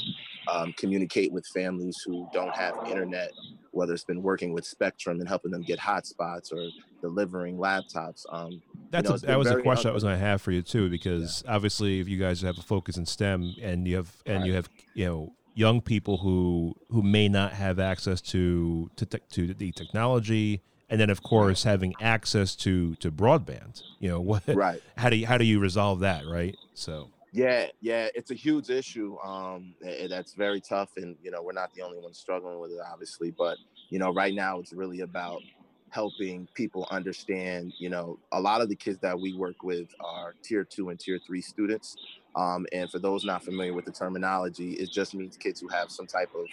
um, 0.52 0.74
communicate 0.78 1.32
with 1.32 1.46
families 1.48 1.98
who 2.06 2.28
don't 2.34 2.56
have 2.56 2.76
internet, 2.88 3.32
whether 3.72 3.94
it's 3.94 4.04
been 4.04 4.22
working 4.22 4.54
with 4.54 4.66
Spectrum 4.66 5.20
and 5.20 5.28
helping 5.28 5.52
them 5.52 5.64
get 5.64 5.80
hotspots 5.80 6.54
or 6.54 6.70
delivering 7.02 7.58
laptops. 7.58 8.26
Um, 8.32 8.62
That's 8.92 9.06
you 9.06 9.10
know, 9.10 9.16
a, 9.16 9.20
that 9.20 9.38
was 9.40 9.50
a 9.50 9.62
question 9.62 9.90
I 9.90 9.94
was 9.94 10.04
going 10.04 10.20
to 10.20 10.26
have 10.26 10.42
for 10.42 10.52
you 10.52 10.62
too, 10.62 10.90
because 10.90 11.44
yeah. 11.46 11.56
obviously, 11.56 12.00
if 12.00 12.08
you 12.08 12.20
guys 12.20 12.42
have 12.42 12.58
a 12.58 12.64
focus 12.64 12.98
in 12.98 13.06
STEM 13.06 13.56
and 13.62 13.88
you 13.88 13.96
have 13.96 14.16
and 14.26 14.38
right. 14.40 14.46
you 14.46 14.54
have 14.54 14.70
you 14.94 15.06
know 15.06 15.34
young 15.56 15.82
people 15.82 16.18
who 16.18 16.76
who 16.90 17.02
may 17.02 17.28
not 17.28 17.54
have 17.54 17.80
access 17.80 18.22
to 18.22 18.92
to, 18.98 19.06
te- 19.06 19.20
to 19.32 19.54
the 19.54 19.72
technology 19.72 20.62
and 20.90 21.00
then 21.00 21.10
of 21.10 21.24
course 21.24 21.64
having 21.64 21.94
access 22.02 22.56
to 22.56 22.96
to 22.96 23.12
broadband 23.12 23.82
you 24.00 24.10
know 24.10 24.20
what 24.22 24.44
right. 24.48 24.82
how 24.98 25.10
do 25.10 25.16
you 25.16 25.26
how 25.26 25.38
do 25.38 25.46
you 25.46 25.60
resolve 25.60 26.00
that 26.00 26.26
right? 26.28 26.56
So. 26.74 27.10
Yeah 27.32 27.68
yeah 27.82 28.08
it's 28.16 28.32
a 28.32 28.36
huge 28.36 28.70
issue 28.70 29.18
um 29.20 29.76
that's 30.10 30.34
very 30.34 30.62
tough 30.62 30.92
and 30.96 31.18
you 31.22 31.32
know 31.32 31.42
we're 31.42 31.52
not 31.52 31.74
the 31.74 31.82
only 31.82 32.00
ones 32.00 32.18
struggling 32.18 32.60
with 32.60 32.72
it 32.72 32.78
obviously 32.90 33.32
but 33.32 33.58
you 33.90 34.00
know 34.00 34.14
right 34.14 34.34
now 34.34 34.60
it's 34.60 34.72
really 34.72 35.02
about 35.02 35.42
helping 35.90 36.48
people 36.54 36.88
understand 36.92 37.74
you 37.78 37.90
know 37.90 38.18
a 38.32 38.40
lot 38.40 38.62
of 38.62 38.70
the 38.70 38.76
kids 38.76 39.00
that 39.00 39.18
we 39.20 39.34
work 39.34 39.64
with 39.64 39.88
are 40.00 40.34
tier 40.44 40.64
two 40.64 40.90
and 40.90 41.00
tier 41.00 41.20
three 41.26 41.42
students 41.42 41.98
um, 42.36 42.66
and 42.74 42.90
for 42.90 43.00
those 43.00 43.24
not 43.24 43.44
familiar 43.44 43.74
with 43.74 43.86
the 43.86 43.92
terminology 43.92 44.74
it 44.74 44.90
just 44.90 45.14
means 45.14 45.38
kids 45.38 45.60
who 45.62 45.68
have 45.68 45.90
some 45.90 46.08
type 46.08 46.30
of 46.36 46.46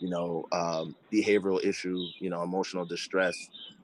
you 0.00 0.08
know 0.08 0.44
um, 0.52 0.96
behavioral 1.12 1.64
issue 1.64 1.98
you 2.20 2.30
know 2.30 2.42
emotional 2.42 2.84
distress 2.84 3.36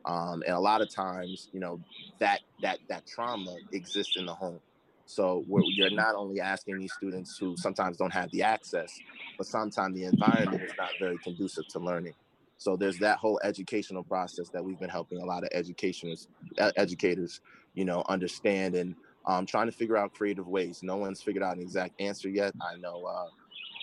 um, 0.07 0.43
and 0.47 0.55
a 0.55 0.61
lot 0.61 0.81
of 0.81 0.89
times, 0.89 1.49
you 1.53 1.61
know, 1.61 1.81
that 2.21 2.41
that 2.63 2.79
that 2.89 3.07
trauma 3.07 3.57
exists 3.73 4.17
in 4.17 4.27
the 4.27 4.35
home. 4.35 4.61
So 5.07 5.45
you're 5.49 5.91
not 5.91 6.15
only 6.15 6.41
asking 6.41 6.79
these 6.79 6.93
students 6.93 7.37
who 7.39 7.57
sometimes 7.57 7.97
don't 7.97 8.13
have 8.13 8.31
the 8.31 8.43
access, 8.43 8.93
but 9.37 9.47
sometimes 9.47 9.95
the 9.97 10.05
environment 10.05 10.63
is 10.63 10.73
not 10.79 10.91
very 11.01 11.19
conducive 11.19 11.67
to 11.69 11.79
learning. 11.79 12.15
So 12.59 12.77
there's 12.77 12.99
that 13.01 13.19
whole 13.19 13.41
educational 13.45 14.03
process 14.03 14.49
that 14.51 14.65
we've 14.65 14.81
been 14.81 14.91
helping 14.91 15.21
a 15.21 15.25
lot 15.25 15.45
of 15.45 15.51
educators, 15.53 16.29
educators, 16.77 17.41
you 17.75 17.85
know, 17.85 18.03
understand 18.09 18.75
and 18.75 18.97
um, 19.27 19.47
trying 19.47 19.67
to 19.67 19.73
figure 19.73 19.97
out 19.97 20.15
creative 20.15 20.49
ways. 20.49 20.81
No 20.83 20.97
one's 20.97 21.23
figured 21.23 21.45
out 21.45 21.57
an 21.57 21.63
exact 21.63 22.01
answer 22.01 22.29
yet. 22.29 22.55
I 22.61 22.77
know 22.79 23.05
uh, 23.05 23.29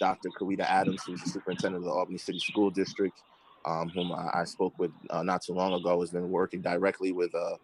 Dr. 0.04 0.32
Kaweeda 0.38 0.66
Adams, 0.66 1.01
who's 1.06 1.22
the 1.24 1.30
superintendent 1.30 1.78
of 1.78 1.86
the 1.86 1.89
Albany 1.89 2.18
City 2.18 2.38
School 2.38 2.70
District, 2.70 3.18
um, 3.66 3.88
whom 3.88 4.12
I, 4.12 4.41
I, 4.41 4.43
spoke 4.43 4.78
with 4.78 4.91
uh, 5.10 5.24
not 5.24 5.41
too 5.41 5.54
long 5.54 5.72
ago, 5.72 6.01
has 6.01 6.12
been 6.12 6.30
working 6.30 6.60
directly 6.60 7.14
with 7.14 7.34
a, 7.34 7.56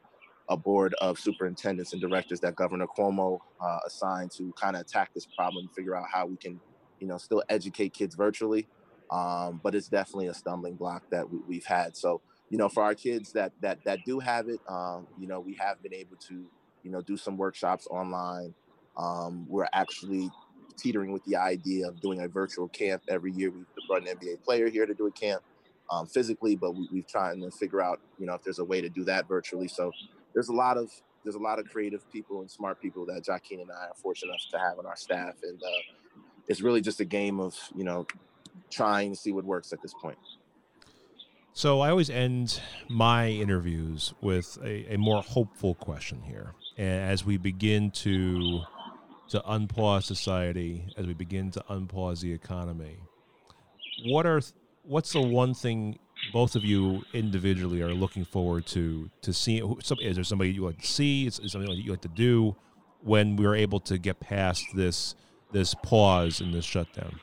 a, 0.48 0.56
board 0.56 0.96
of 1.02 1.20
superintendents 1.20 1.92
and 1.92 2.02
directors 2.02 2.40
that 2.40 2.56
Governor 2.56 2.86
Cuomo 2.98 3.40
uh, 3.60 3.80
assigned 3.86 4.32
to 4.38 4.54
kind 4.54 4.78
of 4.78 4.84
attack 4.84 5.14
this 5.14 5.26
problem, 5.26 5.70
figure 5.76 5.98
out 5.98 6.06
how 6.10 6.28
we 6.28 6.38
can, 6.38 6.62
you 7.02 7.08
know, 7.08 7.18
still 7.18 7.44
educate 7.50 7.92
kids 7.92 8.16
virtually. 8.16 8.70
Um, 9.12 9.60
but 9.62 9.76
it's 9.76 9.90
definitely 9.90 10.28
a 10.28 10.34
stumbling 10.34 10.76
block 10.76 11.04
that 11.10 11.26
we, 11.30 11.56
have 11.56 11.66
had. 11.66 11.98
So, 11.98 12.22
you 12.50 12.58
know, 12.58 12.70
for 12.70 12.84
our 12.84 12.96
kids 12.96 13.34
that 13.34 13.52
that 13.60 13.84
that 13.84 14.00
do 14.06 14.20
have 14.20 14.48
it, 14.48 14.62
um, 14.70 15.08
you 15.20 15.28
know, 15.28 15.42
we 15.42 15.56
have 15.56 15.84
been 15.84 15.94
able 15.94 16.16
to, 16.30 16.46
you 16.84 16.92
know, 16.92 17.02
do 17.02 17.18
some 17.18 17.36
workshops 17.36 17.86
online. 17.92 18.54
Um, 18.96 19.46
we're 19.50 19.68
actually 19.74 20.32
teetering 20.80 21.12
with 21.12 21.24
the 21.26 21.36
idea 21.36 21.88
of 21.88 22.00
doing 22.02 22.22
a 22.22 22.28
virtual 22.28 22.68
camp 22.70 23.04
every 23.08 23.32
year. 23.32 23.52
We've 23.52 23.66
brought 23.88 24.08
an 24.08 24.18
NBA 24.18 24.44
player 24.44 24.70
here 24.70 24.86
to 24.86 24.94
do 24.94 25.08
a 25.08 25.12
camp 25.12 25.42
um, 25.92 26.08
physically, 26.08 26.56
but 26.56 26.76
we, 26.76 26.88
we've 26.92 27.08
tried 27.08 27.40
to 27.42 27.52
figure 27.52 27.82
out, 27.82 28.00
you 28.20 28.26
know, 28.26 28.34
if 28.34 28.44
there's 28.44 28.60
a 28.60 28.66
way 28.66 28.82
to 28.82 28.90
do 28.90 29.04
that 29.06 29.28
virtually. 29.28 29.68
So 29.68 29.92
there's 30.34 30.50
a 30.50 30.54
lot 30.54 30.78
of 30.78 30.92
there's 31.24 31.36
a 31.36 31.40
lot 31.40 31.60
of 31.60 31.70
creative 31.70 32.10
people 32.12 32.42
and 32.42 32.50
smart 32.50 32.82
people 32.82 33.06
that 33.08 33.24
Jahkeen 33.24 33.62
and 33.62 33.72
I 33.72 33.88
are 33.88 33.96
fortunate 33.96 34.32
enough 34.32 34.42
to 34.52 34.60
have 34.60 34.80
on 34.80 34.86
our 34.86 34.96
staff, 34.96 35.36
and 35.44 35.62
uh, 35.62 36.22
it's 36.48 36.62
really 36.62 36.82
just 36.82 37.00
a 37.00 37.06
game 37.06 37.40
of 37.40 37.56
you 37.76 37.84
know 37.84 38.08
trying 38.70 39.12
to 39.12 39.16
see 39.18 39.32
what 39.32 39.46
works 39.46 39.74
at 39.74 39.82
this 39.82 39.94
point. 39.94 40.18
So 41.54 41.82
I 41.82 41.90
always 41.90 42.10
end 42.10 42.62
my 42.88 43.28
interviews 43.28 44.14
with 44.22 44.58
a, 44.64 44.94
a 44.94 44.98
more 44.98 45.22
hopeful 45.22 45.76
question 45.76 46.22
here, 46.22 46.54
and 46.78 47.02
as 47.12 47.26
we 47.26 47.38
begin 47.38 47.92
to 47.92 48.62
to 49.30 49.40
unpause 49.42 50.04
society, 50.04 50.86
as 50.98 51.06
we 51.06 51.14
begin 51.14 51.52
to 51.52 51.64
unpause 51.70 52.22
the 52.22 52.32
economy, 52.34 52.98
what 54.06 54.26
are 54.26 54.42
what's 54.84 55.14
the 55.14 55.22
one 55.22 55.54
thing 55.54 56.00
both 56.34 56.56
of 56.56 56.66
you 56.66 57.04
individually 57.14 57.82
are 57.82 57.94
looking 57.94 58.26
forward 58.26 58.66
to 58.68 59.10
to 59.22 59.34
see? 59.34 59.62
Is 60.02 60.16
there 60.16 60.24
somebody 60.24 60.52
you 60.52 60.66
like 60.66 60.80
to 60.82 60.88
see? 60.88 61.28
Is, 61.28 61.40
is 61.40 61.52
something 61.52 61.72
you 61.72 61.92
like 61.92 62.02
to 62.02 62.08
do 62.10 62.56
when 63.02 63.36
we're 63.36 63.56
able 63.56 63.80
to 63.82 63.98
get 63.98 64.20
past 64.20 64.66
this 64.76 65.16
this 65.52 65.74
pause 65.74 66.42
and 66.42 66.54
this 66.54 66.66
shutdown? 66.66 67.20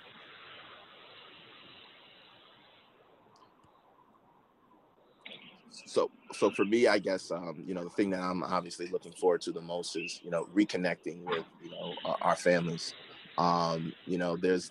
So, 5.97 6.11
so 6.35 6.51
for 6.51 6.67
me, 6.67 6.89
I 6.89 6.99
guess 6.99 7.31
um, 7.31 7.65
you 7.67 7.73
know 7.73 7.83
the 7.83 7.89
thing 7.89 8.11
that 8.11 8.21
I'm 8.21 8.43
obviously 8.43 8.89
looking 8.89 9.13
forward 9.13 9.41
to 9.41 9.51
the 9.51 9.63
most 9.63 9.97
is 9.97 10.21
you 10.23 10.31
know 10.31 10.47
reconnecting 10.55 11.23
with 11.25 11.47
you 11.65 11.71
know 11.71 11.95
our 12.21 12.37
families. 12.37 12.93
Um, 13.39 13.95
you 14.05 14.19
know, 14.19 14.37
there's 14.37 14.71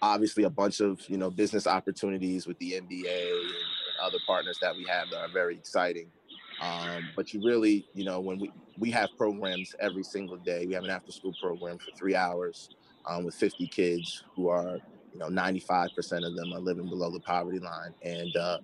obviously 0.00 0.44
a 0.44 0.50
bunch 0.50 0.78
of 0.78 1.00
you 1.08 1.18
know 1.18 1.30
business 1.30 1.66
opportunities 1.66 2.46
with 2.46 2.60
the 2.60 2.74
NBA 2.74 3.32
and 3.32 3.54
other 4.00 4.18
partners 4.24 4.56
that 4.62 4.76
we 4.76 4.84
have 4.84 5.10
that 5.10 5.18
are 5.18 5.32
very 5.32 5.56
exciting. 5.56 6.06
Um, 6.60 7.08
but 7.16 7.34
you 7.34 7.44
really, 7.44 7.84
you 7.92 8.04
know, 8.04 8.20
when 8.20 8.38
we 8.38 8.52
we 8.78 8.92
have 8.92 9.08
programs 9.18 9.74
every 9.80 10.04
single 10.04 10.36
day, 10.36 10.64
we 10.64 10.74
have 10.74 10.84
an 10.84 10.90
after 10.90 11.10
school 11.10 11.34
program 11.42 11.78
for 11.78 11.90
three 11.98 12.14
hours 12.14 12.68
um, 13.06 13.24
with 13.24 13.34
50 13.34 13.66
kids 13.66 14.22
who 14.36 14.48
are, 14.48 14.78
you 15.12 15.18
know, 15.18 15.26
95% 15.26 15.90
of 16.24 16.36
them 16.36 16.52
are 16.52 16.60
living 16.60 16.88
below 16.88 17.10
the 17.10 17.18
poverty 17.18 17.58
line, 17.58 17.92
and 18.04 18.36
uh, 18.36 18.58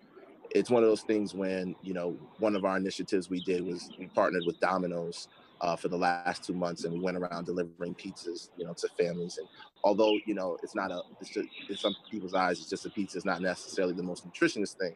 it's 0.51 0.71
one 0.71 0.83
of 0.83 0.89
those 0.89 1.03
things 1.03 1.35
when 1.35 1.75
you 1.83 1.95
know 1.95 2.17
one 2.39 2.57
of 2.57 2.65
our 2.65 2.77
initiatives 2.77 3.29
we 3.31 3.41
did 3.41 3.65
was 3.65 3.91
we 3.99 4.07
partnered 4.07 4.45
with 4.47 4.59
Domino's 4.61 5.29
uh, 5.61 5.77
for 5.77 5.89
the 5.89 5.97
last 5.97 6.45
two 6.45 6.53
months, 6.53 6.85
and 6.85 6.93
we 6.93 7.01
went 7.01 7.17
around 7.17 7.47
delivering 7.47 7.95
pizzas, 7.95 8.51
you 8.57 8.65
know, 8.65 8.73
to 8.75 8.89
families. 8.99 9.39
And 9.39 9.49
although 9.85 10.17
you 10.27 10.35
know 10.35 10.57
it's 10.63 10.75
not 10.75 10.91
a, 10.91 11.03
it's 11.21 11.31
just 11.31 11.49
in 11.69 11.77
some 11.77 11.97
people's 12.11 12.35
eyes, 12.35 12.61
it's 12.61 12.71
just 12.71 12.87
a 12.87 12.91
pizza. 12.91 13.19
It's 13.19 13.27
not 13.27 13.41
necessarily 13.41 13.95
the 13.95 14.03
most 14.03 14.25
nutritious 14.25 14.75
thing. 14.75 14.95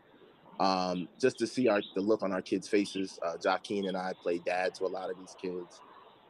Um, 0.61 1.09
just 1.20 1.38
to 1.38 1.46
see 1.46 1.68
our 1.68 1.82
the 1.94 2.00
look 2.00 2.22
on 2.22 2.32
our 2.32 2.42
kids' 2.42 2.68
faces. 2.68 3.18
Uh, 3.24 3.36
Jahkeen 3.36 3.88
and 3.88 3.96
I 3.96 4.12
play 4.22 4.38
dad 4.38 4.74
to 4.76 4.84
a 4.84 4.86
lot 4.86 5.11
of 5.11 5.18
these 5.18 5.34
kids. 5.40 5.80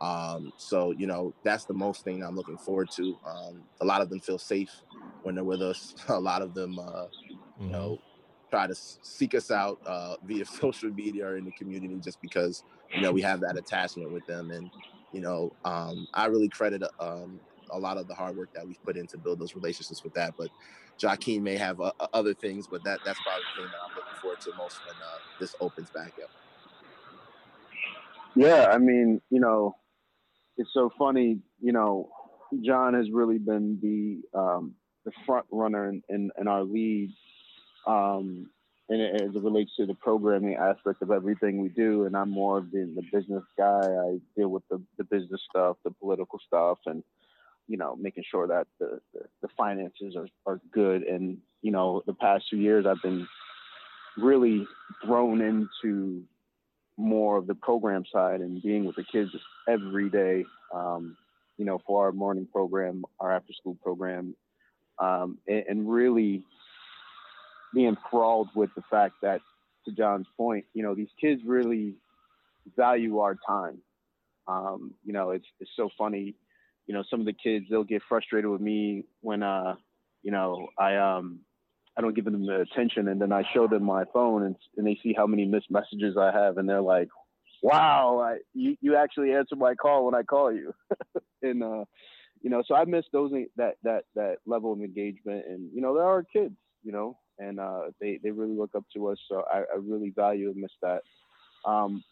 Um, 0.01 0.53
so 0.57 0.91
you 0.93 1.07
know 1.07 1.33
that's 1.45 1.65
the 1.65 1.75
most 1.75 2.03
thing 2.03 2.25
I'm 2.25 2.37
looking 2.37 2.59
forward 2.59 2.91
to. 2.93 3.17
Um, 3.27 3.63
a 3.81 3.85
lot 3.85 4.01
of 4.01 4.11
them 4.11 4.21
feel 4.21 4.39
safe 4.39 4.83
when 5.23 5.35
they're 5.35 5.45
with 5.45 5.63
us. 5.63 5.95
A 6.09 6.19
lot 6.19 6.43
of 6.43 6.55
them, 6.55 6.79
uh, 6.79 6.83
mm-hmm. 6.83 7.65
you 7.65 7.71
know, 7.71 8.01
try 8.53 8.67
to 8.67 8.75
seek 8.75 9.35
us 9.35 9.51
out 9.51 9.79
uh, 9.87 10.15
via 10.25 10.45
social 10.45 10.91
media 10.91 11.27
or 11.27 11.37
in 11.39 11.45
the 11.45 11.53
community 11.53 11.99
just 12.05 12.21
because 12.21 12.65
you 12.95 13.01
know 13.01 13.11
we 13.11 13.23
have 13.23 13.41
that 13.41 13.57
attachment 13.57 14.13
with 14.13 14.27
them. 14.27 14.51
And 14.51 14.71
you 15.13 15.21
know 15.21 15.53
um, 15.65 16.07
i 16.15 16.27
really 16.27 16.49
credit 16.49 16.83
um, 17.01 17.41
a 17.71 17.79
lot 17.79 17.97
of 17.97 18.07
the 18.09 18.15
hard 18.15 18.37
work 18.37 18.51
that 18.55 18.67
we've 18.67 18.83
put 18.85 18.97
in 18.97 19.07
to 19.07 19.19
build 19.19 19.39
those 19.39 19.55
relationships 19.55 20.05
with 20.05 20.13
that. 20.15 20.35
But 20.37 20.49
Jahkeen 21.01 21.41
may 21.41 21.57
have 21.57 21.81
uh, 21.81 21.93
other 22.13 22.35
things 22.35 22.69
but 22.71 22.85
that 22.85 23.01
that's 23.05 23.19
probably 23.23 23.43
the 23.57 23.63
thing 23.63 23.71
that 23.73 23.79
i'm 23.89 23.97
looking 23.97 24.21
forward 24.21 24.41
to 24.43 24.51
most 24.59 24.79
when 24.85 24.95
uh, 24.97 25.19
this 25.41 25.55
opens 25.61 25.91
back 25.91 26.13
up. 26.23 26.31
Yeah 28.37 28.69
i 28.71 28.79
mean 28.79 29.21
you 29.31 29.41
know 29.41 29.75
it's 30.59 30.71
so 30.75 30.91
funny 30.99 31.41
you 31.61 31.73
know 31.73 32.11
john 32.63 32.93
has 32.95 33.11
really 33.11 33.39
been 33.39 33.79
the 33.83 34.39
um, 34.39 34.75
the 35.05 35.13
front 35.27 35.47
runner 35.51 35.89
in, 35.89 36.03
in, 36.11 36.31
in 36.39 36.47
our 36.47 36.63
lead 36.63 37.11
um, 37.87 38.51
and 38.89 39.01
it, 39.01 39.23
as 39.23 39.35
it 39.35 39.43
relates 39.43 39.71
to 39.77 39.87
the 39.87 39.95
programming 39.95 40.57
aspect 40.57 41.03
of 41.03 41.11
everything 41.11 41.63
we 41.63 41.69
do. 41.69 42.05
And 42.05 42.17
I'm 42.17 42.31
more 42.31 42.59
of 42.59 42.71
the, 42.71 42.93
the 42.95 43.03
business 43.13 43.45
guy. 43.57 43.81
I 43.81 44.19
deal 44.37 44.49
with 44.49 44.65
the, 44.71 44.83
the 44.99 45.05
business 45.05 45.41
stuff, 45.49 45.77
the 45.85 45.91
political 45.91 46.39
stuff, 46.47 46.79
and 46.87 47.03
you 47.69 47.77
know, 47.77 47.97
making 47.97 48.25
sure 48.29 48.47
that 48.49 48.67
the, 48.79 49.01
the, 49.15 49.21
the 49.43 49.49
finances 49.57 50.17
are, 50.17 50.27
are 50.47 50.61
good. 50.73 51.03
And 51.05 51.39
you 51.63 51.71
know, 51.71 52.03
the 52.07 52.15
past 52.15 52.45
few 52.51 52.59
years, 52.59 52.87
I've 52.87 53.03
been 53.03 53.27
really 54.17 54.67
thrown 55.05 55.41
into 55.41 56.23
more 56.97 57.39
of 57.39 57.47
the 57.47 57.55
program 57.55 58.05
side 58.13 58.41
and 58.41 58.63
being 58.63 58.85
with 58.85 58.97
the 58.97 59.05
kids 59.05 59.31
every 59.69 60.11
day. 60.11 60.45
Um, 60.75 61.17
you 61.59 61.65
know, 61.65 61.81
for 61.87 62.07
our 62.07 62.13
morning 62.13 62.49
program, 62.51 63.05
our 63.21 63.33
after 63.33 63.53
school 63.53 63.77
program, 63.83 64.35
um, 64.99 65.39
and, 65.47 65.65
and, 65.69 65.91
really 65.91 66.43
be 67.75 67.87
enthralled 67.87 68.49
with 68.55 68.71
the 68.75 68.83
fact 68.91 69.15
that, 69.23 69.41
to 69.85 69.93
John's 69.93 70.27
point, 70.37 70.65
you 70.75 70.83
know, 70.83 70.95
these 70.95 71.09
kids 71.21 71.43
really 71.45 71.95
value 72.77 73.19
our 73.19 73.37
time. 73.47 73.79
Um, 74.47 74.95
you 75.05 75.13
know, 75.13 75.31
it's 75.31 75.47
it's 75.61 75.71
so 75.77 75.89
funny. 75.99 76.35
You 76.87 76.95
know, 76.95 77.05
some 77.11 77.21
of 77.21 77.27
the 77.27 77.33
kids 77.33 77.67
they'll 77.71 77.85
get 77.85 78.03
frustrated 78.09 78.51
with 78.51 78.61
me 78.61 79.05
when, 79.21 79.43
uh, 79.43 79.75
you 80.23 80.31
know, 80.31 80.69
I 80.79 80.97
um, 80.97 81.41
I 81.97 82.01
don't 82.01 82.15
give 82.15 82.25
them 82.25 82.47
the 82.47 82.61
attention, 82.61 83.09
and 83.09 83.21
then 83.21 83.33
I 83.33 83.43
show 83.53 83.67
them 83.69 83.85
my 83.85 84.05
phone, 84.13 84.45
and 84.45 84.57
and 84.77 84.87
they 84.87 84.99
see 85.03 85.15
how 85.17 85.27
many 85.27 85.45
missed 85.45 85.71
messages 85.71 86.17
I 86.17 86.33
have, 86.33 86.59
and 86.59 86.69
they're 86.69 86.81
like, 86.81 87.09
wow, 87.63 88.21
I, 88.21 88.39
you 88.55 88.77
you 88.81 88.97
actually 88.97 89.33
answer 89.33 89.57
my 89.57 89.75
call 89.75 90.07
when 90.07 90.15
I 90.15 90.23
call 90.23 90.53
you, 90.53 90.73
and 91.43 91.63
uh, 91.63 91.85
you 92.41 92.51
know, 92.51 92.63
so 92.67 92.75
I 92.75 92.85
miss 92.85 93.05
those 93.13 93.33
that 93.57 93.75
that 93.83 94.05
that 94.15 94.37
level 94.47 94.73
of 94.73 94.81
engagement, 94.81 95.45
and 95.49 95.71
you 95.75 95.81
know, 95.81 95.95
there 95.95 96.05
are 96.05 96.25
kids, 96.25 96.57
you 96.83 96.93
know, 96.93 97.19
and 97.39 97.61
uh, 97.61 97.83
they 98.01 98.19
they 98.23 98.31
really 98.31 98.57
look 98.57 98.75
up 98.77 98.85
to 98.95 99.09
us, 99.09 99.19
so 99.29 99.45
I, 99.53 99.59
I 99.59 99.77
really 99.81 100.11
value 100.11 100.51
and 100.51 100.61
miss 100.61 100.73
that. 100.83 101.03
Um, 101.65 102.03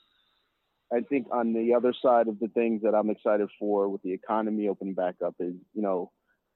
I 0.93 1.01
think 1.01 1.29
on 1.33 1.53
the 1.53 1.75
other 1.75 1.95
side 2.03 2.27
of 2.27 2.39
the 2.41 2.49
things 2.49 2.83
that 2.83 2.95
I'm 2.95 3.11
excited 3.11 3.49
for 3.59 3.89
with 3.89 4.03
the 4.03 4.13
economy 4.13 4.69
opening 4.69 4.95
back 4.95 5.17
up 5.25 5.35
is, 5.39 5.55
you 5.73 5.83
know, 5.83 6.11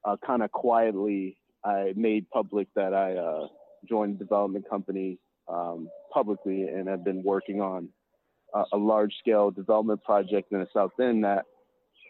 uh, 0.05 0.17
kind 0.27 0.43
of 0.43 0.51
quietly, 0.51 1.39
I 1.65 1.93
made 1.95 2.29
public 2.31 2.69
that 2.75 2.93
I 2.93 3.15
uh, 3.15 3.47
joined 3.89 4.17
a 4.17 4.19
development 4.19 4.69
company 4.69 5.19
um, 5.49 5.89
publicly 6.13 6.63
and 6.63 6.89
have 6.89 7.05
been 7.05 7.23
working 7.23 7.61
on 7.61 7.89
a, 8.55 8.65
a 8.73 8.77
large 8.77 9.15
scale 9.21 9.51
development 9.51 10.03
project 10.03 10.53
in 10.53 10.59
the 10.59 10.69
South 10.75 10.93
End 11.01 11.23
that, 11.25 11.45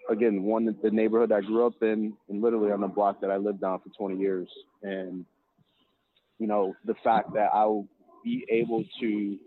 again, 0.08 0.42
one 0.42 0.74
the 0.82 0.90
neighborhood 0.90 1.30
I 1.30 1.42
grew 1.42 1.66
up 1.66 1.82
in 1.82 2.14
and 2.30 2.42
literally 2.42 2.72
on 2.72 2.80
the 2.80 2.88
block 2.88 3.20
that 3.20 3.30
I 3.30 3.36
lived 3.36 3.64
on 3.64 3.80
for 3.80 3.90
20 3.98 4.18
years. 4.18 4.48
And, 4.82 5.26
you 6.38 6.46
know, 6.46 6.74
the 6.84 6.94
fact 7.02 7.32
that 7.34 7.50
I'll 7.52 7.86
be 8.24 8.46
able 8.50 8.84
to 9.00 9.38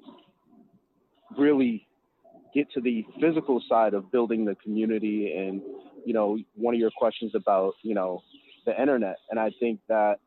really 1.38 1.88
get 2.53 2.71
to 2.71 2.81
the 2.81 3.05
physical 3.19 3.61
side 3.67 3.93
of 3.93 4.11
building 4.11 4.45
the 4.45 4.55
community 4.55 5.33
and 5.38 5.61
you 6.05 6.13
know 6.13 6.38
one 6.55 6.73
of 6.73 6.79
your 6.79 6.91
questions 6.97 7.33
about 7.35 7.73
you 7.83 7.93
know 7.93 8.21
the 8.65 8.79
internet. 8.79 9.17
And 9.29 9.39
i 9.39 9.51
think 9.59 9.81
that 9.89 10.19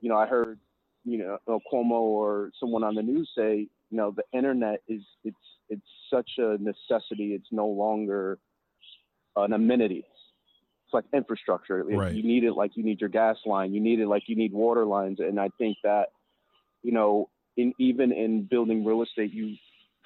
you 0.00 0.08
know 0.08 0.16
i 0.16 0.26
heard 0.26 0.58
you 1.04 1.18
know 1.18 1.38
cuomo 1.72 1.92
or 1.92 2.50
someone 2.58 2.82
on 2.82 2.96
the 2.96 3.02
news 3.02 3.30
say 3.36 3.68
you 3.90 3.96
know 3.96 4.12
the 4.16 4.24
internet 4.36 4.82
is 4.88 5.02
it's 5.24 5.36
it's 5.70 5.86
such 6.12 6.30
a 6.38 6.58
necessity. 6.58 7.32
It's 7.34 7.46
no 7.52 7.66
longer 7.66 8.38
an 9.36 9.52
amenity 9.52 10.04
it's 10.90 10.94
like 10.94 11.04
infrastructure 11.14 11.84
right. 11.84 12.14
you 12.14 12.22
need 12.22 12.44
it 12.44 12.52
like 12.52 12.72
you 12.74 12.82
need 12.82 13.00
your 13.00 13.10
gas 13.10 13.36
line 13.46 13.72
you 13.72 13.80
need 13.80 14.00
it 14.00 14.06
like 14.06 14.24
you 14.26 14.34
need 14.36 14.52
water 14.52 14.84
lines 14.84 15.20
and 15.20 15.38
i 15.38 15.48
think 15.58 15.76
that 15.84 16.08
you 16.82 16.92
know 16.92 17.28
in 17.56 17.72
even 17.78 18.12
in 18.12 18.42
building 18.42 18.84
real 18.84 19.02
estate 19.02 19.32
you 19.32 19.56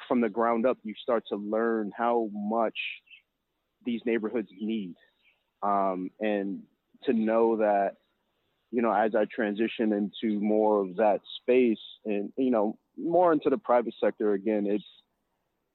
from 0.06 0.20
the 0.20 0.28
ground 0.28 0.66
up, 0.66 0.78
you 0.82 0.94
start 1.02 1.24
to 1.28 1.36
learn 1.36 1.92
how 1.96 2.28
much 2.32 2.76
these 3.84 4.00
neighborhoods 4.04 4.48
need. 4.60 4.94
Um, 5.62 6.10
and 6.20 6.60
to 7.04 7.12
know 7.12 7.56
that, 7.58 7.92
you 8.70 8.82
know, 8.82 8.92
as 8.92 9.14
I 9.14 9.24
transition 9.24 9.92
into 9.92 10.40
more 10.40 10.82
of 10.82 10.96
that 10.96 11.20
space 11.40 11.78
and, 12.04 12.32
you 12.36 12.50
know, 12.50 12.76
more 12.98 13.32
into 13.32 13.50
the 13.50 13.58
private 13.58 13.94
sector 14.02 14.34
again, 14.34 14.66
it's, 14.66 14.84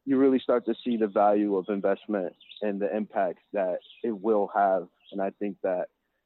you 0.05 0.17
really 0.17 0.39
start 0.39 0.65
to 0.65 0.75
see 0.83 0.97
the 0.97 1.07
value 1.07 1.55
of 1.57 1.65
investment 1.69 2.33
and 2.61 2.79
the 2.79 2.95
impact 2.95 3.39
that 3.53 3.79
it 4.03 4.19
will 4.19 4.49
have. 4.55 4.87
And 5.11 5.21
I 5.21 5.31
think 5.39 5.57
that 5.63 5.85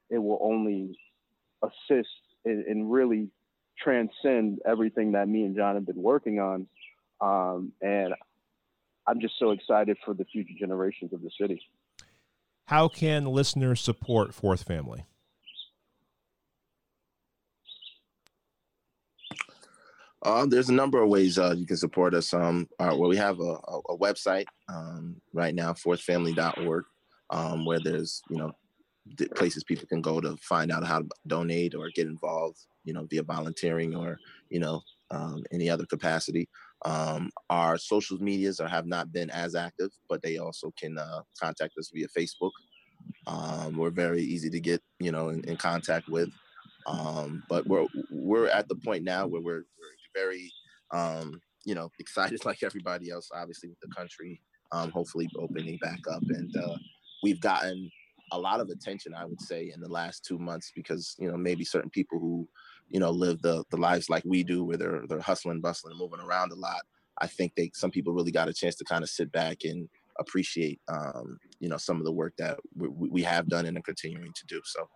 it 0.09 0.17
will 0.17 0.39
only 0.41 0.97
assist 1.63 2.09
and 2.45 2.91
really 2.91 3.29
transcend 3.79 4.59
everything 4.65 5.13
that 5.13 5.27
me 5.27 5.43
and 5.43 5.55
John 5.55 5.75
have 5.75 5.85
been 5.85 6.01
working 6.01 6.39
on 6.39 6.67
um, 7.23 7.71
and 7.81 8.13
I'm 9.07 9.19
just 9.19 9.35
so 9.39 9.51
excited 9.51 9.97
for 10.03 10.13
the 10.13 10.25
future 10.25 10.53
generations 10.59 11.13
of 11.13 11.21
the 11.21 11.29
city. 11.39 11.61
How 12.65 12.87
can 12.87 13.25
listeners 13.25 13.81
support 13.81 14.33
Fourth 14.33 14.63
Family? 14.63 15.05
Uh, 20.21 20.45
there's 20.45 20.69
a 20.69 20.73
number 20.73 21.01
of 21.01 21.09
ways 21.09 21.37
uh, 21.37 21.53
you 21.57 21.65
can 21.65 21.75
support 21.75 22.13
us. 22.13 22.33
Um, 22.33 22.69
uh, 22.79 22.95
well, 22.97 23.09
we 23.09 23.17
have 23.17 23.41
a, 23.41 23.57
a, 23.67 23.79
a 23.89 23.97
website 23.97 24.45
um, 24.69 25.17
right 25.33 25.53
now, 25.53 25.73
fourthfamily.org, 25.73 26.85
um, 27.29 27.65
where 27.65 27.81
there's 27.81 28.21
you 28.29 28.37
know 28.37 28.53
places 29.35 29.63
people 29.63 29.87
can 29.87 30.01
go 30.01 30.21
to 30.21 30.37
find 30.37 30.71
out 30.71 30.85
how 30.85 30.99
to 30.99 31.07
donate 31.27 31.75
or 31.75 31.89
get 31.89 32.07
involved, 32.07 32.59
you 32.83 32.93
know, 32.93 33.05
via 33.09 33.23
volunteering 33.23 33.95
or 33.95 34.17
you 34.49 34.59
know 34.59 34.81
um, 35.11 35.43
any 35.51 35.69
other 35.69 35.85
capacity. 35.85 36.49
Um, 36.85 37.29
our 37.49 37.77
social 37.77 38.17
medias 38.17 38.59
are, 38.59 38.67
have 38.67 38.85
not 38.85 39.11
been 39.11 39.29
as 39.29 39.55
active, 39.55 39.91
but 40.09 40.21
they 40.21 40.37
also 40.37 40.73
can 40.77 40.97
uh, 40.97 41.21
contact 41.39 41.77
us 41.77 41.91
via 41.93 42.07
Facebook. 42.07 42.51
Um, 43.27 43.77
we're 43.77 43.89
very 43.89 44.21
easy 44.21 44.49
to 44.49 44.59
get, 44.59 44.81
you 44.99 45.11
know, 45.11 45.29
in, 45.29 45.43
in 45.45 45.55
contact 45.55 46.09
with. 46.09 46.29
Um, 46.85 47.43
but 47.47 47.65
we're 47.67 47.87
we're 48.11 48.47
at 48.47 48.67
the 48.67 48.75
point 48.75 49.03
now 49.03 49.25
where 49.25 49.41
we're, 49.41 49.63
we're 49.79 50.21
very, 50.21 50.51
um, 50.91 51.39
you 51.63 51.75
know, 51.75 51.89
excited 51.99 52.43
like 52.43 52.63
everybody 52.63 53.09
else, 53.09 53.29
obviously 53.33 53.69
with 53.69 53.79
the 53.79 53.93
country, 53.95 54.41
um, 54.73 54.91
hopefully 54.91 55.29
opening 55.37 55.77
back 55.81 55.99
up, 56.11 56.23
and 56.29 56.53
uh, 56.57 56.75
we've 57.21 57.39
gotten 57.39 57.89
a 58.33 58.39
lot 58.39 58.59
of 58.59 58.69
attention, 58.69 59.13
I 59.13 59.25
would 59.25 59.39
say, 59.39 59.71
in 59.73 59.79
the 59.79 59.87
last 59.87 60.25
two 60.25 60.39
months 60.39 60.71
because 60.75 61.15
you 61.19 61.29
know 61.29 61.37
maybe 61.37 61.63
certain 61.63 61.89
people 61.89 62.19
who 62.19 62.47
you 62.89 62.99
know 62.99 63.11
live 63.11 63.41
the 63.41 63.63
the 63.69 63.77
lives 63.77 64.09
like 64.09 64.23
we 64.25 64.43
do 64.43 64.63
where 64.63 64.77
they're 64.77 65.03
they're 65.07 65.21
hustling 65.21 65.61
bustling 65.61 65.97
moving 65.97 66.19
around 66.19 66.51
a 66.51 66.55
lot. 66.55 66.81
I 67.21 67.27
think 67.27 67.53
they 67.55 67.71
some 67.73 67.91
people 67.91 68.13
really 68.13 68.31
got 68.31 68.49
a 68.49 68.53
chance 68.53 68.75
to 68.75 68.85
kind 68.85 69.03
of 69.03 69.09
sit 69.09 69.31
back 69.31 69.59
and 69.63 69.87
appreciate 70.19 70.81
um, 70.87 71.37
you 71.59 71.69
know 71.69 71.77
some 71.77 71.97
of 71.97 72.05
the 72.05 72.11
work 72.11 72.33
that 72.37 72.57
we, 72.75 72.87
we 72.89 73.21
have 73.23 73.47
done 73.47 73.65
and 73.65 73.77
are 73.77 73.81
continuing 73.81 74.33
to 74.33 74.45
do. 74.47 74.61
So 74.65 74.89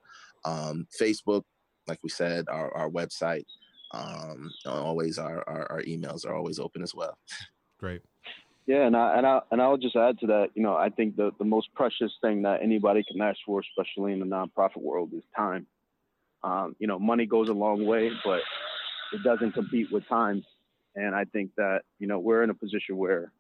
um, 0.46 0.88
facebook 1.00 1.44
like 1.88 2.00
we 2.04 2.10
said 2.10 2.46
our, 2.50 2.72
our 2.76 2.90
website 2.90 3.46
um, 3.92 4.52
always 4.66 5.18
our, 5.18 5.44
our, 5.48 5.72
our 5.72 5.82
emails 5.84 6.26
are 6.26 6.36
always 6.36 6.60
open 6.60 6.84
as 6.84 6.94
well. 6.94 7.18
Great 7.80 8.02
yeah, 8.68 8.86
and 8.86 8.96
I 8.98 9.18
and 9.18 9.26
I 9.26 9.42
and 9.50 9.62
I'll 9.62 9.78
just 9.78 9.96
add 9.96 10.20
to 10.20 10.28
that. 10.28 10.50
You 10.54 10.62
know, 10.62 10.76
I 10.76 10.90
think 10.90 11.16
the 11.16 11.32
the 11.40 11.46
most 11.46 11.74
precious 11.74 12.12
thing 12.22 12.42
that 12.42 12.62
anybody 12.62 13.04
can 13.10 13.22
ask 13.22 13.40
for, 13.46 13.62
especially 13.62 14.12
in 14.12 14.20
the 14.20 14.26
nonprofit 14.26 14.82
world, 14.82 15.12
is 15.14 15.24
time. 15.36 15.66
Um, 16.44 16.76
you 16.78 16.86
know, 16.86 17.00
money 17.00 17.26
goes 17.26 17.48
a 17.48 17.54
long 17.54 17.86
way, 17.86 18.12
but 18.26 18.42
it 19.14 19.24
doesn't 19.24 19.54
compete 19.54 19.92
with 19.92 20.08
time. 20.08 20.44
And 20.96 21.16
I 21.16 21.24
think 21.26 21.52
that, 21.58 21.82
you 22.00 22.08
know, 22.08 22.20
we're 22.20 22.44
in 22.44 22.50
a 22.50 22.54
position 22.54 22.98
where, 22.98 23.32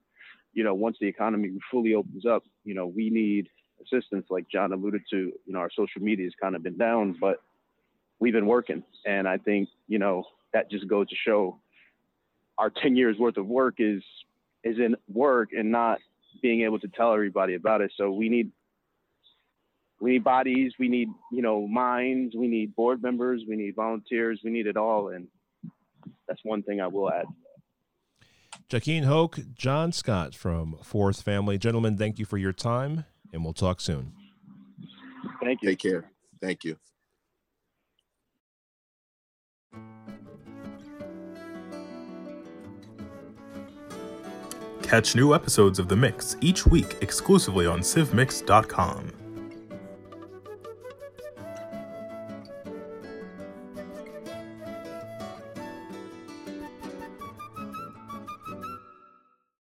you 0.53 0.63
know, 0.63 0.73
once 0.73 0.97
the 0.99 1.07
economy 1.07 1.51
fully 1.69 1.93
opens 1.93 2.25
up, 2.25 2.43
you 2.63 2.73
know, 2.73 2.87
we 2.87 3.09
need 3.09 3.49
assistance 3.81 4.27
like 4.29 4.47
John 4.49 4.71
alluded 4.71 5.01
to. 5.11 5.17
You 5.17 5.53
know, 5.53 5.59
our 5.59 5.69
social 5.75 6.01
media 6.01 6.25
has 6.25 6.33
kind 6.41 6.55
of 6.55 6.63
been 6.63 6.77
down, 6.77 7.17
but 7.19 7.41
we've 8.19 8.33
been 8.33 8.47
working. 8.47 8.83
And 9.05 9.27
I 9.27 9.37
think, 9.37 9.69
you 9.87 9.99
know, 9.99 10.23
that 10.53 10.71
just 10.71 10.87
goes 10.87 11.09
to 11.09 11.15
show 11.15 11.59
our 12.57 12.71
10 12.71 12.95
years 12.95 13.17
worth 13.17 13.37
of 13.37 13.45
work 13.45 13.75
is 13.77 14.01
is 14.63 14.77
in 14.77 14.95
work 15.07 15.49
and 15.51 15.71
not 15.71 15.99
being 16.41 16.61
able 16.61 16.79
to 16.79 16.87
tell 16.87 17.13
everybody 17.13 17.55
about 17.55 17.81
it. 17.81 17.91
So 17.97 18.11
we 18.11 18.29
need 18.29 18.51
we 19.99 20.11
need 20.11 20.23
bodies, 20.23 20.73
we 20.77 20.89
need, 20.89 21.09
you 21.31 21.41
know, 21.41 21.67
minds, 21.67 22.35
we 22.35 22.47
need 22.47 22.75
board 22.75 23.01
members, 23.01 23.43
we 23.47 23.55
need 23.55 23.75
volunteers, 23.75 24.41
we 24.43 24.51
need 24.51 24.67
it 24.67 24.77
all. 24.77 25.09
And 25.09 25.27
that's 26.27 26.39
one 26.43 26.61
thing 26.61 26.79
I 26.79 26.87
will 26.87 27.11
add. 27.11 27.25
Jahkeen 28.69 29.05
Hoke, 29.05 29.39
John 29.55 29.91
Scott 29.91 30.35
from 30.35 30.77
Fourth 30.83 31.21
Family. 31.21 31.57
Gentlemen, 31.57 31.97
thank 31.97 32.19
you 32.19 32.25
for 32.25 32.37
your 32.37 32.53
time, 32.53 33.05
and 33.33 33.43
we'll 33.43 33.53
talk 33.53 33.81
soon. 33.81 34.13
Thank 35.41 35.61
you. 35.61 35.69
Take 35.69 35.79
care. 35.79 36.11
Thank 36.41 36.63
you. 36.63 36.77
Catch 44.87 45.17
new 45.17 45.35
episodes 45.35 45.79
of 45.79 45.89
The 45.89 45.97
Mix 45.97 46.37
each 46.39 46.65
week 46.65 46.95
exclusively 47.01 47.65
on 47.65 47.81
civmix.com. 47.81 49.26